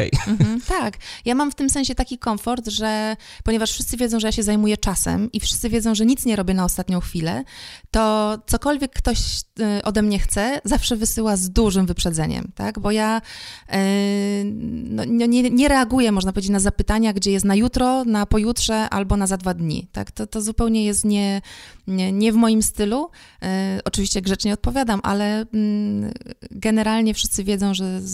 Tak. 0.79 0.97
Ja 1.25 1.35
mam 1.35 1.51
w 1.51 1.55
tym 1.55 1.71
sensie 1.71 1.95
taki 1.95 2.19
komfort, 2.19 2.69
że 2.69 3.17
ponieważ 3.45 3.73
wszyscy 3.73 3.97
wiedzą, 3.97 4.21
że 4.21 4.29
ja 4.29 4.33
się 4.33 4.43
zajmuję 4.43 4.77
czasem 4.77 5.33
i 5.33 5.41
wszyscy 5.41 5.69
wiedzą, 5.69 5.95
że 5.95 6.07
nic 6.07 6.25
nie 6.25 6.37
robię 6.37 6.55
na 6.55 6.65
ostatnią 6.65 7.01
chwilę, 7.01 7.45
to 7.91 8.39
cokolwiek 8.47 8.93
ktoś 8.93 9.19
y, 9.61 9.83
ode 9.85 10.03
mnie 10.03 10.19
chce, 10.19 10.61
zawsze 10.65 10.97
wysyła 10.97 11.37
z 11.37 11.51
dużym 11.51 11.87
wyprzedzeniem, 11.87 12.53
tak? 12.55 12.79
Bo 12.79 12.91
ja 12.91 13.21
yy, 13.69 13.77
no, 14.91 15.05
nie, 15.05 15.51
nie 15.51 15.69
reaguję, 15.69 16.13
można 16.13 16.33
powiedzieć, 16.33 16.51
na 16.51 16.61
zapytania, 16.61 17.13
gdzie 17.13 17.31
jest 17.33 17.45
na 17.45 17.55
jutro, 17.55 18.05
na 18.05 18.27
pojutrze 18.27 18.91
albo 18.91 19.17
na 19.17 19.27
za 19.27 19.37
dwa 19.37 19.55
dni 19.55 19.76
Tak? 19.93 20.11
To, 20.11 20.27
to 20.27 20.43
zupełnie 20.43 20.85
jest 20.85 21.05
nie, 21.05 21.43
nie, 21.87 22.13
nie 22.13 22.33
w 22.33 22.37
moim 22.37 22.63
stylu. 22.63 23.11
E, 23.43 23.81
oczywiście 23.85 24.23
grzecznie 24.23 24.53
odpowiadam, 24.53 25.01
ale 25.03 25.47
mm, 25.55 26.13
generalnie 26.51 27.15
wszyscy 27.15 27.45
wiedzą, 27.45 27.75
że 27.75 28.01
z, 28.01 28.07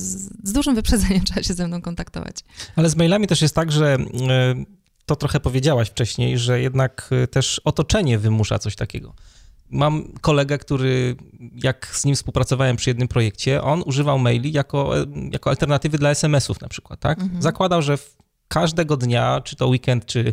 z, 0.44 0.52
dużym 0.52 0.74
wyprzedzeniem 0.74 1.24
trzeba 1.26 1.42
się 1.42 1.54
ze 1.54 1.66
mną 1.66 1.82
kontaktować. 1.82 2.36
Ale 2.76 2.90
z 2.90 2.96
mailami 2.96 3.26
też 3.26 3.42
jest 3.42 3.54
tak, 3.54 3.72
że 3.72 3.94
e, 3.94 4.64
to 5.06 5.16
trochę 5.16 5.40
powiedziałaś 5.40 5.88
wcześniej, 5.88 6.38
że 6.38 6.60
jednak 6.60 7.08
e, 7.10 7.26
też 7.26 7.60
otoczenie 7.64 8.18
wymusza 8.18 8.58
coś 8.58 8.76
takiego. 8.76 9.14
Mam 9.70 10.12
kolegę, 10.20 10.58
który, 10.58 11.16
jak 11.54 11.86
z 11.92 12.04
nim 12.04 12.14
współpracowałem 12.14 12.76
przy 12.76 12.90
jednym 12.90 13.08
projekcie, 13.08 13.62
on 13.62 13.82
używał 13.86 14.18
maili 14.18 14.52
jako, 14.52 15.00
e, 15.00 15.06
jako 15.32 15.50
alternatywy 15.50 15.98
dla 15.98 16.10
SMS-ów 16.10 16.60
na 16.60 16.68
przykład, 16.68 17.00
tak? 17.00 17.20
Mhm. 17.20 17.42
Zakładał, 17.42 17.82
że 17.82 17.98
każdego 18.48 18.96
dnia, 18.96 19.40
czy 19.44 19.56
to 19.56 19.68
weekend, 19.68 20.06
czy 20.06 20.32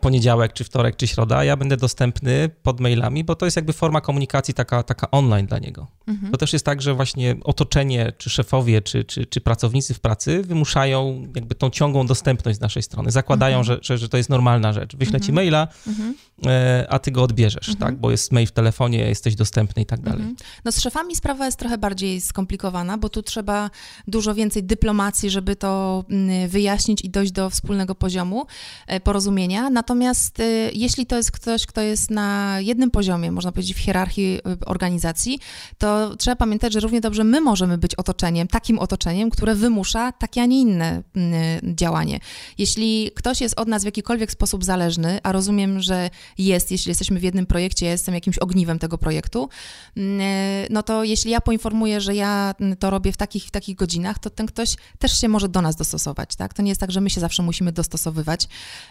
poniedziałek, 0.00 0.52
czy 0.52 0.64
wtorek, 0.64 0.96
czy 0.96 1.06
środa, 1.06 1.44
ja 1.44 1.56
będę 1.56 1.76
dostępny 1.76 2.50
pod 2.62 2.80
mailami, 2.80 3.24
bo 3.24 3.34
to 3.34 3.46
jest 3.46 3.56
jakby 3.56 3.72
forma 3.72 4.00
komunikacji 4.00 4.54
taka, 4.54 4.82
taka 4.82 5.10
online 5.10 5.46
dla 5.46 5.58
niego. 5.58 5.86
Mhm. 6.08 6.32
To 6.32 6.38
też 6.38 6.52
jest 6.52 6.64
tak, 6.64 6.82
że 6.82 6.94
właśnie 6.94 7.36
otoczenie, 7.44 8.12
czy 8.18 8.30
szefowie, 8.30 8.82
czy, 8.82 9.04
czy, 9.04 9.26
czy 9.26 9.40
pracownicy 9.40 9.94
w 9.94 10.00
pracy 10.00 10.42
wymuszają 10.42 11.26
jakby 11.34 11.54
tą 11.54 11.70
ciągłą 11.70 12.06
dostępność 12.06 12.58
z 12.58 12.60
naszej 12.60 12.82
strony. 12.82 13.10
Zakładają, 13.10 13.58
mhm. 13.58 13.76
że, 13.76 13.78
że, 13.82 13.98
że 13.98 14.08
to 14.08 14.16
jest 14.16 14.28
normalna 14.28 14.72
rzecz. 14.72 14.96
Wyślę 14.96 15.20
ci 15.20 15.30
mhm. 15.30 15.34
maila, 15.34 15.68
mhm. 15.86 16.14
E, 16.46 16.86
a 16.88 16.98
ty 16.98 17.10
go 17.10 17.22
odbierzesz, 17.22 17.68
mhm. 17.68 17.78
tak? 17.78 18.00
Bo 18.00 18.10
jest 18.10 18.32
mail 18.32 18.46
w 18.46 18.52
telefonie, 18.52 18.98
jesteś 18.98 19.34
dostępny 19.34 19.82
i 19.82 19.86
tak 19.86 20.00
dalej. 20.00 20.20
Mhm. 20.20 20.36
No 20.64 20.72
z 20.72 20.80
szefami 20.80 21.16
sprawa 21.16 21.46
jest 21.46 21.58
trochę 21.58 21.78
bardziej 21.78 22.20
skomplikowana, 22.20 22.98
bo 22.98 23.08
tu 23.08 23.22
trzeba 23.22 23.70
dużo 24.08 24.34
więcej 24.34 24.64
dyplomacji, 24.64 25.30
żeby 25.30 25.56
to 25.56 26.04
mm, 26.10 26.48
wyjaśnić 26.48 27.04
i 27.04 27.10
dojść 27.10 27.32
do 27.32 27.50
wspólnego 27.50 27.94
poziomu 27.94 28.46
e, 28.86 29.00
Natomiast 29.70 30.40
e, 30.40 30.44
jeśli 30.72 31.06
to 31.06 31.16
jest 31.16 31.32
ktoś, 31.32 31.66
kto 31.66 31.80
jest 31.80 32.10
na 32.10 32.56
jednym 32.60 32.90
poziomie, 32.90 33.32
można 33.32 33.52
powiedzieć 33.52 33.76
w 33.76 33.78
hierarchii 33.80 34.40
organizacji, 34.66 35.38
to 35.78 36.16
trzeba 36.16 36.36
pamiętać, 36.36 36.72
że 36.72 36.80
równie 36.80 37.00
dobrze 37.00 37.24
my 37.24 37.40
możemy 37.40 37.78
być 37.78 37.94
otoczeniem, 37.94 38.48
takim 38.48 38.78
otoczeniem, 38.78 39.30
które 39.30 39.54
wymusza 39.54 40.12
takie, 40.12 40.42
a 40.42 40.46
nie 40.46 40.60
inne 40.60 41.02
mm, 41.16 41.76
działanie. 41.76 42.20
Jeśli 42.58 43.10
ktoś 43.14 43.40
jest 43.40 43.60
od 43.60 43.68
nas 43.68 43.82
w 43.82 43.86
jakikolwiek 43.86 44.32
sposób 44.32 44.64
zależny, 44.64 45.18
a 45.22 45.32
rozumiem, 45.32 45.80
że 45.80 46.10
jest, 46.38 46.70
jeśli 46.70 46.88
jesteśmy 46.88 47.20
w 47.20 47.22
jednym 47.22 47.46
projekcie, 47.46 47.86
ja 47.86 47.92
jestem 47.92 48.14
jakimś 48.14 48.38
ogniwem 48.38 48.78
tego 48.78 48.98
projektu, 48.98 49.48
mm, 49.96 50.20
e, 50.20 50.66
no 50.70 50.82
to 50.82 51.04
jeśli 51.04 51.30
ja 51.30 51.40
poinformuję, 51.40 52.00
że 52.00 52.14
ja 52.14 52.54
to 52.78 52.90
robię 52.90 53.12
w 53.12 53.16
takich 53.16 53.44
w 53.44 53.50
takich 53.50 53.76
godzinach, 53.76 54.18
to 54.18 54.30
ten 54.30 54.46
ktoś 54.46 54.76
też 54.98 55.20
się 55.20 55.28
może 55.28 55.48
do 55.48 55.62
nas 55.62 55.76
dostosować, 55.76 56.36
tak? 56.36 56.54
To 56.54 56.62
nie 56.62 56.68
jest 56.68 56.80
tak, 56.80 56.90
że 56.90 57.00
my 57.00 57.10
się 57.10 57.20
zawsze 57.20 57.42
musimy 57.42 57.72
dostosowywać. 57.72 58.48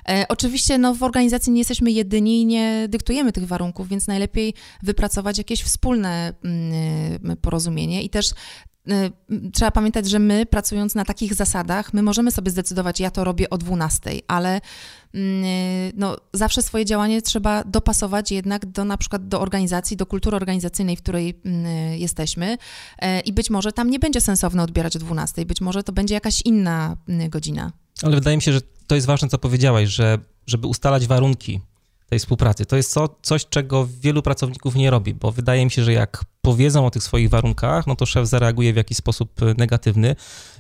E, 0.09 0.25
oczywiście 0.29 0.58
no, 0.77 0.95
w 0.95 1.03
organizacji 1.03 1.51
nie 1.51 1.59
jesteśmy 1.59 1.91
jedyni 1.91 2.41
i 2.41 2.45
nie 2.45 2.85
dyktujemy 2.89 3.31
tych 3.31 3.47
warunków, 3.47 3.87
więc 3.87 4.07
najlepiej 4.07 4.53
wypracować 4.83 5.37
jakieś 5.37 5.63
wspólne 5.63 6.33
mm, 6.43 7.31
e, 7.31 7.35
porozumienie 7.35 8.03
i 8.03 8.09
też 8.09 8.33
Y, 8.87 9.51
trzeba 9.51 9.71
pamiętać, 9.71 10.09
że 10.09 10.19
my 10.19 10.45
pracując 10.45 10.95
na 10.95 11.05
takich 11.05 11.33
zasadach, 11.33 11.93
my 11.93 12.03
możemy 12.03 12.31
sobie 12.31 12.51
zdecydować, 12.51 12.99
ja 12.99 13.11
to 13.11 13.23
robię 13.23 13.49
o 13.49 13.57
12, 13.57 14.11
ale 14.27 14.61
mm, 15.13 15.43
y, 15.43 15.91
no, 15.95 16.17
zawsze 16.33 16.61
swoje 16.61 16.85
działanie 16.85 17.21
trzeba 17.21 17.63
dopasować 17.63 18.31
jednak 18.31 18.65
do 18.65 18.85
na 18.85 18.97
przykład 18.97 19.27
do 19.27 19.41
organizacji, 19.41 19.97
do 19.97 20.05
kultury 20.05 20.35
organizacyjnej, 20.35 20.95
w 20.95 21.01
której 21.01 21.41
mm, 21.45 21.65
jesteśmy 21.99 22.57
e, 22.99 23.19
i 23.19 23.33
być 23.33 23.49
może 23.49 23.71
tam 23.71 23.89
nie 23.89 23.99
będzie 23.99 24.21
sensowne 24.21 24.63
odbierać 24.63 24.95
o 24.95 24.99
12, 24.99 25.45
być 25.45 25.61
może 25.61 25.83
to 25.83 25.91
będzie 25.91 26.13
jakaś 26.13 26.41
inna 26.45 26.97
godzina. 27.29 27.71
Ale 28.03 28.15
wydaje 28.15 28.37
mi 28.37 28.41
się, 28.43 28.53
że 28.53 28.61
to 28.87 28.95
jest 28.95 29.07
ważne, 29.07 29.29
co 29.29 29.37
powiedziałaś, 29.37 29.89
że 29.89 30.17
żeby 30.47 30.67
ustalać 30.67 31.07
warunki 31.07 31.61
tej 32.09 32.19
współpracy. 32.19 32.65
To 32.65 32.75
jest 32.75 32.91
co, 32.91 33.15
coś, 33.21 33.45
czego 33.45 33.87
wielu 34.01 34.21
pracowników 34.21 34.75
nie 34.75 34.89
robi, 34.89 35.13
bo 35.13 35.31
wydaje 35.31 35.65
mi 35.65 35.71
się, 35.71 35.83
że 35.83 35.93
jak 35.93 36.25
powiedzą 36.41 36.85
o 36.85 36.91
tych 36.91 37.03
swoich 37.03 37.29
warunkach, 37.29 37.87
no 37.87 37.95
to 37.95 38.05
szef 38.05 38.27
zareaguje 38.27 38.73
w 38.73 38.75
jakiś 38.75 38.97
sposób 38.97 39.41
e, 39.41 39.53
negatywny, 39.57 40.15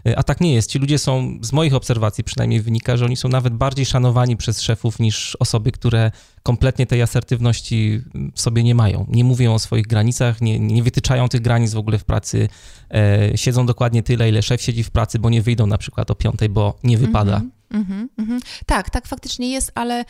e, 0.07 0.19
a 0.19 0.23
tak 0.23 0.41
nie 0.41 0.53
jest. 0.53 0.69
Ci 0.69 0.79
ludzie 0.79 0.99
są, 0.99 1.39
z 1.41 1.53
moich 1.53 1.73
obserwacji 1.73 2.23
przynajmniej 2.23 2.61
wynika, 2.61 2.97
że 2.97 3.05
oni 3.05 3.15
są 3.15 3.29
nawet 3.29 3.53
bardziej 3.53 3.85
szanowani 3.85 4.37
przez 4.37 4.61
szefów 4.61 4.99
niż 4.99 5.37
osoby, 5.39 5.71
które 5.71 6.11
kompletnie 6.43 6.85
tej 6.85 7.01
asertywności 7.01 8.01
w 8.35 8.41
sobie 8.41 8.63
nie 8.63 8.75
mają. 8.75 9.05
Nie 9.09 9.23
mówią 9.23 9.53
o 9.53 9.59
swoich 9.59 9.87
granicach, 9.87 10.41
nie, 10.41 10.59
nie 10.59 10.83
wytyczają 10.83 11.29
tych 11.29 11.41
granic 11.41 11.73
w 11.73 11.77
ogóle 11.77 11.97
w 11.97 12.03
pracy, 12.03 12.49
e, 12.93 13.37
siedzą 13.37 13.65
dokładnie 13.65 14.03
tyle, 14.03 14.29
ile 14.29 14.41
szef 14.41 14.61
siedzi 14.61 14.83
w 14.83 14.91
pracy, 14.91 15.19
bo 15.19 15.29
nie 15.29 15.41
wyjdą 15.41 15.67
na 15.67 15.77
przykład 15.77 16.11
o 16.11 16.15
piątej, 16.15 16.49
bo 16.49 16.79
nie 16.83 16.97
wypada. 16.97 17.41
Mm 17.71 17.85
-hmm, 17.85 18.07
mm 18.17 18.39
-hmm. 18.39 18.43
Tak, 18.65 18.89
tak 18.89 19.07
faktycznie 19.07 19.51
jest, 19.51 19.71
ale 19.75 20.05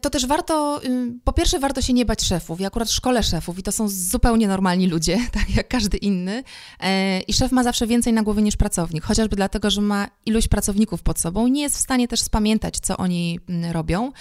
to 0.00 0.10
też 0.10 0.26
warto, 0.26 0.80
y, 0.84 1.12
po 1.24 1.32
pierwsze 1.32 1.58
warto 1.58 1.82
się 1.82 1.92
nie 1.92 2.04
bać 2.04 2.22
szefów. 2.22 2.60
Ja 2.60 2.66
akurat 2.66 2.90
szkole 2.90 3.22
szefów 3.22 3.58
i 3.58 3.62
to 3.62 3.72
są 3.72 3.88
zupełnie 3.88 4.48
normalni 4.48 4.86
ludzie, 4.86 5.18
tak 5.38 5.56
jak 5.56 5.68
każdy 5.68 5.96
inny. 5.96 6.42
E, 6.80 7.20
I 7.20 7.32
szef 7.32 7.52
ma 7.52 7.62
zawsze 7.62 7.86
więcej 7.86 8.12
na 8.12 8.22
głowie 8.22 8.42
niż 8.42 8.56
pracownik, 8.56 9.04
chociażby 9.04 9.36
dlatego, 9.36 9.70
że 9.70 9.80
ma 9.80 10.08
iluś 10.26 10.48
pracowników 10.48 11.02
pod 11.02 11.20
sobą 11.20 11.48
nie 11.48 11.62
jest 11.62 11.76
w 11.76 11.80
stanie 11.80 12.08
też 12.08 12.20
spamiętać, 12.20 12.80
co 12.80 12.96
oni 12.96 13.38
mm, 13.48 13.72
robią. 13.72 14.12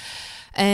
E, 0.58 0.66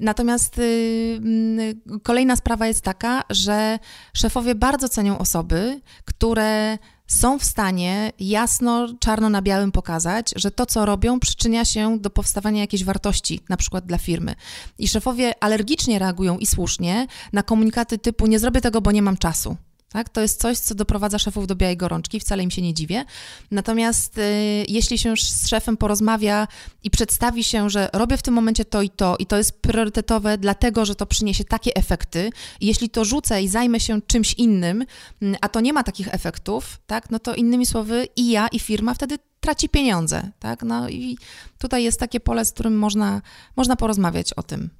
natomiast 0.00 0.58
y, 0.58 1.20
mm, 1.22 1.80
kolejna 2.02 2.36
sprawa 2.36 2.66
jest 2.66 2.84
taka, 2.84 3.22
że 3.30 3.78
szefowie 4.14 4.54
bardzo 4.54 4.88
cenią 4.88 5.18
osoby, 5.18 5.80
które 6.04 6.78
są 7.08 7.38
w 7.38 7.44
stanie 7.44 8.12
jasno, 8.18 8.88
czarno 9.00 9.28
na 9.28 9.42
białym 9.42 9.72
pokazać, 9.72 10.32
że 10.36 10.50
to, 10.50 10.66
co 10.66 10.86
robią, 10.86 11.20
przyczynia 11.20 11.64
się 11.64 11.98
do 11.98 12.10
powstawania 12.10 12.60
jakiejś 12.60 12.84
wartości, 12.84 13.40
na 13.48 13.56
przykład 13.56 13.86
dla 13.86 13.98
firmy. 13.98 14.34
I 14.78 14.88
szefowie 14.88 15.32
alergicznie 15.40 15.98
reagują 15.98 16.38
i 16.38 16.46
słusznie 16.46 17.06
na 17.32 17.42
komunikaty 17.42 17.98
typu: 17.98 18.26
Nie 18.26 18.38
zrobię 18.38 18.60
tego, 18.60 18.80
bo 18.80 18.92
nie 18.92 19.02
mam 19.02 19.16
czasu. 19.16 19.56
Tak? 19.92 20.08
To 20.08 20.20
jest 20.20 20.40
coś, 20.40 20.58
co 20.58 20.74
doprowadza 20.74 21.18
szefów 21.18 21.46
do 21.46 21.56
białej 21.56 21.76
gorączki, 21.76 22.20
wcale 22.20 22.42
im 22.42 22.50
się 22.50 22.62
nie 22.62 22.74
dziwię. 22.74 23.04
Natomiast 23.50 24.18
y, 24.18 24.22
jeśli 24.68 24.98
się 24.98 25.14
z 25.16 25.48
szefem 25.48 25.76
porozmawia 25.76 26.48
i 26.84 26.90
przedstawi 26.90 27.44
się, 27.44 27.70
że 27.70 27.90
robię 27.92 28.16
w 28.16 28.22
tym 28.22 28.34
momencie 28.34 28.64
to 28.64 28.82
i 28.82 28.90
to, 28.90 29.16
i 29.18 29.26
to 29.26 29.36
jest 29.36 29.62
priorytetowe, 29.62 30.38
dlatego 30.38 30.84
że 30.84 30.94
to 30.94 31.06
przyniesie 31.06 31.44
takie 31.44 31.74
efekty, 31.74 32.30
jeśli 32.60 32.90
to 32.90 33.04
rzucę 33.04 33.42
i 33.42 33.48
zajmę 33.48 33.80
się 33.80 34.02
czymś 34.02 34.34
innym, 34.34 34.84
mm, 35.22 35.36
a 35.40 35.48
to 35.48 35.60
nie 35.60 35.72
ma 35.72 35.82
takich 35.82 36.14
efektów, 36.14 36.78
tak? 36.86 37.10
no 37.10 37.18
to 37.18 37.34
innymi 37.34 37.66
słowy, 37.66 38.08
i 38.16 38.30
ja, 38.30 38.48
i 38.48 38.60
firma 38.60 38.94
wtedy 38.94 39.18
traci 39.40 39.68
pieniądze. 39.68 40.30
Tak? 40.38 40.62
No 40.62 40.88
i 40.88 41.18
tutaj 41.58 41.84
jest 41.84 42.00
takie 42.00 42.20
pole, 42.20 42.44
z 42.44 42.52
którym 42.52 42.78
można, 42.78 43.22
można 43.56 43.76
porozmawiać 43.76 44.32
o 44.32 44.42
tym. 44.42 44.70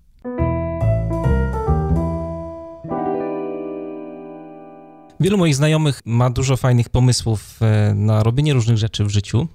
Wielu 5.20 5.38
moich 5.38 5.56
znajomych 5.56 6.02
ma 6.04 6.30
dużo 6.30 6.56
fajnych 6.56 6.88
pomysłów 6.88 7.62
e, 7.62 7.94
na 7.94 8.22
robienie 8.22 8.54
różnych 8.54 8.78
rzeczy 8.78 9.04
w 9.04 9.10
życiu, 9.10 9.48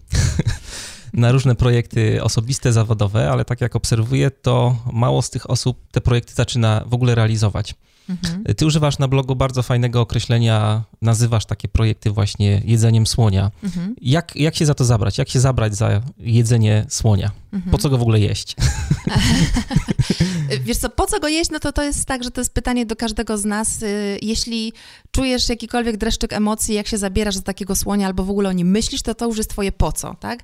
na 1.13 1.31
różne 1.31 1.55
projekty 1.55 2.23
osobiste, 2.23 2.73
zawodowe, 2.73 3.31
ale 3.31 3.45
tak 3.45 3.61
jak 3.61 3.75
obserwuję, 3.75 4.31
to 4.31 4.75
mało 4.93 5.21
z 5.21 5.29
tych 5.29 5.49
osób 5.49 5.87
te 5.91 6.01
projekty 6.01 6.33
zaczyna 6.33 6.83
w 6.87 6.93
ogóle 6.93 7.15
realizować. 7.15 7.75
Mhm. 8.09 8.55
Ty 8.55 8.65
używasz 8.65 8.99
na 8.99 9.07
blogu 9.07 9.35
bardzo 9.35 9.63
fajnego 9.63 10.01
określenia, 10.01 10.83
nazywasz 11.01 11.45
takie 11.45 11.67
projekty 11.67 12.11
właśnie 12.11 12.61
jedzeniem 12.65 13.07
słonia. 13.07 13.51
Mhm. 13.63 13.95
Jak, 14.01 14.35
jak 14.35 14.55
się 14.55 14.65
za 14.65 14.73
to 14.73 14.85
zabrać? 14.85 15.17
Jak 15.17 15.29
się 15.29 15.39
zabrać 15.39 15.75
za 15.75 16.01
jedzenie 16.19 16.85
słonia? 16.89 17.31
Mhm. 17.53 17.71
Po 17.71 17.77
co 17.77 17.89
go 17.89 17.97
w 17.97 18.01
ogóle 18.01 18.19
jeść? 18.19 18.55
Wiesz 20.65 20.77
co, 20.77 20.89
po 20.89 21.07
co 21.07 21.19
go 21.19 21.27
jeść? 21.27 21.51
No 21.51 21.59
to 21.59 21.73
to 21.73 21.83
jest 21.83 22.05
tak, 22.05 22.23
że 22.23 22.31
to 22.31 22.41
jest 22.41 22.53
pytanie 22.53 22.85
do 22.85 22.95
każdego 22.95 23.37
z 23.37 23.45
nas. 23.45 23.81
Y, 23.81 24.19
jeśli 24.21 24.73
czujesz 25.11 25.49
jakikolwiek 25.49 25.97
dreszczyk 25.97 26.33
emocji, 26.33 26.75
jak 26.75 26.87
się 26.87 26.97
zabierasz 26.97 27.35
za 27.35 27.41
takiego 27.41 27.75
słonia 27.75 28.07
albo 28.07 28.23
w 28.23 28.29
ogóle 28.29 28.49
o 28.49 28.51
nim 28.51 28.71
myślisz, 28.71 29.01
to 29.01 29.15
to 29.15 29.25
już 29.25 29.37
jest 29.37 29.49
twoje 29.49 29.71
po 29.71 29.91
co, 29.91 30.15
tak? 30.19 30.43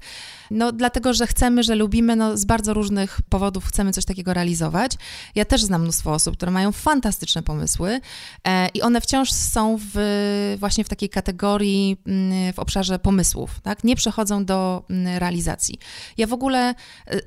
No 0.52 0.72
dlatego, 0.72 1.14
że 1.14 1.28
chcemy, 1.28 1.64
że 1.64 1.76
lubimy, 1.76 2.16
no 2.16 2.38
z 2.38 2.46
bardzo 2.46 2.74
różnych 2.74 3.20
powodów 3.30 3.66
chcemy 3.66 3.92
coś 3.92 4.06
takiego 4.06 4.34
realizować. 4.34 4.92
Ja 5.36 5.46
też 5.46 5.64
znam 5.64 5.82
mnóstwo 5.82 6.14
osób, 6.14 6.38
które 6.38 6.52
mają 6.52 6.72
fantastyczne 6.72 7.44
pomysły 7.44 8.00
e, 8.48 8.68
i 8.68 8.82
one 8.82 9.02
wciąż 9.02 9.32
są 9.32 9.78
w, 9.94 10.56
właśnie 10.60 10.84
w 10.84 10.90
takiej 10.90 11.10
kategorii 11.10 11.98
mm, 12.06 12.54
w 12.54 12.60
obszarze 12.60 13.00
pomysłów, 13.00 13.60
tak? 13.64 13.84
Nie 13.84 13.96
przechodzą 13.96 14.46
do 14.46 14.84
mm, 14.90 15.18
realizacji. 15.18 15.80
Ja 16.18 16.28
w 16.28 16.34
ogóle 16.34 16.70
e, 16.70 16.76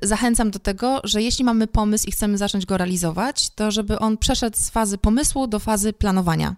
zachęcam 0.01 0.51
do 0.51 0.59
tego, 0.59 1.01
że 1.03 1.21
jeśli 1.21 1.45
mamy 1.45 1.67
pomysł 1.67 2.07
i 2.07 2.11
chcemy 2.11 2.37
zacząć 2.37 2.65
go 2.65 2.77
realizować, 2.77 3.49
to 3.49 3.71
żeby 3.71 3.99
on 3.99 4.17
przeszedł 4.17 4.57
z 4.57 4.69
fazy 4.69 4.97
pomysłu 4.97 5.47
do 5.47 5.59
fazy 5.59 5.93
planowania. 5.93 6.55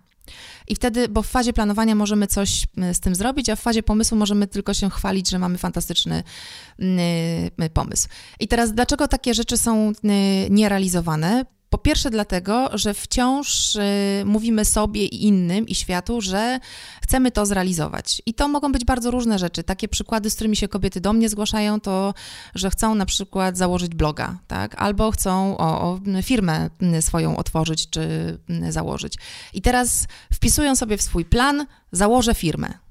I 0.67 0.75
wtedy, 0.75 1.07
bo 1.07 1.21
w 1.21 1.27
fazie 1.27 1.53
planowania 1.53 1.95
możemy 1.95 2.27
coś 2.27 2.65
z 2.93 2.99
tym 2.99 3.15
zrobić, 3.15 3.49
a 3.49 3.55
w 3.55 3.61
fazie 3.61 3.83
pomysłu 3.83 4.17
możemy 4.17 4.47
tylko 4.47 4.73
się 4.73 4.89
chwalić, 4.89 5.29
że 5.29 5.39
mamy 5.39 5.57
fantastyczny 5.57 6.23
pomysł. 7.73 8.07
I 8.39 8.47
teraz, 8.47 8.73
dlaczego 8.73 9.07
takie 9.07 9.33
rzeczy 9.33 9.57
są 9.57 9.91
nierealizowane? 10.49 11.45
Po 11.75 11.79
pierwsze 11.79 12.09
dlatego, 12.09 12.69
że 12.73 12.93
wciąż 12.93 13.75
y, 13.75 13.81
mówimy 14.25 14.65
sobie 14.65 15.05
i 15.05 15.25
innym 15.25 15.67
i 15.67 15.75
światu, 15.75 16.21
że 16.21 16.59
chcemy 17.01 17.31
to 17.31 17.45
zrealizować. 17.45 18.21
I 18.25 18.33
to 18.33 18.47
mogą 18.47 18.71
być 18.71 18.85
bardzo 18.85 19.11
różne 19.11 19.39
rzeczy. 19.39 19.63
Takie 19.63 19.87
przykłady, 19.87 20.29
z 20.29 20.35
którymi 20.35 20.55
się 20.55 20.67
kobiety 20.67 21.01
do 21.01 21.13
mnie 21.13 21.29
zgłaszają, 21.29 21.79
to, 21.79 22.13
że 22.55 22.69
chcą 22.69 22.95
na 22.95 23.05
przykład 23.05 23.57
założyć 23.57 23.95
bloga, 23.95 24.37
tak? 24.47 24.75
Albo 24.81 25.11
chcą 25.11 25.57
o, 25.57 25.81
o 25.81 25.99
firmę 26.21 26.69
swoją 27.01 27.37
otworzyć 27.37 27.89
czy 27.89 28.37
założyć. 28.69 29.17
I 29.53 29.61
teraz 29.61 30.07
wpisują 30.33 30.75
sobie 30.75 30.97
w 30.97 31.01
swój 31.01 31.25
plan, 31.25 31.65
założę 31.91 32.33
firmę 32.33 32.84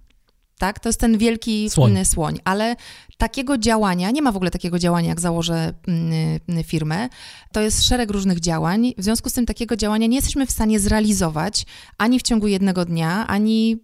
tak? 0.58 0.80
To 0.80 0.88
jest 0.88 1.00
ten 1.00 1.18
wielki 1.18 1.70
słoń. 1.70 1.90
Mm, 1.90 2.04
słoń. 2.04 2.38
Ale 2.44 2.76
takiego 3.18 3.58
działania, 3.58 4.10
nie 4.10 4.22
ma 4.22 4.32
w 4.32 4.36
ogóle 4.36 4.50
takiego 4.50 4.78
działania, 4.78 5.08
jak 5.08 5.20
założę 5.20 5.72
mm, 5.88 6.12
mm, 6.48 6.64
firmę. 6.64 7.08
To 7.52 7.60
jest 7.60 7.84
szereg 7.84 8.10
różnych 8.10 8.40
działań. 8.40 8.94
W 8.98 9.04
związku 9.04 9.30
z 9.30 9.32
tym 9.32 9.46
takiego 9.46 9.76
działania 9.76 10.06
nie 10.06 10.16
jesteśmy 10.16 10.46
w 10.46 10.50
stanie 10.50 10.80
zrealizować 10.80 11.66
ani 11.98 12.18
w 12.18 12.22
ciągu 12.22 12.46
jednego 12.46 12.84
dnia, 12.84 13.26
ani 13.26 13.76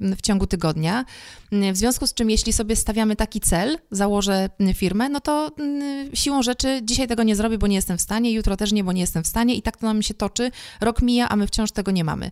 w 0.00 0.20
ciągu 0.22 0.46
tygodnia. 0.46 1.04
W 1.72 1.76
związku 1.76 2.06
z 2.06 2.14
czym, 2.14 2.30
jeśli 2.30 2.52
sobie 2.52 2.76
stawiamy 2.76 3.16
taki 3.16 3.40
cel, 3.40 3.78
założę 3.90 4.50
firmę, 4.74 5.08
no 5.08 5.20
to 5.20 5.50
siłą 6.14 6.42
rzeczy 6.42 6.80
dzisiaj 6.82 7.08
tego 7.08 7.22
nie 7.22 7.36
zrobię, 7.36 7.58
bo 7.58 7.66
nie 7.66 7.76
jestem 7.76 7.98
w 7.98 8.00
stanie, 8.00 8.32
jutro 8.32 8.56
też 8.56 8.72
nie, 8.72 8.84
bo 8.84 8.92
nie 8.92 9.00
jestem 9.00 9.22
w 9.22 9.26
stanie 9.26 9.54
i 9.54 9.62
tak 9.62 9.76
to 9.76 9.86
nam 9.86 10.02
się 10.02 10.14
toczy. 10.14 10.50
Rok 10.80 11.02
mija, 11.02 11.28
a 11.28 11.36
my 11.36 11.46
wciąż 11.46 11.72
tego 11.72 11.90
nie 11.90 12.04
mamy. 12.04 12.30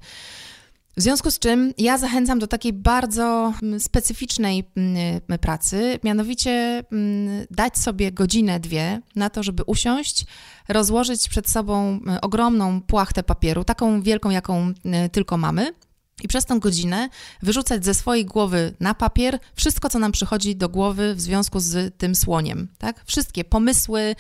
W 0.97 1.03
związku 1.03 1.31
z 1.31 1.39
czym 1.39 1.73
ja 1.79 1.99
zachęcam 1.99 2.39
do 2.39 2.47
takiej 2.47 2.73
bardzo 2.73 3.53
mm, 3.63 3.81
specyficznej 3.81 4.65
mm, 4.77 5.21
pracy, 5.41 5.99
mianowicie 6.05 6.85
mm, 6.93 7.47
dać 7.51 7.79
sobie 7.79 8.13
godzinę, 8.13 8.61
dwie 8.61 9.01
na 9.17 9.31
to, 9.31 9.43
żeby 9.43 9.63
usiąść, 9.63 10.27
rozłożyć 10.69 11.29
przed 11.29 11.51
sobą 11.51 12.01
ogromną 12.23 12.81
płachtę 12.83 13.23
papieru, 13.23 13.65
taką 13.65 14.03
wielką, 14.03 14.31
jaką 14.31 14.73
tylko 15.13 15.37
mamy. 15.37 15.75
I 16.23 16.29
przez 16.29 16.45
tą 16.45 16.61
godzinę 16.61 17.09
wyrzucać 17.43 17.85
ze 17.85 17.95
swojej 17.95 18.25
głowy 18.25 18.75
na 18.81 18.95
papier 18.95 19.39
wszystko, 19.55 19.89
co 19.89 19.99
nam 19.99 20.13
przychodzi 20.13 20.57
do 20.57 20.69
głowy 20.69 21.15
w 21.15 21.21
związku 21.21 21.61
z 21.61 21.99
tym 21.99 22.15
słoniem. 22.15 22.69
Tak? 22.79 23.05
Wszystkie 23.07 23.45
pomysły, 23.45 24.17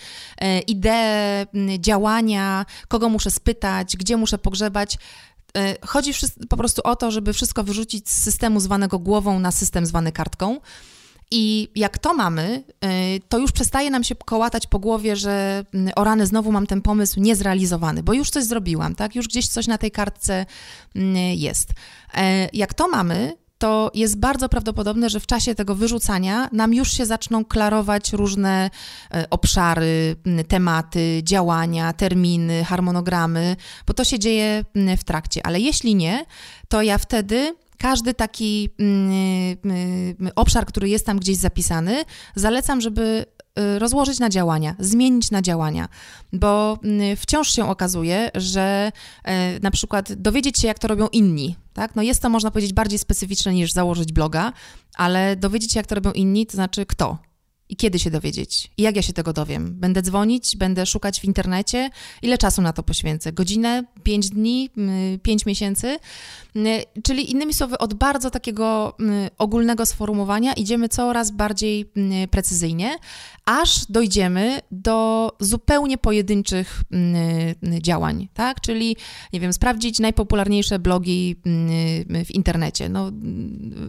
idee, 0.66 1.46
działania, 1.78 2.66
kogo 2.88 3.08
muszę 3.08 3.30
spytać, 3.30 3.96
gdzie 3.96 4.16
muszę 4.16 4.38
pogrzebać. 4.38 4.98
E, 5.56 5.86
chodzi 5.86 6.12
po 6.48 6.56
prostu 6.56 6.82
o 6.84 6.96
to, 6.96 7.10
żeby 7.10 7.32
wszystko 7.32 7.64
wyrzucić 7.64 8.10
z 8.10 8.22
systemu 8.22 8.60
zwanego 8.60 8.98
głową 8.98 9.38
na 9.38 9.50
system 9.50 9.86
zwany 9.86 10.12
kartką. 10.12 10.60
I 11.30 11.68
jak 11.74 11.98
to 11.98 12.14
mamy, 12.14 12.64
e, 12.80 13.20
to 13.28 13.38
już 13.38 13.52
przestaje 13.52 13.90
nam 13.90 14.04
się 14.04 14.14
kołatać 14.14 14.66
po 14.66 14.78
głowie, 14.78 15.16
że 15.16 15.64
mm, 15.74 15.92
o 15.96 16.04
rany, 16.04 16.26
znowu 16.26 16.52
mam 16.52 16.66
ten 16.66 16.82
pomysł 16.82 17.20
niezrealizowany, 17.20 18.02
bo 18.02 18.12
już 18.12 18.30
coś 18.30 18.44
zrobiłam, 18.44 18.94
tak? 18.94 19.14
Już 19.14 19.28
gdzieś 19.28 19.48
coś 19.48 19.66
na 19.66 19.78
tej 19.78 19.90
kartce 19.90 20.46
mm, 20.96 21.16
jest. 21.16 21.70
E, 22.14 22.48
jak 22.52 22.74
to 22.74 22.88
mamy, 22.88 23.36
to 23.60 23.90
jest 23.94 24.18
bardzo 24.18 24.48
prawdopodobne, 24.48 25.10
że 25.10 25.20
w 25.20 25.26
czasie 25.26 25.54
tego 25.54 25.74
wyrzucania 25.74 26.48
nam 26.52 26.74
już 26.74 26.92
się 26.92 27.06
zaczną 27.06 27.44
klarować 27.44 28.12
różne 28.12 28.70
e, 29.14 29.30
obszary, 29.30 30.16
tematy, 30.48 31.20
działania, 31.24 31.92
terminy, 31.92 32.64
harmonogramy, 32.64 33.56
bo 33.86 33.94
to 33.94 34.04
się 34.04 34.18
dzieje 34.18 34.64
w 34.98 35.04
trakcie. 35.04 35.46
Ale 35.46 35.60
jeśli 35.60 35.94
nie, 35.94 36.24
to 36.68 36.82
ja 36.82 36.98
wtedy 36.98 37.56
każdy 37.78 38.14
taki 38.14 38.68
obszar, 40.34 40.66
który 40.66 40.88
jest 40.88 41.06
tam 41.06 41.18
gdzieś 41.18 41.36
zapisany, 41.36 42.04
zalecam, 42.34 42.80
żeby 42.80 43.26
Y, 43.58 43.78
rozłożyć 43.78 44.18
na 44.18 44.28
działania, 44.28 44.74
zmienić 44.78 45.30
na 45.30 45.42
działania, 45.42 45.88
bo 46.32 46.78
wciąż 47.16 47.54
się 47.54 47.68
okazuje, 47.68 48.30
że 48.34 48.92
y, 49.56 49.60
na 49.62 49.70
przykład 49.70 50.12
dowiedzieć 50.12 50.58
się, 50.58 50.68
jak 50.68 50.78
to 50.78 50.88
robią 50.88 51.08
inni, 51.12 51.56
tak? 51.80 51.96
No 51.96 52.02
jest 52.02 52.22
to, 52.22 52.28
można 52.28 52.50
powiedzieć, 52.50 52.72
bardziej 52.72 52.98
specyficzne 52.98 53.52
niż 53.52 53.72
założyć 53.72 54.12
bloga, 54.12 54.52
ale 54.96 55.36
dowiedzieć 55.36 55.72
się, 55.72 55.78
jak 55.78 55.86
to 55.86 55.94
robią 55.94 56.12
inni, 56.12 56.46
to 56.46 56.52
znaczy 56.52 56.86
kto, 56.86 57.18
i 57.70 57.76
kiedy 57.76 57.98
się 57.98 58.10
dowiedzieć? 58.10 58.70
I 58.78 58.82
jak 58.82 58.96
ja 58.96 59.02
się 59.02 59.12
tego 59.12 59.32
dowiem? 59.32 59.74
Będę 59.74 60.02
dzwonić, 60.02 60.56
będę 60.56 60.86
szukać 60.86 61.20
w 61.20 61.24
internecie? 61.24 61.90
Ile 62.22 62.38
czasu 62.38 62.62
na 62.62 62.72
to 62.72 62.82
poświęcę? 62.82 63.32
Godzinę, 63.32 63.84
pięć 64.02 64.30
dni, 64.30 64.70
pięć 65.22 65.46
miesięcy? 65.46 65.98
Czyli 67.02 67.30
innymi 67.30 67.54
słowy, 67.54 67.78
od 67.78 67.94
bardzo 67.94 68.30
takiego 68.30 68.96
ogólnego 69.38 69.86
sformułowania 69.86 70.52
idziemy 70.52 70.88
coraz 70.88 71.30
bardziej 71.30 71.92
precyzyjnie, 72.30 72.96
aż 73.44 73.86
dojdziemy 73.86 74.60
do 74.70 75.30
zupełnie 75.40 75.98
pojedynczych 75.98 76.82
działań, 77.80 78.28
tak? 78.34 78.60
Czyli, 78.60 78.96
nie 79.32 79.40
wiem, 79.40 79.52
sprawdzić 79.52 79.98
najpopularniejsze 79.98 80.78
blogi 80.78 81.36
w 82.24 82.30
internecie. 82.30 82.88
No, 82.88 83.10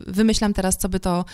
wymyślam 0.08 0.54
teraz, 0.54 0.78
co 0.78 0.89
by 0.89 1.00
to 1.00 1.26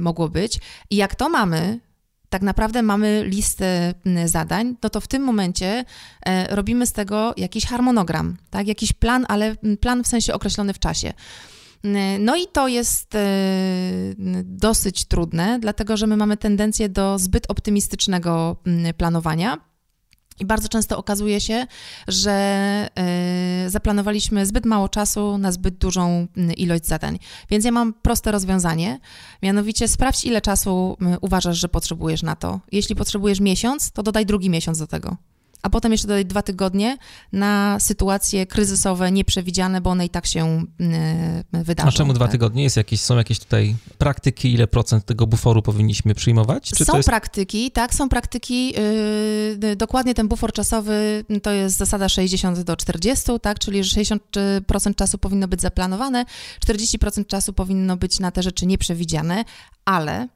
mogło 0.00 0.28
być. 0.28 0.58
I 0.90 0.96
jak 0.96 1.09
to 1.14 1.28
mamy, 1.28 1.80
tak 2.28 2.42
naprawdę 2.42 2.82
mamy 2.82 3.22
listę 3.24 3.94
zadań, 4.24 4.76
no 4.82 4.90
to 4.90 5.00
w 5.00 5.08
tym 5.08 5.22
momencie 5.22 5.84
e, 6.26 6.56
robimy 6.56 6.86
z 6.86 6.92
tego 6.92 7.34
jakiś 7.36 7.66
harmonogram, 7.66 8.36
tak? 8.50 8.66
Jakiś 8.66 8.92
plan, 8.92 9.26
ale 9.28 9.56
plan 9.80 10.04
w 10.04 10.06
sensie 10.06 10.34
określony 10.34 10.72
w 10.72 10.78
czasie. 10.78 11.12
No 12.18 12.36
i 12.36 12.46
to 12.52 12.68
jest 12.68 13.14
e, 13.14 13.18
dosyć 14.44 15.04
trudne, 15.04 15.58
dlatego 15.60 15.96
że 15.96 16.06
my 16.06 16.16
mamy 16.16 16.36
tendencję 16.36 16.88
do 16.88 17.18
zbyt 17.18 17.50
optymistycznego 17.50 18.56
planowania. 18.96 19.69
I 20.40 20.44
bardzo 20.44 20.68
często 20.68 20.98
okazuje 20.98 21.40
się, 21.40 21.66
że 22.08 22.88
y, 23.66 23.70
zaplanowaliśmy 23.70 24.46
zbyt 24.46 24.66
mało 24.66 24.88
czasu 24.88 25.38
na 25.38 25.52
zbyt 25.52 25.74
dużą 25.74 26.26
ilość 26.56 26.86
zadań. 26.86 27.18
Więc 27.50 27.64
ja 27.64 27.72
mam 27.72 27.92
proste 27.92 28.32
rozwiązanie, 28.32 29.00
mianowicie 29.42 29.88
sprawdź, 29.88 30.24
ile 30.24 30.40
czasu 30.40 30.96
uważasz, 31.20 31.58
że 31.58 31.68
potrzebujesz 31.68 32.22
na 32.22 32.36
to. 32.36 32.60
Jeśli 32.72 32.96
potrzebujesz 32.96 33.40
miesiąc, 33.40 33.90
to 33.90 34.02
dodaj 34.02 34.26
drugi 34.26 34.50
miesiąc 34.50 34.78
do 34.78 34.86
tego 34.86 35.16
a 35.62 35.70
potem 35.70 35.92
jeszcze 35.92 36.08
dodać 36.08 36.26
dwa 36.26 36.42
tygodnie 36.42 36.98
na 37.32 37.80
sytuacje 37.80 38.46
kryzysowe, 38.46 39.12
nieprzewidziane, 39.12 39.80
bo 39.80 39.90
one 39.90 40.06
i 40.06 40.08
tak 40.08 40.26
się 40.26 40.64
y, 40.80 41.64
wydarzą. 41.64 41.88
A 41.88 41.92
czemu 41.92 42.12
dwa 42.12 42.24
tak? 42.24 42.32
tygodnie? 42.32 42.62
Jest 42.62 42.76
jakieś, 42.76 43.00
są 43.00 43.16
jakieś 43.16 43.38
tutaj 43.38 43.76
praktyki, 43.98 44.52
ile 44.52 44.66
procent 44.66 45.04
tego 45.04 45.26
buforu 45.26 45.62
powinniśmy 45.62 46.14
przyjmować? 46.14 46.70
Czy 46.76 46.84
są 46.84 46.96
jest... 46.96 47.08
praktyki, 47.08 47.70
tak, 47.70 47.94
są 47.94 48.08
praktyki. 48.08 48.72
Yy, 49.60 49.76
dokładnie 49.76 50.14
ten 50.14 50.28
bufor 50.28 50.52
czasowy 50.52 51.24
to 51.42 51.50
jest 51.50 51.76
zasada 51.76 52.08
60 52.08 52.60
do 52.60 52.76
40, 52.76 53.24
tak, 53.42 53.58
czyli 53.58 53.84
że 53.84 54.00
60% 54.00 54.94
czasu 54.94 55.18
powinno 55.18 55.48
być 55.48 55.60
zaplanowane, 55.60 56.24
40% 56.66 57.26
czasu 57.26 57.52
powinno 57.52 57.96
być 57.96 58.20
na 58.20 58.30
te 58.30 58.42
rzeczy 58.42 58.66
nieprzewidziane, 58.66 59.44
ale 59.84 60.28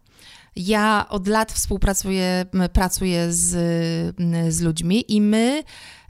ja 0.56 1.06
od 1.08 1.28
lat 1.28 1.52
współpracuję, 1.52 2.46
pracuję 2.72 3.32
z, 3.32 3.50
z 4.48 4.60
ludźmi 4.60 5.04
i 5.08 5.20
my, 5.20 5.62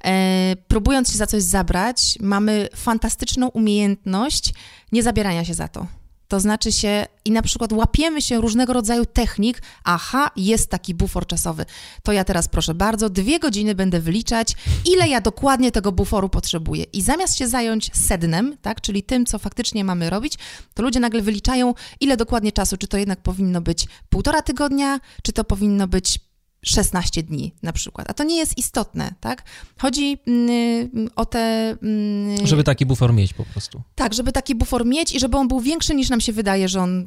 e, 0.04 0.56
próbując 0.68 1.12
się 1.12 1.18
za 1.18 1.26
coś 1.26 1.42
zabrać, 1.42 2.18
mamy 2.20 2.68
fantastyczną 2.76 3.48
umiejętność 3.48 4.54
nie 4.92 5.02
zabierania 5.02 5.44
się 5.44 5.54
za 5.54 5.68
to. 5.68 5.86
To 6.28 6.40
znaczy 6.40 6.72
się 6.72 7.06
i 7.24 7.30
na 7.30 7.42
przykład 7.42 7.72
łapiemy 7.72 8.22
się 8.22 8.40
różnego 8.40 8.72
rodzaju 8.72 9.06
technik. 9.06 9.62
Aha, 9.84 10.30
jest 10.36 10.70
taki 10.70 10.94
bufor 10.94 11.26
czasowy. 11.26 11.66
To 12.02 12.12
ja 12.12 12.24
teraz 12.24 12.48
proszę 12.48 12.74
bardzo, 12.74 13.10
dwie 13.10 13.38
godziny 13.38 13.74
będę 13.74 14.00
wyliczać, 14.00 14.56
ile 14.92 15.08
ja 15.08 15.20
dokładnie 15.20 15.72
tego 15.72 15.92
buforu 15.92 16.28
potrzebuję. 16.28 16.84
I 16.84 17.02
zamiast 17.02 17.38
się 17.38 17.48
zająć 17.48 17.90
sednem, 17.94 18.56
tak, 18.62 18.80
czyli 18.80 19.02
tym, 19.02 19.26
co 19.26 19.38
faktycznie 19.38 19.84
mamy 19.84 20.10
robić, 20.10 20.38
to 20.74 20.82
ludzie 20.82 21.00
nagle 21.00 21.22
wyliczają, 21.22 21.74
ile 22.00 22.16
dokładnie 22.16 22.52
czasu, 22.52 22.76
czy 22.76 22.88
to 22.88 22.96
jednak 22.96 23.20
powinno 23.20 23.60
być 23.60 23.86
półtora 24.08 24.42
tygodnia, 24.42 25.00
czy 25.22 25.32
to 25.32 25.44
powinno 25.44 25.88
być 25.88 26.18
16 26.64 27.22
dni 27.22 27.54
na 27.62 27.72
przykład. 27.72 28.10
A 28.10 28.14
to 28.14 28.24
nie 28.24 28.36
jest 28.36 28.58
istotne, 28.58 29.14
tak? 29.20 29.42
Chodzi 29.78 30.18
mm, 30.26 31.10
o 31.16 31.26
te... 31.26 31.76
Mm, 31.82 32.46
żeby 32.46 32.64
taki 32.64 32.86
bufor 32.86 33.12
mieć 33.12 33.34
po 33.34 33.44
prostu. 33.44 33.82
Tak, 33.94 34.14
żeby 34.14 34.32
taki 34.32 34.54
bufor 34.54 34.86
mieć 34.86 35.14
i 35.14 35.20
żeby 35.20 35.36
on 35.36 35.48
był 35.48 35.60
większy 35.60 35.94
niż 35.94 36.10
nam 36.10 36.20
się 36.20 36.32
wydaje, 36.32 36.68
że 36.68 36.80
on, 36.80 37.00
y, 37.00 37.06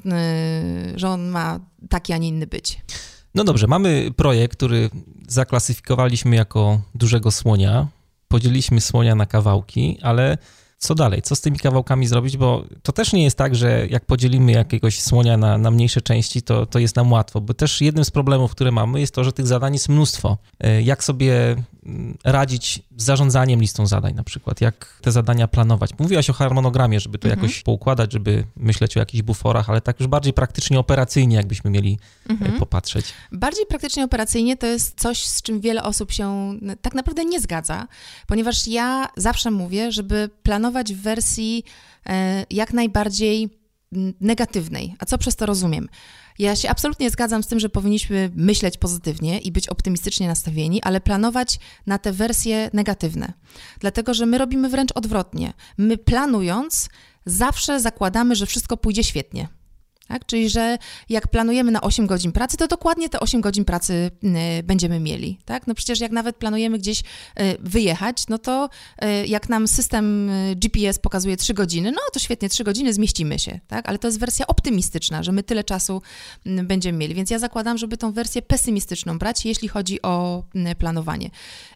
że 0.96 1.10
on 1.10 1.28
ma 1.28 1.60
taki, 1.90 2.14
a 2.14 2.18
nie 2.18 2.28
inny 2.28 2.48
być. 2.48 2.82
No 3.36 3.44
dobrze, 3.44 3.68
mamy 3.68 4.12
projekt, 4.16 4.58
który 4.58 4.90
zaklasyfikowaliśmy 5.28 6.36
jako 6.36 6.82
dużego 6.96 7.32
słonia. 7.32 7.88
Podzieliliśmy 8.28 8.82
słonia 8.82 9.16
na 9.16 9.26
kawałki, 9.26 9.98
ale 10.02 10.38
co 10.78 10.96
dalej? 10.96 11.22
Co 11.22 11.36
z 11.36 11.42
tymi 11.42 11.60
kawałkami 11.60 12.08
zrobić? 12.08 12.38
Bo 12.38 12.64
to 12.84 12.92
też 12.92 13.14
nie 13.14 13.24
jest 13.24 13.38
tak, 13.38 13.56
że 13.56 13.88
jak 13.88 14.06
podzielimy 14.06 14.52
jakiegoś 14.52 15.02
słonia 15.02 15.38
na, 15.38 15.58
na 15.58 15.72
mniejsze 15.72 16.02
części, 16.02 16.42
to, 16.42 16.66
to 16.66 16.80
jest 16.80 16.96
nam 16.96 17.12
łatwo, 17.12 17.42
bo 17.42 17.54
też 17.54 17.82
jednym 17.82 18.06
z 18.06 18.12
problemów, 18.12 18.52
które 18.52 18.72
mamy, 18.72 19.00
jest 19.00 19.16
to, 19.16 19.24
że 19.24 19.34
tych 19.34 19.48
zadań 19.48 19.74
jest 19.74 19.90
mnóstwo. 19.90 20.38
E, 20.60 20.82
jak 20.82 21.04
sobie 21.04 21.56
radzić 22.24 22.82
z 22.98 23.04
zarządzaniem 23.04 23.62
listą 23.62 23.88
zadań 23.88 24.14
na 24.14 24.24
przykład, 24.24 24.62
jak 24.62 25.00
te 25.02 25.12
zadania 25.12 25.48
planować. 25.48 25.92
Mówiłaś 26.00 26.30
o 26.30 26.34
harmonogramie, 26.34 27.00
żeby 27.00 27.18
to 27.18 27.28
mhm. 27.28 27.44
jakoś 27.44 27.64
poukładać, 27.64 28.14
żeby 28.14 28.44
myśleć 28.56 28.98
o 28.98 29.00
jakichś 29.00 29.22
buforach, 29.22 29.70
ale 29.70 29.82
tak 29.82 30.00
już 30.00 30.08
bardziej 30.08 30.34
praktycznie, 30.34 30.80
operacyjnie, 30.80 31.36
jakbyśmy 31.36 31.72
mieli 31.72 32.00
e, 32.30 32.32
mhm. 32.32 32.60
popatrzeć. 32.60 33.14
Bardziej 33.32 33.66
praktycznie, 33.66 34.04
operacyjnie 34.04 34.58
to 34.58 34.68
jest 34.68 35.00
coś, 35.00 35.26
z 35.26 35.42
czym 35.42 35.60
wiele 35.62 35.84
osób 35.84 36.12
się 36.12 36.54
tak 36.82 36.94
naprawdę 36.94 37.26
nie 37.26 37.40
zgadza, 37.40 37.88
ponieważ 38.28 38.68
ja 38.68 39.08
zawsze 39.18 39.52
mówię, 39.52 39.92
żeby 39.92 40.30
planować 40.44 40.94
w 40.94 41.02
wersji 41.02 41.64
e, 42.06 42.46
jak 42.50 42.74
najbardziej 42.74 43.50
negatywnej. 44.22 44.96
A 45.00 45.06
co 45.06 45.18
przez 45.18 45.36
to 45.36 45.46
rozumiem? 45.46 45.88
Ja 46.40 46.56
się 46.56 46.70
absolutnie 46.70 47.10
zgadzam 47.10 47.44
z 47.44 47.48
tym, 47.48 47.60
że 47.60 47.70
powinniśmy 47.70 48.32
myśleć 48.36 48.78
pozytywnie 48.78 49.40
i 49.40 49.52
być 49.52 49.70
optymistycznie 49.70 50.28
nastawieni, 50.28 50.82
ale 50.82 51.02
planować 51.02 51.60
na 51.86 51.98
te 51.98 52.12
wersje 52.12 52.70
negatywne. 52.74 53.34
Dlatego, 53.80 54.14
że 54.14 54.26
my 54.26 54.38
robimy 54.38 54.70
wręcz 54.70 54.92
odwrotnie. 54.96 55.54
My 55.78 55.98
planując, 55.98 56.90
zawsze 57.26 57.80
zakładamy, 57.80 58.36
że 58.36 58.46
wszystko 58.46 58.78
pójdzie 58.78 59.04
świetnie. 59.04 59.48
Tak? 60.08 60.26
Czyli, 60.26 60.50
że 60.50 60.78
jak 61.10 61.28
planujemy 61.28 61.72
na 61.72 61.82
8 61.82 62.08
godzin 62.08 62.32
pracy, 62.32 62.58
to 62.58 62.68
dokładnie 62.68 63.10
te 63.10 63.20
8 63.20 63.42
godzin 63.42 63.66
pracy 63.66 64.12
y, 64.60 64.64
będziemy 64.64 65.00
mieli. 65.00 65.40
Tak? 65.46 65.68
No 65.68 65.74
przecież 65.74 66.00
jak 66.00 66.12
nawet 66.12 66.36
planujemy 66.36 66.78
gdzieś 66.78 67.00
y, 67.00 67.04
wyjechać, 67.60 68.28
no 68.30 68.38
to 68.38 68.70
y, 69.04 69.28
jak 69.28 69.50
nam 69.50 69.68
system 69.68 70.32
GPS 70.56 71.00
pokazuje 71.00 71.38
3 71.38 71.54
godziny, 71.54 71.92
no 71.92 72.02
to 72.14 72.20
świetnie, 72.20 72.50
3 72.50 72.64
godziny 72.64 72.94
zmieścimy 72.94 73.40
się. 73.40 73.60
Tak? 73.68 73.90
Ale 73.90 74.00
to 74.00 74.08
jest 74.08 74.20
wersja 74.20 74.48
optymistyczna, 74.48 75.24
że 75.24 75.32
my 75.32 75.44
tyle 75.44 75.64
czasu 75.64 76.02
będziemy 76.46 76.98
mieli. 76.98 77.16
Więc 77.16 77.30
ja 77.30 77.40
zakładam, 77.40 77.78
żeby 77.78 77.98
tą 77.98 78.12
wersję 78.12 78.42
pesymistyczną 78.42 79.18
brać, 79.18 79.46
jeśli 79.46 79.68
chodzi 79.68 80.02
o 80.02 80.44
planowanie. 80.78 81.30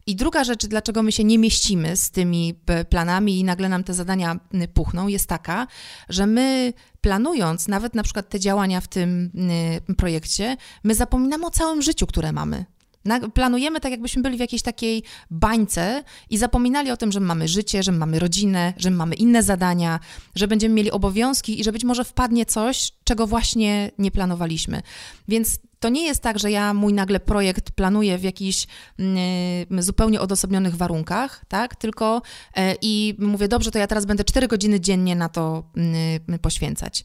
I 0.07 0.15
druga 0.15 0.43
rzecz, 0.43 0.65
dlaczego 0.65 1.03
my 1.03 1.11
się 1.11 1.23
nie 1.23 1.39
mieścimy 1.39 1.97
z 1.97 2.11
tymi 2.11 2.53
planami 2.89 3.39
i 3.39 3.43
nagle 3.43 3.69
nam 3.69 3.83
te 3.83 3.93
zadania 3.93 4.39
puchną, 4.73 5.07
jest 5.07 5.27
taka, 5.27 5.67
że 6.09 6.27
my 6.27 6.73
planując 7.01 7.67
nawet 7.67 7.95
na 7.95 8.03
przykład 8.03 8.29
te 8.29 8.39
działania 8.39 8.81
w 8.81 8.87
tym 8.87 9.31
y, 9.89 9.95
projekcie, 9.95 10.57
my 10.83 10.95
zapominamy 10.95 11.45
o 11.45 11.51
całym 11.51 11.81
życiu, 11.81 12.07
które 12.07 12.31
mamy. 12.31 12.65
Planujemy 13.33 13.79
tak, 13.79 13.91
jakbyśmy 13.91 14.21
byli 14.21 14.37
w 14.37 14.39
jakiejś 14.39 14.61
takiej 14.61 15.03
bańce 15.31 16.03
i 16.29 16.37
zapominali 16.37 16.91
o 16.91 16.97
tym, 16.97 17.11
że 17.11 17.19
mamy 17.19 17.47
życie, 17.47 17.83
że 17.83 17.91
mamy 17.91 18.19
rodzinę, 18.19 18.73
że 18.77 18.91
mamy 18.91 19.15
inne 19.15 19.43
zadania, 19.43 19.99
że 20.35 20.47
będziemy 20.47 20.75
mieli 20.75 20.91
obowiązki 20.91 21.59
i 21.59 21.63
że 21.63 21.71
być 21.71 21.83
może 21.83 22.03
wpadnie 22.03 22.45
coś, 22.45 22.91
czego 23.03 23.27
właśnie 23.27 23.91
nie 23.97 24.11
planowaliśmy. 24.11 24.81
Więc 25.27 25.59
to 25.81 25.89
nie 25.89 26.03
jest 26.03 26.23
tak, 26.23 26.39
że 26.39 26.51
ja 26.51 26.73
mój 26.73 26.93
nagle 26.93 27.19
projekt 27.19 27.71
planuję 27.71 28.17
w 28.17 28.23
jakichś 28.23 28.67
y, 28.99 29.83
zupełnie 29.83 30.21
odosobnionych 30.21 30.75
warunkach, 30.75 31.45
tak? 31.47 31.75
Tylko 31.75 32.21
y, 32.57 32.61
i 32.81 33.15
mówię, 33.19 33.47
dobrze, 33.47 33.71
to 33.71 33.79
ja 33.79 33.87
teraz 33.87 34.05
będę 34.05 34.23
4 34.23 34.47
godziny 34.47 34.79
dziennie 34.79 35.15
na 35.15 35.29
to 35.29 35.63
y, 36.33 36.39
poświęcać. 36.39 37.03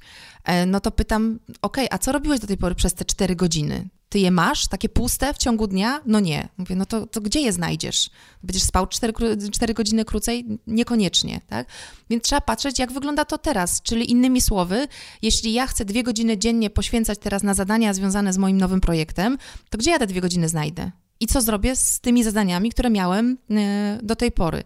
no 0.66 0.80
to 0.80 0.90
pytam, 0.90 1.38
ok, 1.62 1.76
a 1.90 1.98
co 1.98 2.12
robiłeś 2.12 2.40
do 2.40 2.46
tej 2.46 2.56
pory 2.56 2.74
przez 2.74 2.94
te 2.94 3.04
4 3.04 3.36
godziny? 3.36 3.88
Ty 4.08 4.18
je 4.18 4.30
masz, 4.30 4.66
takie 4.66 4.88
puste 4.88 5.34
w 5.34 5.38
ciągu 5.38 5.66
dnia? 5.66 6.00
No 6.06 6.20
nie. 6.20 6.48
Mówię, 6.56 6.76
no 6.76 6.86
to, 6.86 7.06
to 7.06 7.20
gdzie 7.20 7.40
je 7.40 7.52
znajdziesz? 7.52 8.10
Będziesz 8.42 8.62
spał 8.62 8.86
4, 8.86 9.12
4 9.52 9.74
godziny 9.74 10.04
krócej? 10.04 10.46
Niekoniecznie, 10.66 11.40
tak? 11.46 11.66
Więc 12.10 12.24
trzeba 12.24 12.40
patrzeć, 12.40 12.78
jak 12.78 12.92
wygląda 12.92 13.24
to 13.24 13.38
teraz. 13.38 13.82
Czyli 13.82 14.10
innymi 14.10 14.40
słowy, 14.40 14.88
jeśli 15.22 15.52
ja 15.52 15.66
chcę 15.66 15.84
dwie 15.84 16.02
godziny 16.02 16.38
dziennie 16.38 16.70
poświęcać 16.70 17.18
teraz 17.18 17.42
na 17.42 17.54
zadania 17.54 17.94
związane 17.94 18.32
z 18.32 18.38
moim 18.38 18.56
nowym 18.56 18.80
projektem, 18.80 19.38
to 19.70 19.78
gdzie 19.78 19.90
ja 19.90 19.98
te 19.98 20.06
dwie 20.06 20.20
godziny 20.20 20.48
znajdę? 20.48 20.90
I 21.20 21.26
co 21.26 21.40
zrobię 21.40 21.76
z 21.76 22.00
tymi 22.00 22.24
zadaniami, 22.24 22.70
które 22.70 22.90
miałem 22.90 23.38
e, 23.50 23.98
do 24.02 24.16
tej 24.16 24.32
pory? 24.32 24.64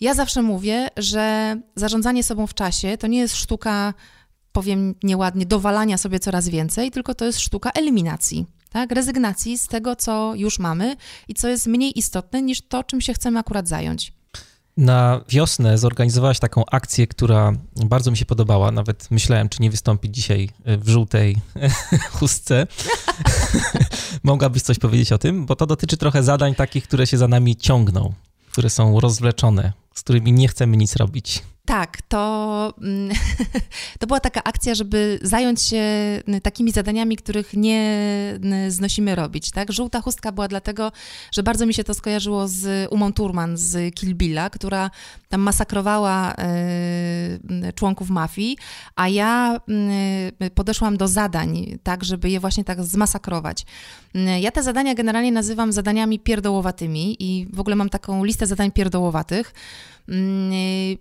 Ja 0.00 0.14
zawsze 0.14 0.42
mówię, 0.42 0.88
że 0.96 1.56
zarządzanie 1.76 2.22
sobą 2.22 2.46
w 2.46 2.54
czasie 2.54 2.98
to 2.98 3.06
nie 3.06 3.18
jest 3.18 3.36
sztuka, 3.36 3.94
powiem 4.52 4.94
nieładnie, 5.02 5.46
dowalania 5.46 5.98
sobie 5.98 6.20
coraz 6.20 6.48
więcej, 6.48 6.90
tylko 6.90 7.14
to 7.14 7.24
jest 7.24 7.40
sztuka 7.40 7.70
eliminacji 7.70 8.46
tak? 8.76 8.92
rezygnacji 8.92 9.58
z 9.58 9.68
tego, 9.68 9.96
co 9.96 10.34
już 10.34 10.58
mamy 10.58 10.96
i 11.28 11.34
co 11.34 11.48
jest 11.48 11.66
mniej 11.66 11.98
istotne 11.98 12.42
niż 12.42 12.68
to, 12.68 12.84
czym 12.84 13.00
się 13.00 13.14
chcemy 13.14 13.38
akurat 13.38 13.68
zająć. 13.68 14.12
Na 14.76 15.20
wiosnę 15.28 15.78
zorganizowałaś 15.78 16.38
taką 16.38 16.64
akcję, 16.70 17.06
która 17.06 17.52
bardzo 17.86 18.10
mi 18.10 18.16
się 18.16 18.24
podobała. 18.24 18.70
Nawet 18.70 19.10
myślałem, 19.10 19.48
czy 19.48 19.62
nie 19.62 19.70
wystąpić 19.70 20.14
dzisiaj 20.14 20.50
w 20.66 20.88
żółtej 20.88 21.36
chustce. 22.18 22.66
Mogłabyś 24.22 24.62
coś 24.62 24.78
powiedzieć 24.78 25.12
o 25.12 25.18
tym? 25.18 25.46
Bo 25.46 25.56
to 25.56 25.66
dotyczy 25.66 25.96
trochę 25.96 26.22
zadań 26.22 26.54
takich, 26.54 26.84
które 26.84 27.06
się 27.06 27.18
za 27.18 27.28
nami 27.28 27.56
ciągną, 27.56 28.12
które 28.52 28.70
są 28.70 29.00
rozwleczone, 29.00 29.72
z 29.94 30.02
którymi 30.02 30.32
nie 30.32 30.48
chcemy 30.48 30.76
nic 30.76 30.96
robić. 30.96 31.42
Tak, 31.66 32.02
to, 32.02 32.74
mm, 32.82 33.10
to 34.00 34.06
była 34.06 34.20
taka 34.20 34.44
akcja, 34.44 34.74
żeby 34.74 35.18
zająć 35.22 35.62
się 35.62 35.82
takimi 36.42 36.72
zadaniami, 36.72 37.16
których 37.16 37.54
nie 37.54 38.08
znosimy 38.68 39.14
robić. 39.14 39.50
Tak? 39.50 39.72
Żółta 39.72 40.00
chustka 40.00 40.32
była 40.32 40.48
dlatego, 40.48 40.92
że 41.32 41.42
bardzo 41.42 41.66
mi 41.66 41.74
się 41.74 41.84
to 41.84 41.94
skojarzyło 41.94 42.48
z 42.48 42.88
Umą 42.92 43.12
Turman 43.12 43.56
z 43.56 43.94
Kill 43.94 44.14
Billa, 44.14 44.50
która 44.50 44.90
tam 45.28 45.40
masakrowała 45.40 46.34
y, 46.34 47.72
członków 47.72 48.10
mafii, 48.10 48.56
a 48.96 49.08
ja 49.08 49.60
y, 50.42 50.50
podeszłam 50.50 50.96
do 50.96 51.08
zadań, 51.08 51.78
tak, 51.82 52.04
żeby 52.04 52.30
je 52.30 52.40
właśnie 52.40 52.64
tak 52.64 52.84
zmasakrować. 52.84 53.66
Ja 54.40 54.50
te 54.50 54.62
zadania 54.62 54.94
generalnie 54.94 55.32
nazywam 55.32 55.72
zadaniami 55.72 56.18
pierdołowatymi 56.18 57.16
i 57.20 57.46
w 57.52 57.60
ogóle 57.60 57.76
mam 57.76 57.88
taką 57.88 58.24
listę 58.24 58.46
zadań 58.46 58.72
pierdołowatych. 58.72 59.54
Mm, 60.08 60.52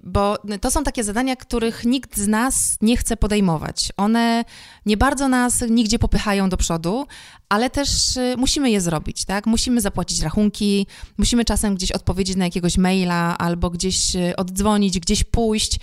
bo 0.03 0.37
to 0.61 0.71
są 0.71 0.83
takie 0.83 1.03
zadania, 1.03 1.35
których 1.35 1.85
nikt 1.85 2.17
z 2.17 2.27
nas 2.27 2.77
nie 2.81 2.97
chce 2.97 3.17
podejmować. 3.17 3.91
One 3.97 4.45
nie 4.85 4.97
bardzo 4.97 5.27
nas 5.27 5.63
nigdzie 5.69 5.99
popychają 5.99 6.49
do 6.49 6.57
przodu, 6.57 7.07
ale 7.49 7.69
też 7.69 8.17
y, 8.17 8.35
musimy 8.37 8.71
je 8.71 8.81
zrobić, 8.81 9.25
tak? 9.25 9.45
Musimy 9.45 9.81
zapłacić 9.81 10.21
rachunki, 10.21 10.87
musimy 11.17 11.45
czasem 11.45 11.75
gdzieś 11.75 11.91
odpowiedzieć 11.91 12.35
na 12.35 12.45
jakiegoś 12.45 12.77
maila 12.77 13.37
albo 13.37 13.69
gdzieś 13.69 14.15
y, 14.15 14.35
oddzwonić, 14.35 14.99
gdzieś 14.99 15.23
pójść 15.23 15.79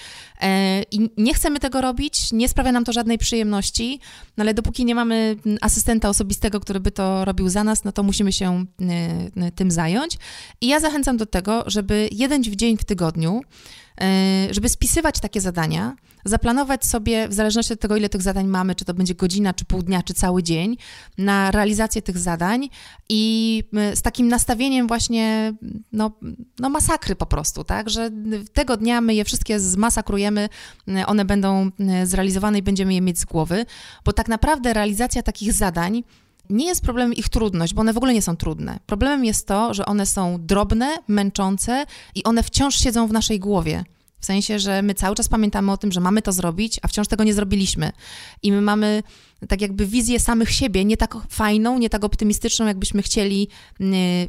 i 0.91 1.11
nie 1.17 1.35
chcemy 1.35 1.59
tego 1.59 1.81
robić, 1.81 2.33
nie 2.33 2.49
sprawia 2.49 2.73
nam 2.73 2.85
to 2.85 2.93
żadnej 2.93 3.19
przyjemności, 3.19 4.01
no 4.37 4.43
ale 4.43 4.55
dopóki 4.55 4.85
nie 4.85 4.95
mamy 4.95 5.37
asystenta 5.61 6.09
osobistego, 6.09 6.61
który 6.61 6.81
by 6.81 6.91
to 6.91 7.25
robił 7.25 7.49
za 7.49 7.65
nas, 7.65 7.85
no 7.85 7.93
to 7.93 8.03
musimy 8.03 8.33
się 8.33 8.65
y, 9.47 9.53
tym 9.53 9.71
zająć. 9.71 10.19
I 10.61 10.67
ja 10.67 10.81
zachęcam 10.81 11.17
do 11.17 11.27
tego, 11.27 11.65
żeby 11.67 12.09
jeden 12.13 12.43
dzień 12.45 12.77
w 12.77 12.85
tygodniu 12.85 13.43
E, 14.01 14.49
żeby 14.51 14.69
spisywać 14.69 15.21
takie 15.21 15.41
zadania, 15.41 15.97
zaplanować 16.25 16.85
sobie, 16.85 17.29
w 17.29 17.33
zależności 17.33 17.73
od 17.73 17.81
tego, 17.81 17.97
ile 17.97 18.09
tych 18.09 18.23
zadań 18.23 18.47
mamy, 18.47 18.75
czy 18.75 18.85
to 18.85 18.95
będzie 18.95 19.15
godzina, 19.15 19.55
czy 19.55 19.65
pół 19.65 19.83
dnia, 19.83 20.03
czy 20.03 20.15
cały 20.15 20.43
dzień, 20.43 20.77
na 21.19 21.51
realizację 21.51 22.03
tych 22.03 22.19
zadań 22.19 22.69
i 23.09 23.65
e, 23.75 23.97
z 23.97 24.03
takim 24.03 24.29
nastawieniem 24.29 24.87
właśnie, 24.87 25.55
no, 25.93 26.11
no 26.59 26.71
masakry 26.71 27.17
po 27.17 27.27
prostu, 27.27 27.65
tak, 27.65 27.91
że 27.91 28.11
tego 28.53 28.77
dnia 28.77 29.01
my 29.01 29.15
je 29.15 29.25
wszystkie 29.25 29.61
zmasakrujemy, 29.61 30.49
e, 30.89 31.07
one 31.07 31.25
będą 31.25 31.71
zrealizowane 32.05 32.59
i 32.59 32.63
będziemy 32.63 32.95
je 32.95 33.01
mieć 33.01 33.19
z 33.19 33.25
głowy, 33.25 33.67
bo 34.05 34.13
tak 34.13 34.29
naprawdę 34.29 34.73
realizacja 34.73 35.23
takich 35.23 35.53
zadań 35.53 36.03
nie 36.51 36.67
jest 36.67 36.83
problemem 36.83 37.15
ich 37.15 37.29
trudność, 37.29 37.75
bo 37.75 37.81
one 37.81 37.93
w 37.93 37.97
ogóle 37.97 38.15
nie 38.15 38.23
są 38.23 38.37
trudne. 38.37 38.79
Problemem 38.87 39.25
jest 39.25 39.47
to, 39.47 39.75
że 39.75 39.87
one 39.87 40.07
są 40.07 40.37
drobne, 40.41 40.97
męczące 41.09 41.85
i 42.15 42.25
one 42.25 42.43
wciąż 42.43 42.79
siedzą 42.79 43.07
w 43.07 43.13
naszej 43.13 43.41
głowie. 43.41 43.85
W 44.23 44.27
sensie, 44.27 44.59
że 44.59 44.83
my 44.83 44.95
cały 44.95 45.17
czas 45.17 45.29
pamiętamy 45.29 45.73
o 45.73 45.77
tym, 45.77 45.93
że 45.93 46.01
mamy 46.01 46.23
to 46.23 46.33
zrobić, 46.33 46.81
a 46.83 46.89
wciąż 46.89 47.09
tego 47.09 47.25
nie 47.25 47.35
zrobiliśmy. 47.35 47.93
I 48.43 48.53
my 48.53 48.61
mamy 48.61 49.03
tak 49.49 49.61
jakby 49.61 49.87
wizję 49.87 50.21
samych 50.21 50.51
siebie, 50.51 50.85
nie 50.85 50.97
tak 50.97 51.17
fajną, 51.29 51.79
nie 51.79 51.91
tak 51.91 52.05
optymistyczną, 52.05 52.67
jakbyśmy 52.67 53.03
chcieli 53.03 53.49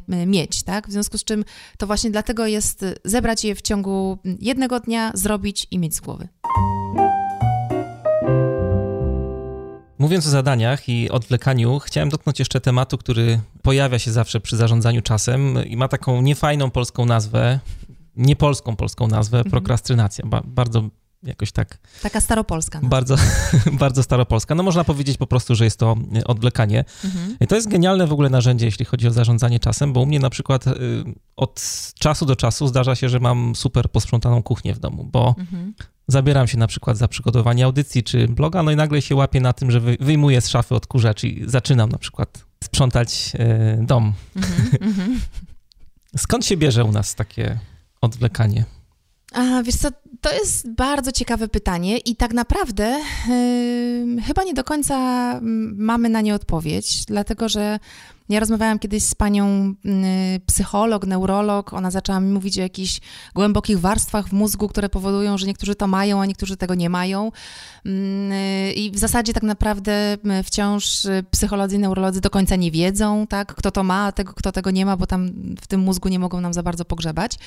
mieć, 0.08 0.62
tak? 0.62 0.88
W 0.88 0.92
związku 0.92 1.18
z 1.18 1.24
czym 1.24 1.44
to 1.78 1.86
właśnie 1.86 2.10
dlatego 2.10 2.46
jest 2.46 2.84
zebrać 3.04 3.44
je 3.44 3.54
w 3.54 3.62
ciągu 3.62 4.18
jednego 4.40 4.80
dnia, 4.80 5.12
zrobić 5.14 5.66
i 5.70 5.78
mieć 5.78 5.94
z 5.94 6.00
głowy. 6.00 6.28
Mówiąc 9.98 10.26
o 10.26 10.30
zadaniach 10.30 10.88
i 10.88 11.10
odwlekaniu, 11.10 11.78
chciałem 11.78 12.08
dotknąć 12.08 12.38
jeszcze 12.38 12.60
tematu, 12.60 12.98
który 12.98 13.40
pojawia 13.62 13.98
się 13.98 14.12
zawsze 14.12 14.40
przy 14.40 14.56
zarządzaniu 14.56 15.02
czasem 15.02 15.66
i 15.66 15.76
ma 15.76 15.88
taką 15.88 16.22
niefajną 16.22 16.70
polską 16.70 17.06
nazwę, 17.06 17.60
niepolską 18.16 18.76
polską 18.76 19.08
nazwę, 19.08 19.38
mhm. 19.38 19.50
prokrastynacja. 19.50 20.26
Ba 20.26 20.42
bardzo 20.44 20.88
jakoś 21.22 21.52
tak. 21.52 21.78
Taka 22.02 22.20
staropolska. 22.20 22.80
Bardzo, 22.82 23.16
bardzo 23.72 24.02
staropolska. 24.02 24.54
No 24.54 24.62
można 24.62 24.84
powiedzieć 24.84 25.16
po 25.16 25.26
prostu, 25.26 25.54
że 25.54 25.64
jest 25.64 25.78
to 25.78 25.96
odwlekanie. 26.24 26.84
Mhm. 27.04 27.36
I 27.40 27.46
to 27.46 27.54
jest 27.54 27.68
genialne 27.68 28.06
w 28.06 28.12
ogóle 28.12 28.30
narzędzie, 28.30 28.66
jeśli 28.66 28.84
chodzi 28.84 29.08
o 29.08 29.10
zarządzanie 29.10 29.60
czasem, 29.60 29.92
bo 29.92 30.00
u 30.00 30.06
mnie 30.06 30.20
na 30.20 30.30
przykład 30.30 30.66
y, 30.66 30.72
od 31.36 31.62
czasu 31.98 32.26
do 32.26 32.36
czasu 32.36 32.66
zdarza 32.66 32.94
się, 32.94 33.08
że 33.08 33.20
mam 33.20 33.56
super 33.56 33.90
posprzątaną 33.90 34.42
kuchnię 34.42 34.74
w 34.74 34.78
domu, 34.78 35.04
bo 35.04 35.34
mhm 35.38 35.74
zabieram 36.08 36.48
się 36.48 36.58
na 36.58 36.66
przykład 36.66 36.96
za 36.96 37.08
przygotowanie 37.08 37.64
audycji 37.64 38.02
czy 38.02 38.28
bloga, 38.28 38.62
no 38.62 38.70
i 38.70 38.76
nagle 38.76 39.02
się 39.02 39.14
łapię 39.14 39.40
na 39.40 39.52
tym, 39.52 39.70
że 39.70 39.80
wyjmuję 39.80 40.40
z 40.40 40.48
szafy 40.48 40.74
odkurzacz 40.74 41.24
i 41.24 41.42
zaczynam 41.46 41.90
na 41.90 41.98
przykład 41.98 42.44
sprzątać 42.64 43.32
e, 43.38 43.78
dom. 43.82 44.12
Mm 44.36 44.48
-hmm, 44.50 45.18
Skąd 46.16 46.46
się 46.46 46.56
bierze 46.56 46.84
u 46.84 46.92
nas 46.92 47.14
takie 47.14 47.58
odwlekanie? 48.04 48.64
A, 49.32 49.62
wiesz 49.62 49.76
co, 49.76 49.88
to 50.20 50.32
jest 50.32 50.70
bardzo 50.70 51.12
ciekawe 51.12 51.48
pytanie 51.48 51.98
i 51.98 52.16
tak 52.16 52.32
naprawdę 52.32 53.00
yy, 53.28 54.22
chyba 54.22 54.44
nie 54.44 54.54
do 54.54 54.64
końca 54.64 54.96
mamy 55.76 56.08
na 56.08 56.20
nie 56.20 56.34
odpowiedź, 56.34 57.04
dlatego 57.06 57.48
że 57.48 57.78
ja 58.28 58.40
rozmawiałam 58.40 58.78
kiedyś 58.78 59.04
z 59.04 59.14
panią 59.14 59.74
y, 60.36 60.40
psycholog, 60.46 61.06
neurolog. 61.06 61.72
Ona 61.72 61.90
zaczęła 61.90 62.20
mi 62.20 62.32
mówić 62.32 62.58
o 62.58 62.62
jakichś 62.62 63.00
głębokich 63.34 63.80
warstwach 63.80 64.28
w 64.28 64.32
mózgu, 64.32 64.68
które 64.68 64.88
powodują, 64.88 65.38
że 65.38 65.46
niektórzy 65.46 65.74
to 65.74 65.86
mają, 65.86 66.20
a 66.20 66.26
niektórzy 66.26 66.56
tego 66.56 66.74
nie 66.74 66.90
mają. 66.90 67.32
Mm, 67.86 68.32
I 68.74 68.90
w 68.94 68.98
zasadzie 68.98 69.32
tak 69.32 69.42
naprawdę 69.42 70.16
wciąż 70.44 71.04
y, 71.04 71.24
psycholodzy 71.30 71.76
i 71.76 71.78
neurolodzy 71.78 72.20
do 72.20 72.30
końca 72.30 72.56
nie 72.56 72.70
wiedzą, 72.70 73.26
tak, 73.26 73.54
kto 73.54 73.70
to 73.70 73.82
ma, 73.82 74.04
a 74.06 74.12
tego, 74.12 74.32
kto 74.32 74.52
tego 74.52 74.70
nie 74.70 74.86
ma, 74.86 74.96
bo 74.96 75.06
tam 75.06 75.30
w 75.60 75.66
tym 75.66 75.80
mózgu 75.80 76.08
nie 76.08 76.18
mogą 76.18 76.40
nam 76.40 76.54
za 76.54 76.62
bardzo 76.62 76.84
pogrzebać. 76.84 77.38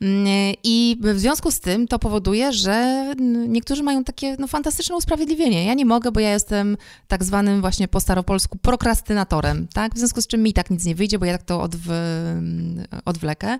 Mm, 0.00 0.26
I 0.64 0.96
w 1.00 1.18
związku 1.20 1.50
z 1.50 1.60
tym 1.60 1.88
to 1.88 1.98
powoduje, 1.98 2.52
że 2.52 3.06
niektórzy 3.48 3.82
mają 3.82 4.04
takie 4.04 4.36
no, 4.38 4.46
fantastyczne 4.46 4.96
usprawiedliwienie. 4.96 5.64
Ja 5.64 5.74
nie 5.74 5.86
mogę, 5.86 6.12
bo 6.12 6.20
ja 6.20 6.32
jestem 6.32 6.76
tak 7.08 7.24
zwanym 7.24 7.60
właśnie 7.60 7.88
po 7.88 8.00
staropolsku 8.00 8.58
prokrastynatorem, 8.58 9.68
tak? 9.74 9.94
W 9.94 9.98
związku 9.98 10.13
z 10.22 10.26
czym 10.26 10.42
mi 10.42 10.52
tak 10.52 10.70
nic 10.70 10.84
nie 10.84 10.94
wyjdzie, 10.94 11.18
bo 11.18 11.26
ja 11.26 11.38
tak 11.38 11.46
to 11.46 11.62
odw 11.62 11.78
odwlekę. 13.04 13.58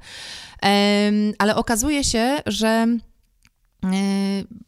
Ale 1.39 1.57
okazuje 1.57 2.05
się, 2.05 2.39
że 2.47 2.69
e, 2.69 2.99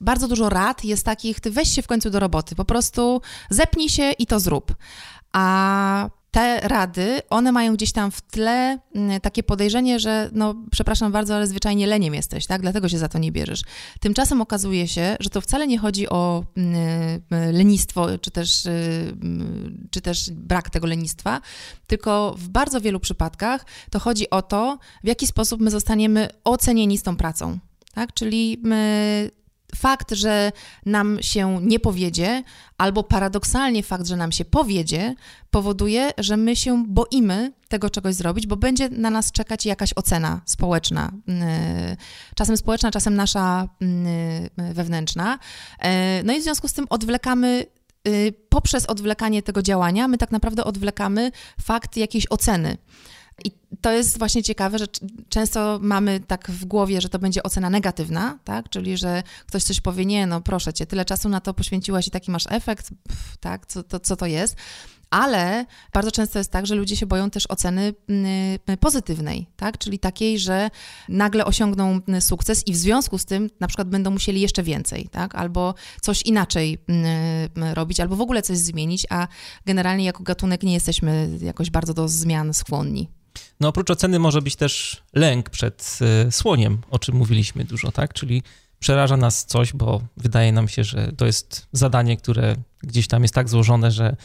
bardzo 0.01 0.29
dużo 0.29 0.49
rad 0.49 0.85
jest 0.85 1.05
takich, 1.05 1.41
ty 1.41 1.51
weź 1.51 1.69
się 1.69 1.83
w 1.83 1.87
końcu 1.87 2.11
do 2.11 2.21
roboty, 2.21 2.55
po 2.55 2.65
prostu 2.65 3.21
zepnij 3.51 3.89
się 3.89 4.13
i 4.19 4.27
to 4.27 4.41
zrób. 4.41 4.75
A 5.33 6.11
te 6.37 6.61
rady, 6.61 7.23
one 7.31 7.53
mają 7.53 7.75
gdzieś 7.75 7.93
tam 7.93 8.11
w 8.11 8.21
tle 8.21 8.79
mm, 8.95 9.21
takie 9.21 9.43
podejrzenie, 9.43 10.01
że 10.01 10.31
no, 10.33 10.55
przepraszam 10.71 11.13
bardzo, 11.13 11.37
ale 11.37 11.47
zwyczajnie 11.47 11.87
leniem 11.87 12.15
jesteś, 12.15 12.47
tak? 12.47 12.63
Dlatego 12.63 12.89
się 12.89 12.99
za 12.99 13.09
to 13.09 13.19
nie 13.19 13.33
bierzesz. 13.33 13.63
Tymczasem 14.01 14.41
okazuje 14.41 14.89
się, 14.89 15.17
że 15.21 15.31
to 15.31 15.41
wcale 15.41 15.67
nie 15.67 15.79
chodzi 15.79 16.09
o 16.09 16.45
mm, 16.57 16.75
y, 17.49 17.53
lenistwo, 17.53 18.19
czy 18.19 18.31
też, 18.31 18.67
y, 18.67 18.71
mm, 19.23 19.89
czy 19.91 20.01
też 20.01 20.31
brak 20.31 20.71
tego 20.71 20.87
lenistwa, 20.87 21.41
tylko 21.87 22.35
w 22.39 22.49
bardzo 22.49 22.81
wielu 22.81 23.01
przypadkach 23.01 23.67
to 23.91 23.99
chodzi 23.99 24.31
o 24.31 24.43
to, 24.43 24.79
w 25.05 25.07
jaki 25.07 25.27
sposób 25.27 25.61
my 25.61 25.71
zostaniemy 25.71 26.29
ocenieni 26.45 26.99
z 26.99 27.03
tą 27.03 27.17
pracą. 27.17 27.59
Tak? 27.95 28.15
Czyli 28.15 28.61
my 28.63 29.31
fakt, 29.77 30.13
że 30.13 30.53
nam 30.87 31.19
się 31.21 31.59
nie 31.63 31.81
powiedzie, 31.81 32.43
albo 32.79 33.03
paradoksalnie 33.03 33.83
fakt, 33.83 34.07
że 34.07 34.17
nam 34.17 34.33
się 34.33 34.45
powiedzie, 34.45 35.15
powoduje, 35.51 36.11
że 36.19 36.37
my 36.37 36.57
się 36.57 36.85
boimy 36.89 37.53
tego 37.69 37.91
czegoś 37.91 38.15
zrobić, 38.15 38.47
bo 38.47 38.57
będzie 38.57 38.89
na 38.89 39.11
nas 39.11 39.33
czekać 39.33 39.67
jakaś 39.67 39.93
ocena 39.97 40.41
społeczna. 40.45 41.13
Mm, 41.29 41.97
czasem 42.35 42.57
społeczna, 42.57 42.91
czasem 42.91 43.15
nasza 43.15 43.69
mm, 43.81 44.49
wewnętrzna. 44.75 45.39
E, 45.79 46.23
no 46.23 46.33
i 46.33 46.41
w 46.41 46.43
związku 46.43 46.69
z 46.69 46.73
tym 46.73 46.87
odwlekamy 46.91 47.67
poprzez 48.49 48.87
odwlekanie 48.87 49.43
tego 49.43 49.63
działania, 49.63 50.09
my 50.09 50.19
tak 50.19 50.31
naprawdę 50.31 50.65
odwlekamy 50.65 51.33
fakt 51.63 51.97
jakiejś 51.97 52.27
oceny. 52.31 52.77
I 53.45 53.51
to 53.81 53.93
jest 53.93 54.19
właśnie 54.19 54.43
ciekawe, 54.43 54.79
że 54.79 54.87
często 55.29 55.79
mamy 55.83 56.21
tak 56.21 56.51
w 56.51 56.65
głowie, 56.65 57.01
że 57.01 57.09
to 57.09 57.19
będzie 57.19 57.43
ocena 57.43 57.71
negatywna, 57.71 58.39
tak? 58.45 58.69
Czyli, 58.69 58.97
że 58.97 59.23
ktoś 59.47 59.63
coś 59.63 59.81
powie, 59.81 60.07
nie, 60.07 60.27
no 60.27 60.41
proszę 60.41 60.73
cię, 60.73 60.87
tyle 60.87 61.05
czasu 61.05 61.29
na 61.29 61.41
to 61.41 61.55
poświęciłaś 61.55 62.07
i 62.07 62.11
taki 62.11 62.31
masz 62.31 62.45
efekt, 62.51 62.91
pff, 63.09 63.37
tak? 63.37 63.67
Co 63.67 63.83
to, 63.83 64.01
co 64.01 64.17
to 64.17 64.27
jest? 64.27 64.57
Ale 65.11 65.67
bardzo 65.93 66.11
często 66.11 66.39
jest 66.39 66.51
tak, 66.51 66.67
że 66.67 66.75
ludzie 66.75 66.97
się 66.97 67.07
boją 67.07 67.31
też 67.31 67.47
oceny 67.47 67.95
pozytywnej, 68.81 69.47
tak? 69.57 69.79
Czyli 69.79 69.99
takiej, 69.99 70.39
że 70.39 70.71
nagle 71.09 71.45
osiągną 71.45 72.01
sukces 72.21 72.67
i 72.67 72.73
w 72.73 72.77
związku 72.77 73.19
z 73.19 73.25
tym 73.25 73.51
na 73.61 73.67
przykład 73.67 73.89
będą 73.89 74.11
musieli 74.11 74.41
jeszcze 74.41 74.63
więcej, 74.63 75.09
tak? 75.09 75.35
Albo 75.35 75.75
coś 76.01 76.23
inaczej 76.23 76.79
robić, 77.75 78.01
albo 78.01 78.17
w 78.17 78.21
ogóle 78.21 78.43
coś 78.43 78.59
zmienić, 78.59 79.07
a 79.11 79.29
generalnie 79.67 80.05
jako 80.05 80.23
gatunek 80.23 80.63
nie 80.63 80.75
jesteśmy 80.75 81.39
jakoś 81.43 81.71
bardzo 81.71 81.95
do 81.95 82.09
zmian 82.09 82.55
skłonni. 82.55 83.09
No 83.61 83.69
oprócz 83.69 83.91
oceny 83.91 84.19
może 84.19 84.43
być 84.43 84.57
też 84.57 85.03
lęk 85.15 85.51
przed 85.51 85.99
y, 86.29 86.33
słoniem, 86.33 86.79
o 86.91 86.99
czym 86.99 87.17
mówiliśmy 87.17 87.65
dużo, 87.65 87.93
tak? 87.93 88.15
Czyli 88.15 88.43
przeraża 88.79 89.17
nas 89.17 89.45
coś, 89.45 89.73
bo 89.73 90.01
wydaje 90.17 90.53
nam 90.53 90.69
się, 90.69 90.85
że 90.85 91.13
to 91.17 91.27
jest 91.27 91.67
zadanie, 91.73 92.17
które 92.17 92.57
gdzieś 92.83 93.09
tam 93.09 93.23
jest 93.23 93.35
tak 93.35 93.49
złożone, 93.49 93.91
że 93.91 94.17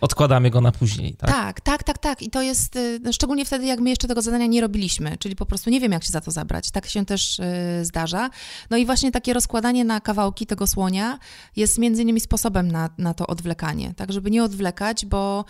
odkładamy 0.00 0.50
go 0.50 0.60
na 0.60 0.72
później, 0.72 1.14
tak? 1.14 1.30
Tak, 1.30 1.60
tak, 1.60 1.82
tak, 1.82 1.98
tak. 1.98 2.22
I 2.22 2.30
to 2.30 2.42
jest 2.42 2.76
y, 2.76 3.00
no, 3.02 3.12
szczególnie 3.12 3.44
wtedy, 3.44 3.66
jak 3.66 3.80
my 3.80 3.90
jeszcze 3.90 4.08
tego 4.08 4.22
zadania 4.22 4.46
nie 4.46 4.60
robiliśmy, 4.60 5.16
czyli 5.18 5.36
po 5.36 5.46
prostu 5.46 5.70
nie 5.70 5.80
wiem, 5.80 5.92
jak 5.92 6.04
się 6.04 6.12
za 6.12 6.20
to 6.20 6.30
zabrać. 6.30 6.70
Tak 6.70 6.86
się 6.86 7.06
też 7.06 7.38
y, 7.38 7.44
zdarza. 7.84 8.30
No 8.70 8.76
i 8.76 8.86
właśnie 8.86 9.12
takie 9.12 9.34
rozkładanie 9.34 9.84
na 9.84 10.00
kawałki 10.00 10.46
tego 10.46 10.66
słonia 10.66 11.18
jest 11.56 11.78
między 11.78 12.02
innymi 12.02 12.20
sposobem 12.20 12.72
na, 12.72 12.90
na 12.98 13.14
to 13.14 13.26
odwlekanie, 13.26 13.94
tak, 13.96 14.12
żeby 14.12 14.30
nie 14.30 14.44
odwlekać, 14.44 15.06
bo 15.06 15.44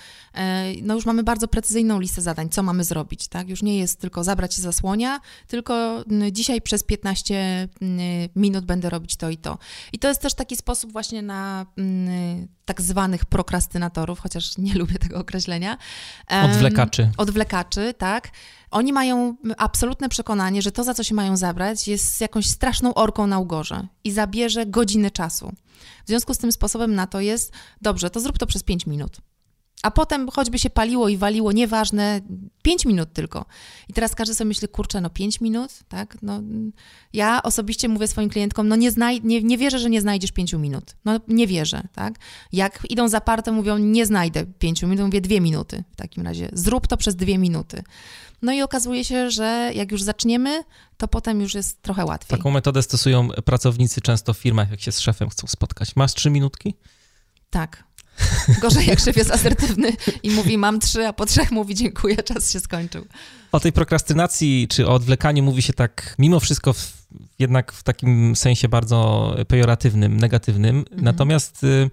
no 0.83 0.95
już 0.95 1.07
mamy 1.07 1.23
bardzo 1.23 1.49
precyzyjną 1.49 2.01
listę 2.01 2.23
zadań, 2.23 2.49
co 2.49 2.63
mamy 2.63 2.85
zrobić, 2.85 3.29
tak? 3.29 3.49
Już 3.49 3.63
nie 3.63 3.79
jest 3.79 4.01
tylko 4.01 4.25
zabrać 4.25 4.55
się 4.55 4.63
za 4.63 4.73
słonia, 4.73 5.21
tylko 5.47 6.05
dzisiaj 6.33 6.63
przez 6.63 6.83
15 6.83 7.69
minut 8.37 8.65
będę 8.65 8.91
robić 8.91 9.17
to 9.17 9.31
i 9.31 9.37
to. 9.37 9.59
I 9.93 9.99
to 9.99 10.09
jest 10.09 10.21
też 10.21 10.35
taki 10.35 10.57
sposób 10.57 10.93
właśnie 10.93 11.23
na 11.23 11.67
tak 12.65 12.81
zwanych 12.81 13.25
prokrastynatorów, 13.25 14.14
chociaż 14.21 14.59
nie 14.59 14.75
lubię 14.81 14.99
tego 14.99 15.19
określenia. 15.19 15.79
Odwlekaczy. 16.45 17.11
Odwlekaczy, 17.17 17.95
tak. 17.99 18.31
Oni 18.71 18.93
mają 18.93 19.37
absolutne 19.59 20.09
przekonanie, 20.09 20.63
że 20.63 20.73
to, 20.73 20.85
za 20.85 20.95
co 20.95 21.03
się 21.03 21.15
mają 21.15 21.37
zabrać, 21.37 21.89
jest 21.89 22.21
jakąś 22.21 22.47
straszną 22.47 22.95
orką 22.95 23.27
na 23.27 23.39
ugorze 23.39 23.87
i 24.05 24.13
zabierze 24.13 24.67
godziny 24.67 25.11
czasu. 25.11 25.53
W 26.05 26.09
związku 26.09 26.35
z 26.35 26.39
tym 26.39 26.53
sposobem 26.53 26.95
na 26.95 27.07
to 27.07 27.21
jest, 27.21 27.53
dobrze, 27.83 28.11
to 28.11 28.21
zrób 28.21 28.39
to 28.39 28.47
przez 28.47 28.63
5 28.63 28.87
minut. 28.87 29.21
A 29.85 29.91
potem 29.91 30.29
choćby 30.31 30.59
się 30.59 30.71
paliło 30.71 31.09
i 31.09 31.17
waliło, 31.17 31.53
nieważne, 31.53 32.21
5 32.63 32.85
minut 32.85 33.13
tylko. 33.13 33.45
I 33.89 33.93
teraz 33.93 34.15
każdy 34.15 34.35
sobie 34.35 34.49
myśli, 34.49 34.69
kurczę, 34.69 35.01
no 35.01 35.11
5 35.11 35.41
minut, 35.41 35.71
tak? 35.89 36.17
No, 36.23 36.41
ja 37.13 37.43
osobiście 37.43 37.89
mówię 37.89 38.09
swoim 38.09 38.29
klientkom, 38.31 38.69
no 38.69 38.77
nie, 38.77 38.93
znaj- 38.93 39.25
nie, 39.25 39.43
nie 39.43 39.59
wierzę, 39.59 39.79
że 39.79 39.91
nie 39.91 40.01
znajdziesz 40.01 40.33
5 40.33 40.53
minut. 40.53 40.97
No 41.05 41.21
nie 41.29 41.47
wierzę, 41.47 41.83
tak? 41.95 42.15
Jak 42.53 42.87
idą 42.91 43.09
zaparte, 43.09 43.53
mówią, 43.53 43.79
nie 43.79 44.07
znajdę 44.07 44.47
5 44.59 44.83
minut, 44.83 45.07
mówię 45.07 45.21
2 45.21 45.41
minuty 45.41 45.85
w 45.93 45.97
takim 45.97 46.23
razie. 46.25 46.49
Zrób 46.53 46.87
to 46.87 46.97
przez 46.97 47.17
2 47.17 47.39
minuty. 47.39 47.83
No 48.43 48.53
i 48.53 48.63
okazuje 48.63 49.05
się, 49.05 49.31
że 49.31 49.71
jak 49.75 49.93
już 49.93 50.03
zaczniemy, 50.03 50.63
to 50.97 51.09
potem 51.09 51.41
już 51.41 51.55
jest 51.55 51.83
trochę 51.83 52.05
łatwiej. 52.05 52.39
Taką 52.39 52.51
metodę 52.51 52.83
stosują 52.83 53.29
pracownicy 53.29 54.01
często 54.01 54.35
w 54.35 54.39
firmach, 54.39 54.71
jak 54.71 54.81
się 54.81 54.93
z 54.93 55.01
szefem 55.01 55.29
chcą 55.29 55.47
spotkać. 55.47 55.97
Masz 55.97 56.15
3 56.15 56.31
minutki? 56.31 56.75
Tak. 57.51 57.85
Gorzej 58.61 58.87
jak 58.87 59.01
szef 59.01 59.17
jest 59.17 59.31
asertywny 59.31 59.93
i 60.23 60.31
mówi 60.31 60.59
mam 60.59 60.81
trzy, 60.81 61.07
a 61.07 61.13
po 61.13 61.27
trzech 61.27 61.51
mówi 61.51 61.75
dziękuję, 61.75 62.17
czas 62.17 62.53
się 62.53 62.61
skończył. 62.61 63.07
O 63.53 63.61
tej 63.61 63.73
prokrastynacji 63.73 64.69
czy 64.71 64.87
o 64.87 64.95
odwlekaniu 64.95 65.43
mówi 65.43 65.63
się 65.63 65.73
tak 65.73 66.15
mimo 66.19 66.41
wszystko 66.41 66.73
w, 66.73 66.93
jednak 67.39 67.73
w 67.73 67.83
takim 67.83 68.37
sensie 68.37 68.69
bardzo 68.69 69.35
pejoratywnym, 69.49 70.17
negatywnym. 70.17 70.79
Mhm. 70.79 71.05
Natomiast 71.05 71.65
y, 71.65 71.91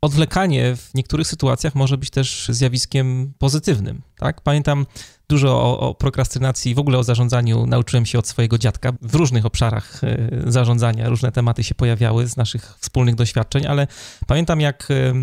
odwlekanie 0.00 0.76
w 0.76 0.94
niektórych 0.94 1.26
sytuacjach 1.26 1.74
może 1.74 1.98
być 1.98 2.10
też 2.10 2.48
zjawiskiem 2.48 3.32
pozytywnym. 3.38 4.02
Tak? 4.18 4.40
Pamiętam 4.40 4.86
dużo 5.28 5.62
o, 5.62 5.80
o 5.80 5.94
prokrastynacji, 5.94 6.74
w 6.74 6.78
ogóle 6.78 6.98
o 6.98 7.04
zarządzaniu 7.04 7.66
nauczyłem 7.66 8.06
się 8.06 8.18
od 8.18 8.28
swojego 8.28 8.58
dziadka. 8.58 8.92
W 9.02 9.14
różnych 9.14 9.46
obszarach 9.46 10.04
y, 10.04 10.42
zarządzania 10.46 11.08
różne 11.08 11.32
tematy 11.32 11.64
się 11.64 11.74
pojawiały 11.74 12.26
z 12.26 12.36
naszych 12.36 12.74
wspólnych 12.78 13.14
doświadczeń, 13.14 13.66
ale 13.66 13.86
pamiętam 14.26 14.60
jak 14.60 14.90
y, 14.90 15.14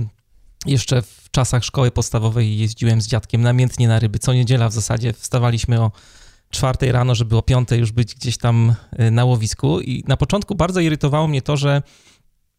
jeszcze 0.65 1.01
w 1.01 1.31
czasach 1.31 1.63
szkoły 1.63 1.91
podstawowej 1.91 2.57
jeździłem 2.57 3.01
z 3.01 3.07
dziadkiem 3.07 3.41
namiętnie 3.41 3.87
na 3.87 3.99
ryby. 3.99 4.19
Co 4.19 4.33
niedziela 4.33 4.69
w 4.69 4.73
zasadzie 4.73 5.13
wstawaliśmy 5.13 5.81
o 5.81 5.91
czwartej 6.49 6.91
rano, 6.91 7.15
żeby 7.15 7.37
o 7.37 7.41
piątej 7.41 7.79
już 7.79 7.91
być 7.91 8.15
gdzieś 8.15 8.37
tam 8.37 8.75
y, 8.99 9.11
na 9.11 9.25
łowisku 9.25 9.81
i 9.81 10.03
na 10.07 10.17
początku 10.17 10.55
bardzo 10.55 10.79
irytowało 10.79 11.27
mnie 11.27 11.41
to, 11.41 11.57
że 11.57 11.81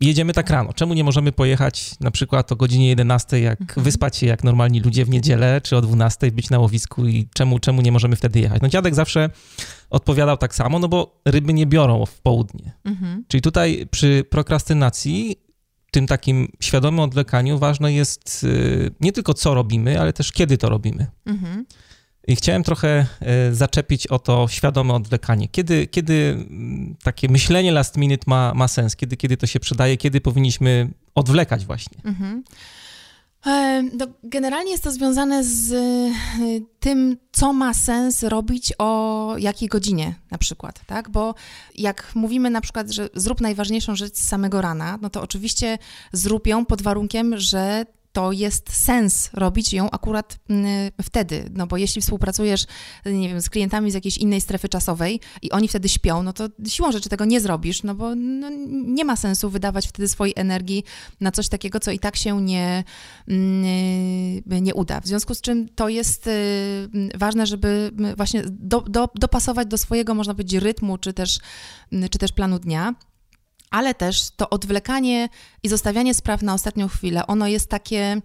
jedziemy 0.01 0.33
tak 0.33 0.51
rano. 0.51 0.73
Czemu 0.73 0.95
nie 0.95 1.05
możemy 1.05 1.33
pojechać 1.33 2.01
na 2.01 2.11
przykład 2.11 2.53
o 2.53 2.57
godzinie 2.57 2.89
11, 2.89 3.41
jak 3.41 3.61
mhm. 3.61 3.85
wyspać 3.85 4.17
się 4.17 4.27
jak 4.27 4.45
normalni 4.45 4.81
ludzie 4.81 5.05
w 5.05 5.09
niedzielę, 5.09 5.61
czy 5.61 5.77
o 5.77 5.81
12 5.81 6.33
być 6.33 6.51
na 6.51 6.59
łowisku 6.59 7.07
i 7.07 7.29
czemu, 7.35 7.59
czemu 7.59 7.83
nie 7.83 7.93
możemy 7.93 8.17
wtedy 8.17 8.41
jechać? 8.41 8.63
No 8.63 8.69
dziadek 8.69 8.95
zawsze 8.95 9.31
odpowiadał 9.91 10.37
tak 10.37 10.55
samo, 10.55 10.79
no 10.79 10.89
bo 10.89 11.21
ryby 11.25 11.55
nie 11.55 11.67
biorą 11.67 12.07
w 12.07 12.21
południe. 12.21 12.73
Mhm. 12.85 13.25
Czyli 13.29 13.41
tutaj 13.43 13.87
przy 13.91 14.25
prokrastynacji 14.31 15.45
tym 15.91 16.07
takim 16.07 16.49
świadomym 16.61 17.01
odwlekaniu 17.01 17.59
ważne 17.59 17.93
jest 17.93 18.45
y, 18.45 18.91
nie 19.01 19.13
tylko 19.13 19.35
co 19.35 19.55
robimy, 19.55 20.01
ale 20.01 20.13
też 20.13 20.33
kiedy 20.33 20.59
to 20.59 20.69
robimy. 20.69 21.07
Mhm. 21.27 21.67
I 22.29 22.37
chciałem 22.37 22.63
trochę 22.63 23.07
y, 23.51 23.55
zaczepić 23.55 24.07
o 24.07 24.19
to 24.19 24.49
świadome 24.49 24.95
odwlekanie. 24.95 25.49
Kiedy, 25.49 25.87
kiedy 25.87 26.47
takie 27.03 27.29
myślenie 27.29 27.73
last 27.73 27.97
minute 27.97 28.25
ma, 28.27 28.55
ma 28.55 28.69
sens? 28.69 28.97
Kiedy, 28.97 29.17
kiedy 29.17 29.37
to 29.37 29.47
się 29.47 29.61
przydaje? 29.61 29.97
Kiedy 29.97 30.21
powinniśmy 30.21 30.91
odwlekać 31.15 31.67
właśnie? 31.67 31.99
Mhm. 32.05 32.45
No, 33.99 34.07
generalnie 34.23 34.71
jest 34.71 34.85
to 34.85 34.93
związane 34.93 35.45
z 35.45 35.73
y, 35.73 36.13
tym, 36.81 37.17
co 37.33 37.53
ma 37.53 37.75
sens 37.75 38.23
robić 38.23 38.73
o 38.79 39.35
jakiej 39.39 39.69
godzinie 39.69 40.15
na 40.31 40.39
przykład, 40.39 40.81
tak? 40.87 41.11
Bo 41.11 41.35
jak 41.75 42.13
mówimy 42.15 42.51
na 42.51 42.61
przykład, 42.61 42.91
że 42.91 43.09
zrób 43.15 43.41
najważniejszą 43.41 43.97
rzecz 43.97 44.15
z 44.15 44.29
samego 44.29 44.61
rana, 44.61 44.99
no 45.03 45.11
to 45.11 45.23
oczywiście 45.23 45.79
zrób 46.13 46.47
ją 46.47 46.67
pod 46.67 46.83
warunkiem, 46.83 47.39
że 47.39 47.87
to 48.15 48.33
jest 48.33 48.85
sens 48.85 49.31
robić 49.33 49.73
ją 49.73 49.91
akurat 49.91 50.39
mm, 50.49 50.91
wtedy, 51.03 51.51
no 51.55 51.67
bo 51.67 51.77
jeśli 51.77 52.03
współpracujesz, 52.03 52.67
nie 53.07 53.29
wiem, 53.29 53.41
z 53.41 53.51
klientami 53.51 53.91
z 53.91 53.95
jakiejś 53.95 54.19
innej 54.19 54.41
strefy 54.41 54.69
czasowej 54.69 55.21
i 55.43 55.51
oni 55.51 55.69
wtedy 55.69 55.89
śpią, 55.89 56.23
no 56.23 56.33
to 56.33 56.49
siłą 56.69 56.93
rzeczy 56.93 57.09
tego 57.09 57.25
nie 57.25 57.41
zrobisz, 57.41 57.83
no 57.83 57.95
bo 57.95 58.15
no, 58.15 58.51
nie 58.71 59.05
ma 59.05 59.17
sensu 59.17 59.51
wydawać 59.51 59.89
wtedy 59.89 60.09
swojej 60.09 60.35
energii 60.37 60.85
na 61.21 61.33
coś 61.33 61.49
takiego, 61.49 61.81
co 61.81 61.91
i 61.91 61.99
tak 61.99 62.17
się 62.17 62.43
nie, 62.43 62.85
mm, 63.29 64.43
nie 64.47 64.75
uda. 64.75 65.01
W 65.01 65.07
związku 65.07 65.35
z 65.35 65.41
czym 65.41 65.69
to 65.69 65.89
jest 65.89 66.27
y, 66.27 66.89
ważne, 67.15 67.47
żeby 67.47 67.91
właśnie 68.17 68.43
do, 68.47 68.81
do, 68.81 69.09
dopasować 69.15 69.69
do 69.69 69.79
swojego, 69.79 70.15
można 70.15 70.35
powiedzieć, 70.35 70.63
rytmu, 70.63 70.99
czy 70.99 71.13
też, 71.13 71.39
czy 72.11 72.19
też 72.19 72.33
planu 72.33 72.59
dnia 72.59 72.95
ale 73.75 73.95
też 73.95 74.31
to 74.37 74.51
odwlekanie 74.51 75.29
i 75.63 75.69
zostawianie 75.69 76.15
spraw 76.15 76.43
na 76.43 76.55
ostatnią 76.55 76.89
chwilę, 76.89 77.27
ono 77.27 77.47
jest 77.47 77.69
takie, 77.71 78.21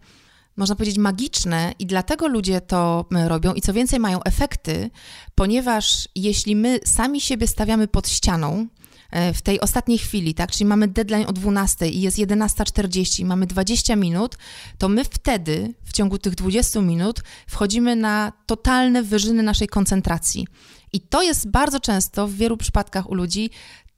można 0.58 0.76
powiedzieć, 0.76 0.98
magiczne 0.98 1.74
i 1.80 1.86
dlatego 1.86 2.28
ludzie 2.28 2.62
to 2.62 3.06
robią 3.28 3.54
i 3.54 3.62
co 3.62 3.74
więcej 3.74 4.00
mają 4.00 4.24
efekty, 4.24 4.90
ponieważ 5.36 6.10
jeśli 6.16 6.56
my 6.56 6.80
sami 6.86 7.22
siebie 7.22 7.48
stawiamy 7.48 7.88
pod 7.88 8.10
ścianą, 8.10 8.68
e, 9.12 9.34
w 9.34 9.42
tej 9.42 9.60
ostatniej 9.60 9.98
chwili, 9.98 10.34
tak, 10.34 10.52
czyli 10.52 10.66
mamy 10.66 10.88
deadline 10.88 11.26
o 11.28 11.34
12 11.34 11.90
i 11.90 12.02
jest 12.02 12.18
11.40, 12.18 13.26
mamy 13.26 13.48
20 13.48 13.96
minut, 13.96 14.38
to 14.78 14.90
my 14.90 15.04
wtedy, 15.04 15.74
w 15.86 15.94
ciągu 15.94 16.18
tych 16.18 16.36
20 16.36 16.82
minut, 16.82 17.24
wchodzimy 17.48 17.96
na 17.96 18.34
totalne 18.46 19.04
wyżyny 19.04 19.44
naszej 19.44 19.68
koncentracji. 19.68 20.48
I 20.94 21.02
to 21.02 21.24
jest 21.24 21.50
bardzo 21.50 21.80
często 21.80 22.28
w 22.28 22.34
wielu 22.34 22.58
przypadkach 22.58 23.10
u 23.10 23.16
ludzi 23.16 23.50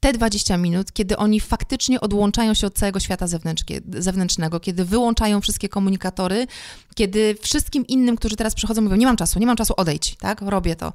te 0.02 0.12
20 0.12 0.56
minut, 0.56 0.92
kiedy 0.92 1.16
oni 1.16 1.40
faktycznie 1.40 2.00
odłączają 2.00 2.54
się 2.54 2.66
od 2.66 2.74
całego 2.74 3.00
świata 3.00 3.26
zewnętrznego, 3.88 4.60
kiedy 4.60 4.84
wyłączają 4.84 5.40
wszystkie 5.40 5.68
komunikatory, 5.68 6.46
kiedy 6.94 7.34
wszystkim 7.40 7.86
innym, 7.86 8.16
którzy 8.16 8.36
teraz 8.36 8.54
przychodzą, 8.54 8.82
mówią: 8.82 8.96
Nie 8.96 9.06
mam 9.06 9.16
czasu, 9.16 9.38
nie 9.38 9.46
mam 9.46 9.56
czasu, 9.56 9.74
odejdź, 9.76 10.16
tak? 10.16 10.40
Robię 10.40 10.76
to. 10.76 10.92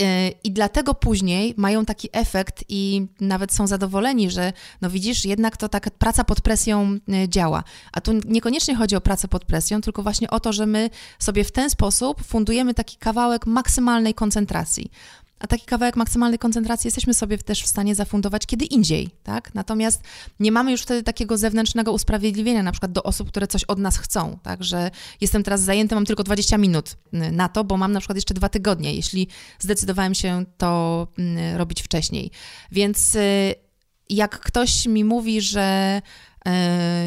Y, 0.00 0.04
I 0.44 0.52
dlatego 0.52 0.94
później 0.94 1.54
mają 1.56 1.84
taki 1.84 2.08
efekt 2.12 2.64
i 2.68 3.06
nawet 3.20 3.52
są 3.52 3.66
zadowoleni, 3.66 4.30
że 4.30 4.52
no 4.80 4.90
widzisz, 4.90 5.24
jednak 5.24 5.56
to 5.56 5.68
taka 5.68 5.90
praca 5.90 6.24
pod 6.24 6.40
presją 6.40 6.98
y, 7.24 7.28
działa. 7.28 7.64
A 7.92 8.00
tu 8.00 8.12
niekoniecznie 8.24 8.74
chodzi 8.74 8.96
o 8.96 9.00
pracę 9.00 9.28
pod 9.28 9.44
presją, 9.44 9.80
tylko 9.80 10.02
właśnie 10.02 10.30
o 10.30 10.40
to, 10.40 10.52
że 10.52 10.66
my 10.66 10.90
sobie 11.18 11.44
w 11.44 11.52
ten 11.52 11.70
sposób 11.70 12.22
fundujemy 12.22 12.74
taki 12.74 12.96
kawałek 12.96 13.46
maksymalnej 13.46 14.14
koncentracji 14.14 14.90
a 15.40 15.46
taki 15.46 15.66
kawałek 15.66 15.96
maksymalnej 15.96 16.38
koncentracji 16.38 16.88
jesteśmy 16.88 17.14
sobie 17.14 17.38
też 17.38 17.62
w 17.62 17.66
stanie 17.66 17.94
zafundować 17.94 18.46
kiedy 18.46 18.64
indziej, 18.64 19.10
tak? 19.22 19.54
Natomiast 19.54 20.02
nie 20.40 20.52
mamy 20.52 20.70
już 20.70 20.82
wtedy 20.82 21.02
takiego 21.02 21.38
zewnętrznego 21.38 21.92
usprawiedliwienia, 21.92 22.62
na 22.62 22.72
przykład 22.72 22.92
do 22.92 23.02
osób, 23.02 23.28
które 23.28 23.46
coś 23.46 23.64
od 23.64 23.78
nas 23.78 23.98
chcą, 23.98 24.38
tak? 24.42 24.64
Że 24.64 24.90
jestem 25.20 25.42
teraz 25.42 25.60
zajęty, 25.60 25.94
mam 25.94 26.04
tylko 26.04 26.24
20 26.24 26.58
minut 26.58 26.96
y, 27.14 27.32
na 27.32 27.48
to, 27.48 27.64
bo 27.64 27.76
mam 27.76 27.92
na 27.92 28.00
przykład 28.00 28.16
jeszcze 28.16 28.34
dwa 28.34 28.48
tygodnie, 28.48 28.94
jeśli 28.94 29.28
zdecydowałem 29.58 30.14
się 30.14 30.44
to 30.58 31.06
y, 31.54 31.58
robić 31.58 31.82
wcześniej. 31.82 32.30
Więc 32.72 33.14
y, 33.14 33.54
jak 34.08 34.40
ktoś 34.40 34.86
mi 34.86 35.04
mówi, 35.04 35.40
że 35.40 36.00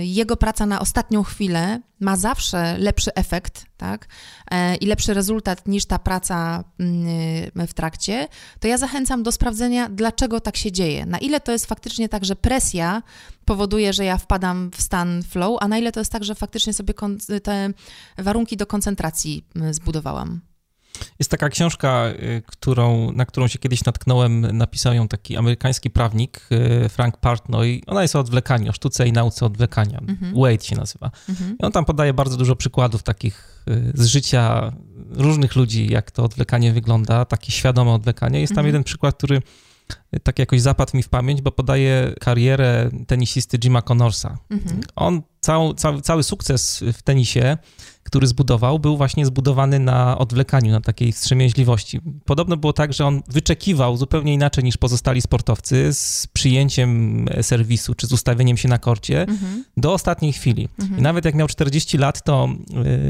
jego 0.01 0.38
praca 0.38 0.65
na 0.65 0.79
ostatnią 0.79 1.23
chwilę 1.23 1.81
ma 1.99 2.15
zawsze 2.15 2.77
lepszy 2.77 3.13
efekt 3.13 3.65
tak? 3.77 4.07
E, 4.51 4.75
i 4.75 4.86
lepszy 4.86 5.13
rezultat 5.13 5.67
niż 5.67 5.86
ta 5.86 5.99
praca 5.99 6.63
mm, 6.79 7.67
w 7.67 7.73
trakcie, 7.73 8.27
to 8.59 8.67
ja 8.67 8.77
zachęcam 8.77 9.23
do 9.23 9.31
sprawdzenia, 9.31 9.89
dlaczego 9.89 10.39
tak 10.39 10.57
się 10.57 10.71
dzieje. 10.71 11.05
Na 11.05 11.17
ile 11.17 11.39
to 11.39 11.51
jest 11.51 11.65
faktycznie 11.65 12.09
tak, 12.09 12.25
że 12.25 12.36
presja 12.36 13.03
powoduje, 13.45 13.93
że 13.93 14.05
ja 14.05 14.17
wpadam 14.17 14.71
w 14.71 14.81
stan 14.81 15.23
flow, 15.23 15.57
a 15.61 15.67
na 15.67 15.77
ile 15.77 15.91
to 15.91 15.99
jest 15.99 16.11
tak, 16.11 16.23
że 16.23 16.36
faktycznie 16.36 16.73
sobie 16.73 16.93
te 17.43 17.69
warunki 18.17 18.57
do 18.57 18.65
koncentracji 18.65 19.45
zbudowałam. 19.71 20.52
Jest 21.19 21.31
taka 21.31 21.49
książka, 21.49 22.07
y, 22.07 22.41
którą, 22.45 23.11
na 23.11 23.25
którą 23.25 23.47
się 23.47 23.59
kiedyś 23.59 23.85
natknąłem, 23.85 24.57
napisał 24.57 24.93
ją 24.93 25.07
taki 25.07 25.37
amerykański 25.37 25.89
prawnik 25.89 26.47
y, 26.85 26.89
Frank 26.89 27.17
Partnoy. 27.17 27.81
Ona 27.87 28.01
jest 28.01 28.15
o 28.15 28.19
odwlekaniu, 28.19 28.69
o 28.69 28.73
sztuce 28.73 29.07
i 29.07 29.11
nauce 29.11 29.45
odwlekania. 29.45 29.99
Mhm. 29.99 30.33
Wade 30.35 30.63
się 30.63 30.75
nazywa. 30.75 31.11
Mhm. 31.29 31.55
I 31.59 31.65
on 31.65 31.71
tam 31.71 31.85
podaje 31.85 32.13
bardzo 32.13 32.37
dużo 32.37 32.55
przykładów 32.55 33.03
takich 33.03 33.63
y, 33.67 33.91
z 33.95 34.05
życia 34.05 34.73
różnych 35.09 35.55
ludzi, 35.55 35.91
jak 35.91 36.11
to 36.11 36.23
odwlekanie 36.23 36.73
wygląda, 36.73 37.25
takie 37.25 37.51
świadome 37.51 37.91
odwlekanie. 37.91 38.41
Jest 38.41 38.51
tam 38.51 38.59
mhm. 38.59 38.67
jeden 38.67 38.83
przykład, 38.83 39.15
który 39.15 39.41
tak 40.23 40.39
jakoś 40.39 40.61
zapadł 40.61 40.97
mi 40.97 41.03
w 41.03 41.09
pamięć, 41.09 41.41
bo 41.41 41.51
podaje 41.51 42.13
karierę 42.19 42.89
tenisisty 43.07 43.59
Jima 43.59 43.81
Connorsa. 43.81 44.37
Mhm. 44.49 44.81
On 44.95 45.21
cały, 45.39 45.75
cały, 45.75 46.01
cały 46.01 46.23
sukces 46.23 46.83
w 46.93 47.01
tenisie 47.01 47.57
który 48.14 48.28
zbudował, 48.28 48.80
był 48.80 48.97
właśnie 48.97 49.26
zbudowany 49.26 49.80
na 49.80 50.18
odwlekaniu, 50.18 50.72
na 50.72 50.82
takiej 50.82 51.11
wstrzemięźliwości. 51.11 51.99
Podobno 52.26 52.57
było 52.57 52.74
tak, 52.74 52.93
że 52.93 53.05
on 53.05 53.22
wyczekiwał 53.28 53.97
zupełnie 53.97 54.34
inaczej 54.34 54.64
niż 54.64 54.78
pozostali 54.78 55.22
sportowcy 55.22 55.93
z 55.93 56.28
przyjęciem 56.34 57.26
serwisu 57.41 57.95
czy 57.95 58.07
z 58.07 58.14
ustawieniem 58.14 58.57
się 58.57 58.70
na 58.70 58.78
korcie 58.78 59.22
mhm. 59.22 59.64
do 59.78 59.93
ostatniej 59.93 60.34
chwili. 60.34 60.70
Mhm. 60.80 60.99
I 60.99 61.01
nawet 61.01 61.26
jak 61.26 61.36
miał 61.36 61.47
40 61.47 61.97
lat, 61.97 62.24
to 62.24 62.49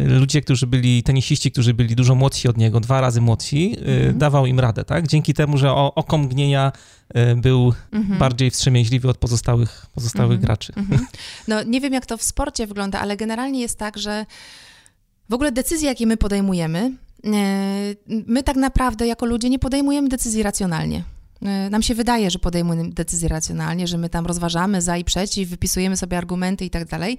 y, 0.06 0.08
ludzie, 0.08 0.42
którzy 0.42 0.68
byli, 0.68 1.04
tenisiści, 1.04 1.52
którzy 1.52 1.74
byli 1.74 1.96
dużo 1.96 2.16
młodsi 2.16 2.48
od 2.48 2.58
niego, 2.58 2.80
dwa 2.80 3.02
razy 3.02 3.22
młodsi, 3.22 3.76
y, 3.80 3.92
mhm. 3.92 4.18
dawał 4.18 4.46
im 4.46 4.60
radę, 4.60 4.84
tak? 4.84 5.08
Dzięki 5.08 5.34
temu, 5.34 5.58
że 5.58 5.72
o, 5.72 5.96
oko 5.96 6.18
mgnienia 6.18 6.72
y, 7.18 7.36
był 7.36 7.74
mhm. 7.92 8.20
bardziej 8.20 8.52
wstrzemięźliwy 8.52 9.10
od 9.10 9.18
pozostałych, 9.18 9.86
pozostałych 9.94 10.40
mhm. 10.40 10.46
graczy. 10.46 10.74
Mhm. 10.76 11.06
No 11.48 11.64
nie 11.64 11.82
wiem, 11.82 11.94
jak 11.94 12.06
to 12.06 12.18
w 12.18 12.24
sporcie 12.24 12.68
wygląda, 12.68 13.00
ale 13.00 13.18
generalnie 13.18 13.62
jest 13.62 13.78
tak, 13.78 13.98
że 13.98 14.26
w 15.30 15.34
ogóle 15.34 15.52
decyzje, 15.52 15.90
jakie 15.90 16.08
my 16.08 16.18
podejmujemy, 16.18 16.92
e, 17.26 17.32
my 18.08 18.44
tak 18.44 18.56
naprawdę 18.56 19.08
jako 19.08 19.26
ludzie 19.26 19.50
nie 19.50 19.60
podejmujemy 19.60 20.10
decyzji 20.10 20.44
racjonalnie. 20.44 21.04
E, 21.44 21.70
nam 21.70 21.82
się 21.82 21.96
wydaje, 21.96 22.32
że 22.32 22.40
podejmujemy 22.40 22.90
decyzje 22.90 23.30
racjonalnie, 23.30 23.88
że 23.88 23.98
my 23.98 24.10
tam 24.10 24.26
rozważamy 24.26 24.82
za 24.82 24.98
i 24.98 25.04
przeciw, 25.04 25.50
wypisujemy 25.50 25.98
sobie 25.98 26.18
argumenty 26.18 26.66
i 26.66 26.70
tak 26.70 26.88
dalej, 26.88 27.18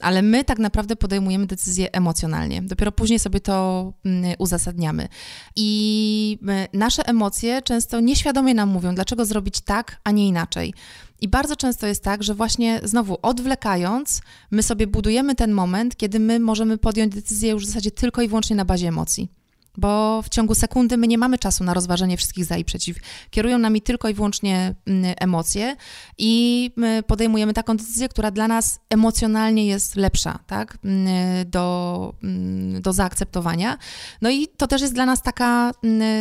ale 0.00 0.22
my 0.22 0.44
tak 0.44 0.58
naprawdę 0.58 0.96
podejmujemy 0.96 1.46
decyzje 1.46 1.92
emocjonalnie. 1.92 2.62
Dopiero 2.62 2.92
później 2.92 3.18
sobie 3.18 3.40
to 3.40 3.92
mm, 4.04 4.34
uzasadniamy. 4.38 5.08
I 5.56 6.38
e, 6.48 6.68
nasze 6.72 7.08
emocje 7.08 7.62
często 7.62 8.00
nieświadomie 8.00 8.54
nam 8.54 8.68
mówią, 8.68 8.94
dlaczego 8.94 9.24
zrobić 9.24 9.60
tak, 9.60 10.00
a 10.04 10.10
nie 10.10 10.28
inaczej. 10.28 10.74
I 11.20 11.28
bardzo 11.28 11.56
często 11.56 11.86
jest 11.86 12.02
tak, 12.04 12.22
że 12.22 12.34
właśnie 12.34 12.80
znowu 12.84 13.18
odwlekając, 13.22 14.22
my 14.50 14.62
sobie 14.62 14.86
budujemy 14.86 15.34
ten 15.34 15.52
moment, 15.52 15.96
kiedy 15.96 16.20
my 16.20 16.40
możemy 16.40 16.78
podjąć 16.78 17.14
decyzję 17.14 17.50
już 17.50 17.64
w 17.64 17.66
zasadzie 17.66 17.90
tylko 17.90 18.22
i 18.22 18.28
wyłącznie 18.28 18.56
na 18.56 18.64
bazie 18.64 18.88
emocji 18.88 19.28
bo 19.76 20.22
w 20.22 20.28
ciągu 20.28 20.54
sekundy 20.54 20.96
my 20.96 21.06
nie 21.06 21.18
mamy 21.18 21.38
czasu 21.38 21.64
na 21.64 21.74
rozważenie 21.74 22.16
wszystkich 22.16 22.44
za 22.44 22.56
i 22.56 22.64
przeciw. 22.64 22.96
Kierują 23.30 23.58
nami 23.58 23.82
tylko 23.82 24.08
i 24.08 24.14
wyłącznie 24.14 24.74
mm, 24.86 25.14
emocje 25.18 25.76
i 26.18 26.70
my 26.76 27.02
podejmujemy 27.06 27.52
taką 27.52 27.76
decyzję, 27.76 28.08
która 28.08 28.30
dla 28.30 28.48
nas 28.48 28.80
emocjonalnie 28.90 29.66
jest 29.66 29.96
lepsza, 29.96 30.38
tak, 30.46 30.78
mm, 30.84 31.06
do, 31.50 32.14
mm, 32.22 32.82
do 32.82 32.92
zaakceptowania. 32.92 33.78
No 34.22 34.30
i 34.30 34.48
to 34.48 34.66
też 34.66 34.82
jest 34.82 34.94
dla 34.94 35.06
nas 35.06 35.22
taka 35.22 35.72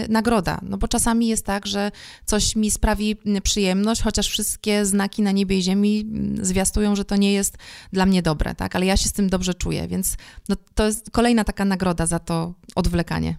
nagroda, 0.09 0.59
no 0.61 0.77
bo 0.77 0.87
czasami 0.87 1.27
jest 1.27 1.45
tak, 1.45 1.67
że 1.67 1.91
coś 2.25 2.55
mi 2.55 2.71
sprawi 2.71 3.17
przyjemność, 3.43 4.01
chociaż 4.01 4.27
wszystkie 4.27 4.85
znaki 4.85 5.21
na 5.21 5.31
niebie 5.31 5.57
i 5.57 5.61
ziemi 5.61 6.05
zwiastują, 6.41 6.95
że 6.95 7.05
to 7.05 7.15
nie 7.15 7.33
jest 7.33 7.57
dla 7.93 8.05
mnie 8.05 8.21
dobre, 8.21 8.55
tak, 8.55 8.75
ale 8.75 8.85
ja 8.85 8.97
się 8.97 9.09
z 9.09 9.13
tym 9.13 9.29
dobrze 9.29 9.53
czuję, 9.53 9.87
więc 9.87 10.17
no, 10.49 10.55
to 10.75 10.85
jest 10.85 11.11
kolejna 11.11 11.43
taka 11.43 11.65
nagroda 11.65 12.05
za 12.05 12.19
to 12.19 12.53
odwlekanie. 12.75 13.37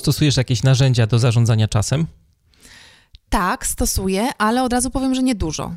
Stosujesz 0.00 0.36
jakieś 0.36 0.62
narzędzia 0.62 1.06
do 1.06 1.18
zarządzania 1.18 1.68
czasem? 1.68 2.06
Tak, 3.28 3.66
stosuję, 3.66 4.28
ale 4.38 4.62
od 4.62 4.72
razu 4.72 4.90
powiem, 4.90 5.14
że 5.14 5.22
niedużo. 5.22 5.74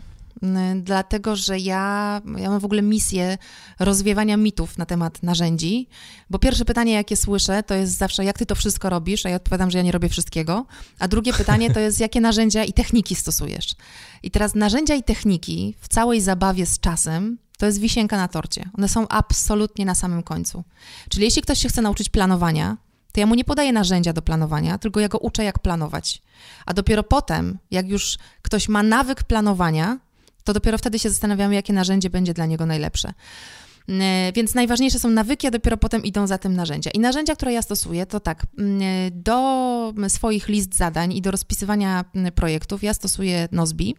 Dlatego, 0.82 1.36
że 1.36 1.59
ja, 1.59 2.21
ja 2.38 2.49
mam 2.49 2.59
w 2.59 2.65
ogóle 2.65 2.82
misję 2.82 3.38
rozwiewania 3.80 4.38
mitów 4.38 4.78
na 4.78 4.86
temat 4.86 5.24
narzędzi, 5.24 5.88
bo 6.30 6.39
pierwsze 6.39 6.65
pytanie, 6.65 6.93
jakie 6.93 7.17
słyszę, 7.17 7.63
to 7.63 7.74
jest 7.74 7.97
zawsze, 7.97 8.26
jak 8.26 8.38
ty 8.38 8.45
to 8.45 8.55
wszystko 8.55 8.89
robisz, 8.89 9.26
a 9.26 9.30
ja 9.30 9.36
odpowiadam, 9.36 9.71
że 9.71 9.78
ja 9.78 9.84
nie 9.84 9.91
robię 9.91 10.09
wszystkiego. 10.09 10.65
A 10.99 11.07
drugie 11.07 11.34
pytanie 11.43 11.74
to 11.74 11.80
jest, 11.80 11.99
jakie 11.99 12.21
narzędzia 12.21 12.63
i 12.63 12.74
techniki 12.74 13.15
stosujesz. 13.15 13.76
I 14.24 14.32
teraz 14.32 14.55
narzędzia 14.55 14.95
i 14.95 15.03
techniki 15.03 15.76
w 15.80 15.88
całej 15.88 16.21
zabawie 16.21 16.65
z 16.65 16.80
czasem 16.80 17.38
to 17.57 17.65
jest 17.65 17.80
wisienka 17.80 18.17
na 18.17 18.28
torcie. 18.28 18.69
One 18.78 18.89
są 18.89 19.07
absolutnie 19.07 19.86
na 19.86 19.95
samym 19.95 20.24
końcu. 20.24 20.63
Czyli 21.09 21.26
jeśli 21.26 21.41
ktoś 21.41 21.59
się 21.59 21.69
chce 21.69 21.82
nauczyć 21.82 22.09
planowania, 22.09 22.78
to 23.14 23.20
ja 23.20 23.26
mu 23.26 23.36
nie 23.36 23.43
podaję 23.43 23.74
narzędzia 23.74 24.14
do 24.14 24.22
planowania, 24.22 24.78
tylko 24.78 24.99
ja 24.99 25.07
go 25.07 25.18
uczę, 25.18 25.43
jak 25.43 25.59
planować. 25.59 26.22
A 26.66 26.74
dopiero 26.74 27.03
potem, 27.03 27.57
jak 27.72 27.89
już 27.89 28.18
ktoś 28.41 28.70
ma 28.70 28.84
nawyk 28.84 29.24
planowania, 29.24 29.99
To 30.43 30.53
dopiero 30.53 30.78
wtedy 30.78 30.99
się 30.99 31.09
zastanawiamy, 31.09 31.55
jakie 31.55 31.74
narzędzie 31.74 32.09
będzie 32.09 32.34
dla 32.34 32.45
niego 32.45 32.66
najlepsze. 32.66 33.14
Więc 34.36 34.55
najważniejsze 34.55 34.99
są 34.99 35.09
nawyki, 35.09 35.47
a 35.47 35.51
dopiero 35.51 35.78
potem 35.78 36.03
idą 36.03 36.28
za 36.28 36.38
tym 36.38 36.55
narzędzia. 36.55 36.91
I 36.91 36.99
narzędzia, 36.99 37.36
które 37.36 37.53
ja 37.53 37.61
stosuję, 37.61 38.05
to 38.05 38.20
tak, 38.20 38.45
do 39.11 39.93
swoich 40.07 40.47
list 40.47 40.76
zadań 40.76 41.14
i 41.14 41.22
do 41.22 41.32
rozpisywania 41.32 42.05
projektów 42.36 42.84
ja 42.84 42.93
stosuję 42.93 43.47
Nozbi 43.51 43.95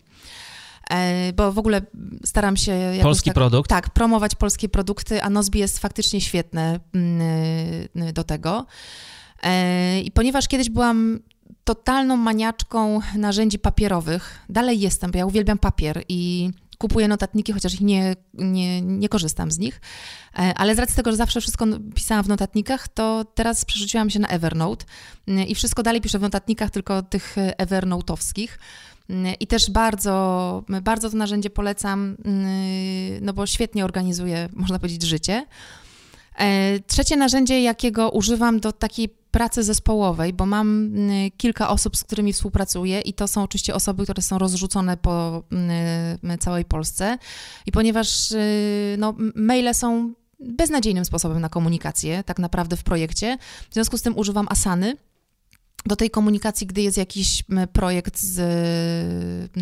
bo 1.36 1.52
w 1.52 1.58
ogóle 1.58 1.82
staram 2.24 2.56
się... 2.56 2.92
Polski 3.02 3.30
tak, 3.30 3.34
produkt? 3.34 3.70
Tak, 3.70 3.90
promować 3.90 4.34
polskie 4.34 4.68
produkty, 4.68 5.22
a 5.22 5.30
Nozbi 5.30 5.58
jest 5.58 5.78
faktycznie 5.78 6.20
świetne 6.20 6.80
do 8.12 8.24
tego. 8.24 8.66
E, 9.44 10.00
I 10.00 10.10
ponieważ 10.10 10.48
kiedyś 10.48 10.70
byłam 10.70 11.20
totalną 11.64 12.16
maniaczką 12.16 13.00
narzędzi 13.16 13.58
papierowych, 13.58 14.38
dalej 14.48 14.80
jestem, 14.80 15.10
bo 15.10 15.18
ja 15.18 15.26
uwielbiam 15.26 15.58
papier 15.58 16.02
i 16.08 16.50
kupuję 16.78 17.08
notatniki, 17.08 17.52
chociaż 17.52 17.74
ich 17.74 17.80
nie, 17.80 18.16
nie, 18.34 18.82
nie 18.82 19.08
korzystam 19.08 19.50
z 19.50 19.58
nich. 19.58 19.80
E, 20.38 20.54
ale 20.56 20.74
z 20.74 20.78
racji 20.78 20.96
tego, 20.96 21.10
że 21.10 21.16
zawsze 21.16 21.40
wszystko 21.40 21.66
pisałam 21.94 22.24
w 22.24 22.28
notatnikach, 22.28 22.88
to 22.88 23.24
teraz 23.34 23.64
przerzuciłam 23.64 24.10
się 24.10 24.18
na 24.18 24.28
Evernote 24.28 24.84
e, 25.28 25.44
i 25.44 25.54
wszystko 25.54 25.82
dalej 25.82 26.00
piszę 26.00 26.18
w 26.18 26.22
notatnikach, 26.22 26.70
tylko 26.70 27.02
tych 27.02 27.36
Evernote'owskich. 27.58 28.48
E, 29.10 29.34
I 29.34 29.46
też 29.46 29.70
bardzo, 29.70 30.64
bardzo 30.82 31.10
to 31.10 31.16
narzędzie 31.16 31.50
polecam, 31.50 32.16
no 33.20 33.32
bo 33.32 33.46
świetnie 33.46 33.84
organizuje, 33.84 34.48
można 34.52 34.78
powiedzieć, 34.78 35.02
życie. 35.02 35.46
Trzecie 36.86 37.16
narzędzie, 37.16 37.62
jakiego 37.62 38.10
używam 38.10 38.60
do 38.60 38.72
takiej 38.72 39.08
pracy 39.08 39.62
zespołowej, 39.62 40.32
bo 40.32 40.46
mam 40.46 40.92
kilka 41.36 41.68
osób, 41.68 41.96
z 41.96 42.04
którymi 42.04 42.32
współpracuję 42.32 43.00
i 43.00 43.12
to 43.12 43.28
są 43.28 43.42
oczywiście 43.42 43.74
osoby, 43.74 44.04
które 44.04 44.22
są 44.22 44.38
rozrzucone 44.38 44.96
po 44.96 45.42
całej 46.40 46.64
Polsce. 46.64 47.18
I 47.66 47.72
ponieważ 47.72 48.32
y, 48.32 48.96
no, 48.98 49.14
maile 49.34 49.74
są 49.74 50.14
beznadziejnym 50.40 51.04
sposobem 51.04 51.40
na 51.40 51.48
komunikację, 51.48 52.24
tak 52.24 52.38
naprawdę 52.38 52.76
w 52.76 52.82
projekcie, 52.82 53.38
w 53.70 53.74
związku 53.74 53.98
z 53.98 54.02
tym 54.02 54.18
używam 54.18 54.46
Asany 54.50 54.96
do 55.86 55.96
tej 55.96 56.10
komunikacji, 56.10 56.66
gdy 56.66 56.82
jest 56.82 56.96
jakiś 56.96 57.42
projekt 57.72 58.20
z, 58.20 58.34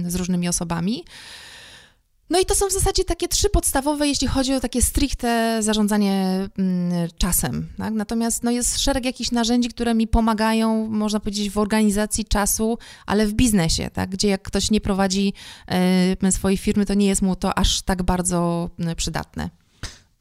z 0.08 0.14
różnymi 0.14 0.48
osobami. 0.48 1.04
No 2.32 2.40
i 2.40 2.46
to 2.46 2.54
są 2.54 2.68
w 2.68 2.72
zasadzie 2.72 3.04
takie 3.04 3.28
trzy 3.28 3.50
podstawowe, 3.50 4.08
jeśli 4.08 4.26
chodzi 4.26 4.54
o 4.54 4.60
takie 4.60 4.82
stricte 4.82 5.58
zarządzanie 5.62 6.48
czasem. 7.18 7.68
Tak? 7.78 7.94
Natomiast 7.94 8.42
no 8.42 8.50
jest 8.50 8.78
szereg 8.80 9.04
jakichś 9.04 9.30
narzędzi, 9.30 9.68
które 9.68 9.94
mi 9.94 10.08
pomagają, 10.08 10.88
można 10.88 11.20
powiedzieć, 11.20 11.50
w 11.50 11.58
organizacji 11.58 12.24
czasu, 12.24 12.78
ale 13.06 13.26
w 13.26 13.32
biznesie, 13.32 13.90
tak? 13.90 14.10
gdzie 14.10 14.28
jak 14.28 14.42
ktoś 14.42 14.70
nie 14.70 14.80
prowadzi 14.80 15.32
y, 16.24 16.32
swojej 16.32 16.58
firmy, 16.58 16.86
to 16.86 16.94
nie 16.94 17.06
jest 17.06 17.22
mu 17.22 17.36
to 17.36 17.58
aż 17.58 17.82
tak 17.82 18.02
bardzo 18.02 18.70
przydatne. 18.96 19.50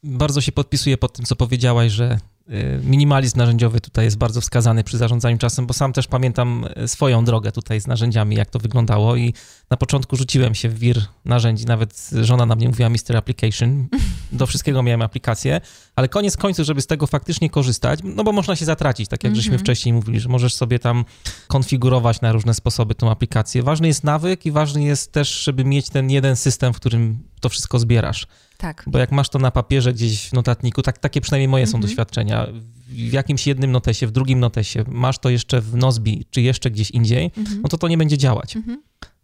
Bardzo 0.02 0.40
się 0.40 0.52
podpisuję 0.52 0.98
pod 0.98 1.12
tym, 1.12 1.24
co 1.24 1.36
powiedziałaś, 1.36 1.92
że 1.92 2.18
minimalizm 2.82 3.38
narzędziowy 3.38 3.80
tutaj 3.80 4.04
jest 4.04 4.18
bardzo 4.18 4.40
wskazany 4.40 4.84
przy 4.84 4.98
zarządzaniu 4.98 5.38
czasem, 5.38 5.66
bo 5.66 5.74
sam 5.74 5.92
też 5.92 6.06
pamiętam 6.06 6.66
y, 6.84 6.88
swoją 6.88 7.24
drogę 7.24 7.52
tutaj 7.52 7.80
z 7.80 7.86
narzędziami, 7.86 8.36
jak 8.36 8.50
to 8.50 8.58
wyglądało 8.58 9.16
i 9.16 9.34
na 9.70 9.76
początku 9.76 10.16
rzuciłem 10.16 10.54
się 10.54 10.68
w 10.68 10.78
wir 10.78 11.00
narzędzi, 11.24 11.66
nawet 11.66 12.10
żona 12.22 12.46
na 12.46 12.54
mnie 12.54 12.68
mówiła 12.68 12.88
Mr. 12.88 13.16
Application, 13.16 13.88
do 14.32 14.46
wszystkiego 14.46 14.82
miałem 14.82 15.02
aplikację, 15.02 15.60
ale 15.96 16.08
koniec 16.08 16.36
końców, 16.36 16.66
żeby 16.66 16.80
z 16.80 16.86
tego 16.86 17.06
faktycznie 17.06 17.50
korzystać, 17.50 18.00
no 18.04 18.24
bo 18.24 18.32
można 18.32 18.56
się 18.56 18.64
zatracić, 18.64 19.08
tak 19.08 19.24
jak 19.24 19.30
mm 19.30 19.34
-hmm. 19.34 19.36
żeśmy 19.36 19.54
mhm. 19.54 19.64
wcześniej 19.64 19.92
mówili, 19.92 20.20
że 20.20 20.28
możesz 20.28 20.54
sobie 20.54 20.78
tam 20.78 21.04
konfigurować 21.48 22.20
na 22.20 22.32
różne 22.32 22.54
sposoby 22.54 22.94
tą 22.94 23.10
aplikację. 23.10 23.62
Ważny 23.62 23.88
jest 23.88 24.04
nawyk 24.04 24.46
i 24.46 24.50
ważny 24.50 24.84
jest 24.84 25.12
też, 25.12 25.44
żeby 25.44 25.64
mieć 25.64 25.90
ten 25.90 26.10
jeden 26.10 26.36
system, 26.36 26.72
w 26.72 26.76
którym 26.76 27.18
to 27.40 27.48
wszystko 27.48 27.78
zbierasz. 27.78 28.26
Tak. 28.62 28.84
Bo 28.86 28.98
jak 28.98 29.12
masz 29.12 29.28
to 29.28 29.38
na 29.38 29.50
papierze 29.50 29.92
gdzieś 29.92 30.28
w 30.28 30.32
notatniku, 30.32 30.82
tak, 30.82 30.98
takie 30.98 31.20
przynajmniej 31.20 31.48
moje 31.48 31.66
są 31.66 31.76
mhm. 31.76 31.82
doświadczenia, 31.82 32.46
w 32.88 33.12
jakimś 33.12 33.46
jednym 33.46 33.72
notesie, 33.72 34.06
w 34.06 34.10
drugim 34.10 34.40
notesie, 34.40 34.84
masz 34.88 35.18
to 35.18 35.30
jeszcze 35.30 35.60
w 35.60 35.74
Nozbi, 35.74 36.26
czy 36.30 36.40
jeszcze 36.40 36.70
gdzieś 36.70 36.90
indziej, 36.90 37.30
mhm. 37.36 37.60
no 37.62 37.68
to 37.68 37.78
to 37.78 37.88
nie 37.88 37.98
będzie 37.98 38.18
działać. 38.18 38.56
Mhm. 38.56 38.82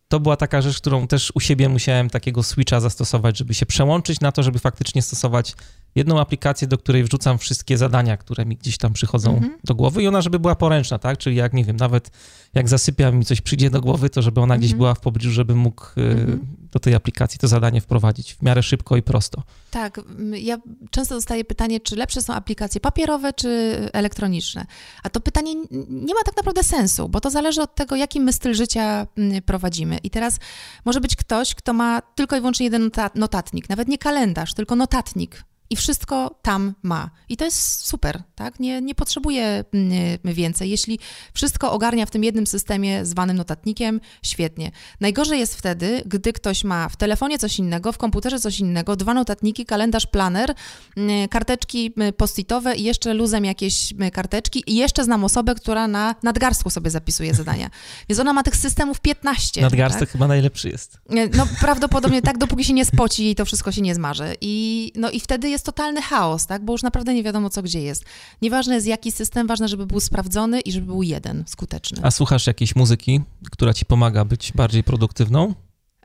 To 0.09 0.21
była 0.21 0.37
taka 0.37 0.63
rzecz, 0.63 0.77
którą 0.77 1.07
też 1.07 1.33
u 1.35 1.41
siebie 1.41 1.69
musiałem 1.69 2.11
takiego 2.11 2.43
switcha 2.43 2.81
zastosować, 2.81 3.39
żeby 3.39 3.55
się 3.55 3.67
przełączyć 3.67 4.21
na 4.21 4.33
to, 4.33 4.43
żeby 4.43 4.59
faktycznie 4.59 5.03
stosować 5.03 5.55
jedną 5.99 6.21
aplikację, 6.21 6.69
do 6.69 6.79
której 6.79 7.05
wrzucam 7.05 7.39
wszystkie 7.39 7.79
zadania, 7.79 8.17
które 8.17 8.47
mi 8.47 8.57
gdzieś 8.57 8.79
tam 8.79 8.93
przychodzą 8.93 9.35
mhm. 9.35 9.59
do 9.65 9.75
głowy 9.75 10.03
i 10.03 10.09
ona, 10.09 10.23
żeby 10.23 10.39
była 10.39 10.55
poręczna, 10.55 10.99
tak? 10.99 11.19
Czyli 11.19 11.37
jak, 11.37 11.53
nie 11.53 11.65
wiem, 11.65 11.77
nawet 11.77 12.11
jak 12.55 12.69
zasypiam 12.69 13.17
mi 13.17 13.25
coś 13.25 13.41
przyjdzie 13.41 13.71
do 13.71 13.81
głowy, 13.81 14.11
to 14.11 14.23
żeby 14.23 14.41
ona 14.41 14.59
gdzieś 14.59 14.71
mhm. 14.71 14.79
była 14.79 14.95
w 14.95 15.01
pobliżu, 15.01 15.31
żebym 15.31 15.59
mógł 15.59 15.85
y, 15.85 16.03
mhm. 16.03 16.41
do 16.71 16.79
tej 16.79 16.95
aplikacji 16.95 17.39
to 17.39 17.49
zadanie 17.49 17.81
wprowadzić 17.81 18.35
w 18.35 18.43
miarę 18.43 18.63
szybko 18.63 18.97
i 18.97 19.03
prosto. 19.03 19.43
Tak, 19.71 20.01
ja 20.33 20.59
często 20.91 21.15
dostaję 21.15 21.45
pytanie, 21.45 21.81
czy 21.81 21.97
lepsze 21.97 22.23
są 22.23 22.35
aplikacje 22.35 22.81
papierowe, 22.81 23.33
czy 23.33 23.49
elektroniczne. 23.93 24.67
A 25.03 25.11
to 25.11 25.21
pytanie 25.21 25.55
nie 25.89 26.15
ma 26.15 26.23
tak 26.25 26.37
naprawdę 26.37 26.63
sensu, 26.63 27.09
bo 27.09 27.21
to 27.21 27.31
zależy 27.31 27.63
od 27.63 27.75
tego, 27.75 27.97
jaki 27.97 28.21
my 28.21 28.33
styl 28.33 28.55
życia 28.55 29.07
prowadzimy. 29.47 29.99
I 30.03 30.11
teraz 30.11 30.39
może 30.85 31.01
być 31.01 31.17
ktoś, 31.17 31.55
kto 31.55 31.73
ma 31.73 32.03
tylko 32.15 32.37
i 32.37 32.41
wyłącznie 32.41 32.67
jeden 32.67 32.91
notatnik, 33.15 33.69
nawet 33.69 33.89
nie 33.89 33.99
kalendarz, 33.99 34.55
tylko 34.55 34.77
notatnik 34.77 35.45
i 35.71 35.77
wszystko 35.77 36.39
tam 36.43 36.75
ma. 36.83 37.11
I 37.29 37.37
to 37.37 37.45
jest 37.45 37.87
super, 37.87 38.23
tak? 38.35 38.61
Nie, 38.61 38.81
nie 38.81 38.95
potrzebuje 38.95 39.65
mm, 39.73 40.19
więcej. 40.25 40.71
Jeśli 40.71 40.99
wszystko 41.35 41.73
ogarnia 41.73 42.07
w 42.07 42.11
tym 42.11 42.25
jednym 42.25 42.47
systemie 42.47 43.07
zwanym 43.07 43.37
notatnikiem, 43.37 44.01
świetnie. 44.23 44.71
Najgorzej 45.01 45.41
jest 45.41 45.57
wtedy, 45.59 46.03
gdy 46.07 46.33
ktoś 46.33 46.65
ma 46.65 46.89
w 46.89 46.97
telefonie 46.97 47.39
coś 47.39 47.59
innego, 47.59 47.93
w 47.93 47.99
komputerze 47.99 48.41
coś 48.41 48.61
innego, 48.61 48.97
dwa 48.97 49.15
notatniki, 49.15 49.67
kalendarz, 49.67 50.07
planer, 50.07 50.55
mm, 50.97 51.29
karteczki 51.29 51.93
mm, 51.97 52.13
postitowe 52.13 52.77
i 52.77 52.83
jeszcze 52.83 53.15
luzem 53.15 53.45
jakieś 53.45 53.95
karteczki 54.13 54.63
i 54.67 54.77
jeszcze 54.77 55.05
znam 55.05 55.25
osobę, 55.25 55.55
która 55.55 55.89
na 55.89 56.15
nadgarstku 56.23 56.71
sobie 56.71 56.91
zapisuje 56.91 57.35
zadania. 57.35 57.71
Więc 58.09 58.21
ona 58.21 58.33
ma 58.33 58.43
tych 58.43 58.57
systemów 58.57 59.01
15. 59.01 59.61
Nadgarstek 59.61 60.01
tak? 60.01 60.11
chyba 60.11 60.29
najlepszy 60.29 60.69
jest. 60.69 60.99
No 61.37 61.47
prawdopodobnie 61.61 62.23
tak, 62.23 62.39
dopóki 62.39 62.65
się 62.65 62.73
nie 62.73 62.85
spoci 62.85 63.31
i 63.31 63.35
to 63.35 63.45
wszystko 63.45 63.73
się 63.73 63.83
nie 63.83 63.95
zmarzy. 63.95 64.37
I, 64.41 64.93
no, 64.97 65.11
i 65.11 65.21
wtedy 65.21 65.51
jest 65.51 65.58
jest 65.59 65.67
totalny 65.67 66.03
chaos, 66.03 66.47
tak? 66.47 66.65
Bo 66.65 66.73
już 66.73 66.83
naprawdę 66.83 67.15
nie 67.15 67.23
wiadomo, 67.23 67.51
co 67.51 67.63
gdzie 67.63 67.81
jest. 67.81 68.05
Nieważne 68.43 68.75
jest 68.75 68.87
jaki 68.87 69.13
system, 69.13 69.47
ważne, 69.47 69.69
żeby 69.69 69.87
był 69.87 70.01
sprawdzony 70.01 70.61
i 70.61 70.73
żeby 70.73 70.87
był 70.87 71.03
jeden, 71.03 71.45
skuteczny. 71.47 71.99
A 72.03 72.11
słuchasz 72.11 72.47
jakiejś 72.47 72.77
muzyki, 72.77 73.21
która 73.51 73.75
ci 73.75 73.85
pomaga 73.85 74.25
być 74.25 74.53
bardziej 74.53 74.85
produktywną? 74.85 75.55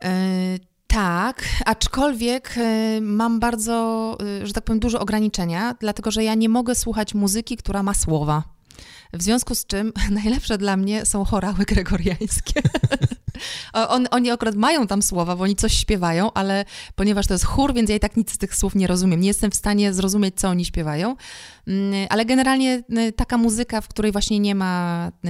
Yy, 0.01 0.09
tak, 0.87 1.43
aczkolwiek 1.65 2.55
yy, 2.57 3.01
mam 3.01 3.39
bardzo, 3.39 4.17
yy, 4.39 4.47
że 4.47 4.53
tak 4.53 4.63
powiem, 4.63 4.79
duże 4.79 4.99
ograniczenia, 4.99 5.75
dlatego 5.79 6.11
że 6.11 6.23
ja 6.23 6.35
nie 6.35 6.49
mogę 6.49 6.75
słuchać 6.75 7.13
muzyki, 7.13 7.57
która 7.57 7.83
ma 7.83 7.93
słowa. 7.93 8.43
W 9.13 9.23
związku 9.23 9.55
z 9.55 9.65
czym 9.65 9.93
najlepsze 10.23 10.57
dla 10.57 10.77
mnie 10.77 11.05
są 11.05 11.25
chorały 11.25 11.65
gregoriańskie. 11.65 12.61
On, 13.73 14.07
oni 14.11 14.31
akurat 14.31 14.55
mają 14.55 14.87
tam 14.87 15.01
słowa, 15.01 15.35
bo 15.35 15.43
oni 15.43 15.55
coś 15.55 15.73
śpiewają, 15.73 16.33
ale 16.33 16.65
ponieważ 16.95 17.27
to 17.27 17.33
jest 17.33 17.45
chór, 17.45 17.73
więc 17.73 17.89
ja 17.89 17.95
i 17.95 17.99
tak 17.99 18.17
nic 18.17 18.31
z 18.31 18.37
tych 18.37 18.55
słów 18.55 18.75
nie 18.75 18.87
rozumiem. 18.87 19.19
Nie 19.19 19.27
jestem 19.27 19.51
w 19.51 19.55
stanie 19.55 19.93
zrozumieć, 19.93 20.35
co 20.35 20.49
oni 20.49 20.65
śpiewają. 20.65 21.15
Mm, 21.67 22.07
ale 22.09 22.25
generalnie 22.25 22.83
y, 22.97 23.11
taka 23.11 23.37
muzyka, 23.37 23.81
w 23.81 23.87
której 23.87 24.11
właśnie 24.11 24.39
nie 24.39 24.55
ma, 24.55 25.11
y, 25.25 25.29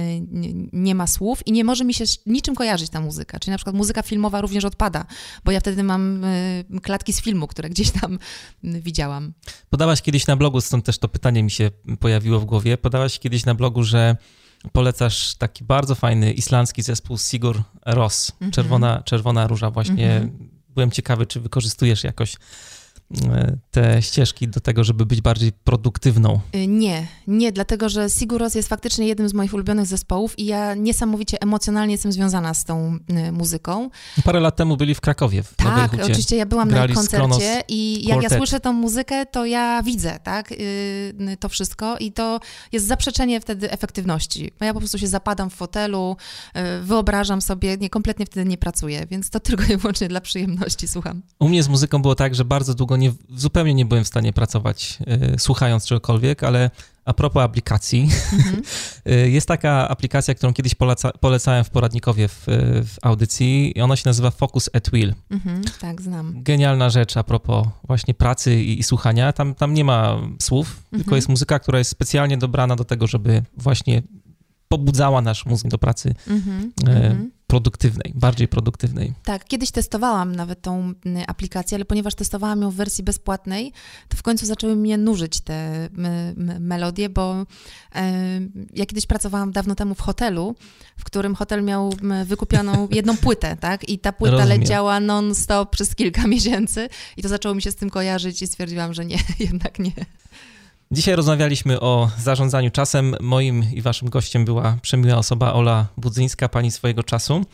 nie 0.72 0.94
ma 0.94 1.06
słów 1.06 1.46
i 1.46 1.52
nie 1.52 1.64
może 1.64 1.84
mi 1.84 1.94
się 1.94 2.04
niczym 2.26 2.54
kojarzyć 2.54 2.90
ta 2.90 3.00
muzyka. 3.00 3.38
Czyli 3.38 3.50
na 3.50 3.58
przykład 3.58 3.76
muzyka 3.76 4.02
filmowa 4.02 4.40
również 4.40 4.64
odpada, 4.64 5.04
bo 5.44 5.52
ja 5.52 5.60
wtedy 5.60 5.82
mam 5.82 6.24
y, 6.24 6.64
klatki 6.82 7.12
z 7.12 7.22
filmu, 7.22 7.46
które 7.46 7.68
gdzieś 7.68 7.90
tam 7.90 8.18
widziałam. 8.62 9.32
Podałaś 9.70 10.02
kiedyś 10.02 10.26
na 10.26 10.36
blogu, 10.36 10.60
stąd 10.60 10.84
też 10.84 10.98
to 10.98 11.08
pytanie 11.08 11.42
mi 11.42 11.50
się 11.50 11.70
pojawiło 12.00 12.40
w 12.40 12.44
głowie, 12.44 12.78
podałaś 12.78 13.18
kiedyś 13.18 13.44
na 13.44 13.54
blogu, 13.54 13.82
że 13.82 14.16
polecasz 14.72 15.34
taki 15.34 15.64
bardzo 15.64 15.94
fajny 15.94 16.32
islandzki 16.32 16.82
zespół 16.82 17.18
Sigur 17.18 17.62
Ros, 17.86 18.32
mm 18.40 18.50
-hmm. 18.50 18.54
czerwona, 18.54 19.02
czerwona 19.04 19.46
róża 19.46 19.70
właśnie. 19.70 20.16
Mm 20.16 20.28
-hmm. 20.28 20.48
Byłem 20.68 20.90
ciekawy, 20.90 21.26
czy 21.26 21.40
wykorzystujesz 21.40 22.04
jakoś 22.04 22.36
te 23.70 24.02
ścieżki 24.02 24.48
do 24.48 24.60
tego, 24.60 24.84
żeby 24.84 25.06
być 25.06 25.20
bardziej 25.20 25.52
produktywną? 25.52 26.40
Y, 26.54 26.66
nie, 26.66 27.06
nie, 27.26 27.52
dlatego 27.52 27.88
że 27.88 28.10
Siguros 28.10 28.54
jest 28.54 28.68
faktycznie 28.68 29.06
jednym 29.06 29.28
z 29.28 29.34
moich 29.34 29.54
ulubionych 29.54 29.86
zespołów 29.86 30.38
i 30.38 30.46
ja 30.46 30.74
niesamowicie 30.74 31.42
emocjonalnie 31.42 31.94
jestem 31.94 32.12
związana 32.12 32.54
z 32.54 32.64
tą 32.64 32.98
y, 33.28 33.32
muzyką. 33.32 33.90
Parę 34.24 34.40
lat 34.40 34.56
temu 34.56 34.76
byli 34.76 34.94
w 34.94 35.00
Krakowie. 35.00 35.42
W 35.42 35.54
tak, 35.56 35.94
oczywiście 36.02 36.36
ja 36.36 36.46
byłam 36.46 36.70
na 36.70 36.88
koncercie 36.88 37.62
i 37.68 38.08
jak 38.08 38.22
ja 38.22 38.28
słyszę 38.28 38.60
tą 38.60 38.72
muzykę, 38.72 39.26
to 39.26 39.46
ja 39.46 39.82
widzę, 39.82 40.18
tak, 40.22 40.52
y, 40.52 41.36
to 41.40 41.48
wszystko 41.48 41.98
i 41.98 42.12
to 42.12 42.40
jest 42.72 42.86
zaprzeczenie 42.86 43.40
wtedy 43.40 43.70
efektywności. 43.70 44.52
Ja 44.60 44.74
po 44.74 44.80
prostu 44.80 44.98
się 44.98 45.06
zapadam 45.06 45.50
w 45.50 45.54
fotelu, 45.54 46.16
wyobrażam 46.82 47.42
sobie, 47.42 47.76
nie, 47.76 47.90
kompletnie 47.90 48.26
wtedy 48.26 48.50
nie 48.50 48.58
pracuję, 48.58 49.06
więc 49.10 49.30
to 49.30 49.40
tylko 49.54 49.64
i 49.72 49.76
wyłącznie 49.76 50.08
dla 50.08 50.20
przyjemności 50.20 50.88
słucham. 50.88 51.22
U 51.38 51.48
mnie 51.48 51.62
z 51.62 51.68
muzyką 51.68 52.02
było 52.02 52.14
tak, 52.14 52.34
że 52.34 52.44
bardzo 52.44 52.74
długo 52.74 52.96
nie 52.96 53.03
nie, 53.04 53.12
zupełnie 53.36 53.74
nie 53.74 53.84
byłem 53.84 54.04
w 54.04 54.08
stanie 54.08 54.32
pracować 54.32 54.98
y, 55.34 55.38
słuchając 55.38 55.86
czegokolwiek, 55.86 56.42
ale 56.42 56.70
a 57.04 57.14
propos 57.14 57.42
aplikacji, 57.42 58.08
mhm. 58.32 58.62
jest 59.36 59.48
taka 59.48 59.88
aplikacja, 59.88 60.34
którą 60.34 60.52
kiedyś 60.54 60.74
poleca, 60.74 61.10
polecałem 61.12 61.64
w 61.64 61.70
poradnikowie 61.70 62.28
w, 62.28 62.44
w, 62.46 62.96
audycji 63.02 63.78
i 63.78 63.80
ona 63.80 63.96
się 63.96 64.02
nazywa 64.06 64.30
Focus 64.30 64.70
at 64.72 64.90
Will. 64.90 65.14
Mhm, 65.30 65.62
tak, 65.80 66.02
znam. 66.02 66.42
Genialna 66.42 66.90
rzecz 66.90 67.16
a 67.16 67.22
propos 67.22 67.66
właśnie 67.86 68.14
pracy 68.14 68.62
i, 68.62 68.78
i 68.78 68.82
słuchania. 68.82 69.32
Tam, 69.32 69.54
tam 69.54 69.74
nie 69.74 69.84
ma 69.84 70.18
słów, 70.42 70.68
mhm. 70.68 71.02
tylko 71.02 71.16
jest 71.16 71.28
muzyka, 71.28 71.58
która 71.58 71.78
jest 71.78 71.90
specjalnie 71.90 72.38
dobrana 72.38 72.76
do 72.76 72.84
tego, 72.84 73.06
żeby 73.06 73.42
właśnie 73.56 74.02
pobudzała 74.68 75.20
nasz 75.20 75.46
mózg 75.46 75.66
do 75.66 75.78
pracy. 75.78 76.14
Mhm, 76.28 76.72
e, 76.88 77.16
produktywnej, 77.46 78.12
bardziej 78.14 78.48
produktywnej. 78.48 79.12
Tak, 79.24 79.44
kiedyś 79.44 79.70
testowałam 79.70 80.36
nawet 80.36 80.62
tą 80.62 80.92
mm, 81.06 81.24
aplikację, 81.26 81.76
ale 81.76 81.84
ponieważ 81.84 82.14
testowałam 82.14 82.62
ją 82.62 82.70
w 82.70 82.74
wersji 82.74 83.04
bezpłatnej, 83.04 83.72
to 84.08 84.16
w 84.16 84.22
końcu 84.22 84.46
zaczęły 84.46 84.76
mnie 84.76 84.98
nużyć 84.98 85.40
te 85.40 85.88
melodie, 86.60 87.08
bo 87.08 87.46
ja 88.74 88.86
kiedyś 88.86 89.06
pracowałam 89.06 89.52
dawno 89.52 89.74
temu 89.74 89.94
w 89.94 90.00
hotelu, 90.00 90.54
w 90.96 91.04
którym 91.04 91.34
hotel 91.34 91.64
miał 91.64 91.92
wykupioną 92.24 92.88
jedną 92.90 93.16
płytę, 93.16 93.56
tak? 93.56 93.88
I 93.88 93.98
ta 93.98 94.12
płyta 94.12 94.36
Rozumiem. 94.36 94.60
leciała 94.60 95.00
non-stop 95.00 95.70
przez 95.70 95.94
kilka 95.94 96.26
miesięcy 96.34 96.88
i 97.16 97.22
to 97.22 97.28
zaczęło 97.28 97.54
mi 97.54 97.62
się 97.62 97.70
z 97.70 97.76
tym 97.76 97.90
kojarzyć 97.90 98.42
i 98.42 98.46
stwierdziłam, 98.46 98.94
że 98.94 99.04
nie, 99.04 99.18
jednak 99.40 99.78
nie. 99.78 99.92
Dzisiaj 100.90 101.16
rozmawialiśmy 101.16 101.80
o 101.80 102.10
zarządzaniu 102.18 102.70
czasem. 102.70 103.16
Moim 103.20 103.64
i 103.74 103.82
waszym 103.82 104.10
gościem 104.10 104.44
była 104.44 104.76
przemiła 104.82 105.16
osoba 105.16 105.52
Ola 105.52 105.86
Budzyńska, 105.96 106.48
pani 106.48 106.70
swojego 106.70 107.02
czasu. 107.02 107.44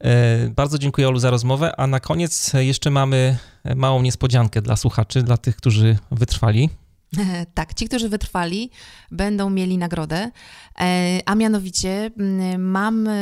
E, 0.00 0.48
bardzo 0.48 0.78
dziękuję 0.78 1.08
Olu 1.08 1.18
za 1.18 1.30
rozmowę, 1.30 1.80
a 1.80 1.86
na 1.86 2.00
koniec 2.00 2.52
jeszcze 2.54 2.90
mamy 2.90 3.38
małą 3.76 4.02
niespodziankę 4.02 4.62
dla 4.62 4.76
słuchaczy, 4.76 5.22
dla 5.22 5.36
tych, 5.36 5.56
którzy 5.56 5.98
wytrwali. 6.10 6.70
Tak, 7.54 7.74
ci, 7.74 7.88
którzy 7.88 8.08
wytrwali, 8.08 8.70
będą 9.10 9.50
mieli 9.50 9.78
nagrodę, 9.78 10.30
e, 10.80 11.20
a 11.26 11.34
mianowicie 11.34 12.10
mam 12.58 13.08
e, 13.08 13.12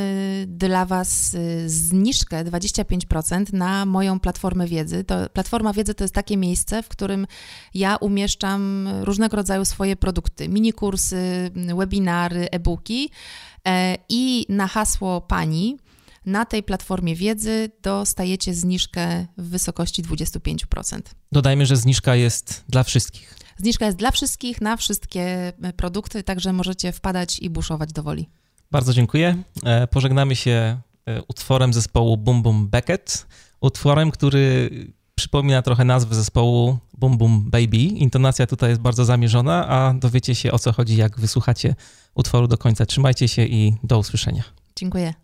dla 0.47 0.87
Was 0.87 1.35
e, 1.35 1.69
zniżkę 1.69 2.45
25% 2.45 3.53
na 3.53 3.87
moją 3.87 4.21
platformę 4.21 4.67
wiedzy. 4.67 5.05
To, 5.05 5.31
platforma 5.33 5.73
wiedzy 5.73 5.95
to 5.95 6.05
jest 6.05 6.15
takie 6.15 6.37
miejsce, 6.37 6.83
w 6.83 6.89
którym 6.89 7.27
ja 7.75 7.97
umieszczam 7.97 8.89
różnego 9.03 9.37
rodzaju 9.37 9.65
swoje 9.65 9.97
produkty, 9.97 10.49
mini 10.49 10.73
kursy, 10.73 11.51
webinary, 11.77 12.51
e-booki 12.51 13.11
i 14.09 14.47
na 14.49 14.67
hasło 14.67 15.21
Pani 15.21 15.77
na 16.27 16.45
tej 16.45 16.63
platformie 16.63 17.17
wiedzy 17.17 17.71
dostajecie 17.83 18.55
zniżkę 18.55 19.27
w 19.39 19.49
wysokości 19.49 20.03
25%. 20.03 21.01
Dodajmy, 21.33 21.67
że 21.67 21.77
zniżka 21.77 22.17
jest 22.17 22.65
dla 22.69 22.83
wszystkich. 22.83 23.36
Zniżka 23.57 23.87
jest 23.87 23.99
dla 23.99 24.11
wszystkich, 24.11 24.61
na 24.61 24.77
wszystkie 24.77 25.53
e, 25.63 25.73
produkty, 25.73 26.23
także 26.23 26.53
możecie 26.53 26.93
wpadać 26.93 27.39
i 27.39 27.51
buszować 27.51 27.93
do 27.93 28.03
woli. 28.03 28.29
Bardzo 28.71 28.93
dziękuję. 28.93 29.43
E, 29.65 29.87
pożegnamy 29.87 30.37
się 30.37 30.81
e, 31.07 31.23
utworem 31.29 31.73
zespołu 31.73 32.17
Boom 32.17 32.43
Boom 32.43 32.69
Beckett, 32.69 33.27
utworem, 33.61 34.11
który 34.11 34.71
przypomina 35.15 35.63
trochę 35.63 35.85
nazwę 35.85 36.15
zespołu 36.15 36.79
Boom 36.99 37.19
Boom 37.19 37.51
Baby. 37.51 37.77
Intonacja 37.77 38.47
tutaj 38.47 38.71
jest 38.71 38.83
bardzo 38.83 39.05
zamierzona, 39.05 39.69
a 39.69 39.95
dowiecie 39.95 40.35
się 40.35 40.53
o 40.53 40.59
co 40.59 40.73
chodzi, 40.73 40.97
jak 40.97 41.21
wysłuchacie 41.21 41.75
utworu 42.15 42.49
do 42.49 42.59
końca. 42.59 42.87
Trzymajcie 42.87 43.29
się 43.29 43.45
i 43.45 43.75
do 43.83 43.99
usłyszenia. 43.99 44.43
Dziękuję. 44.77 45.15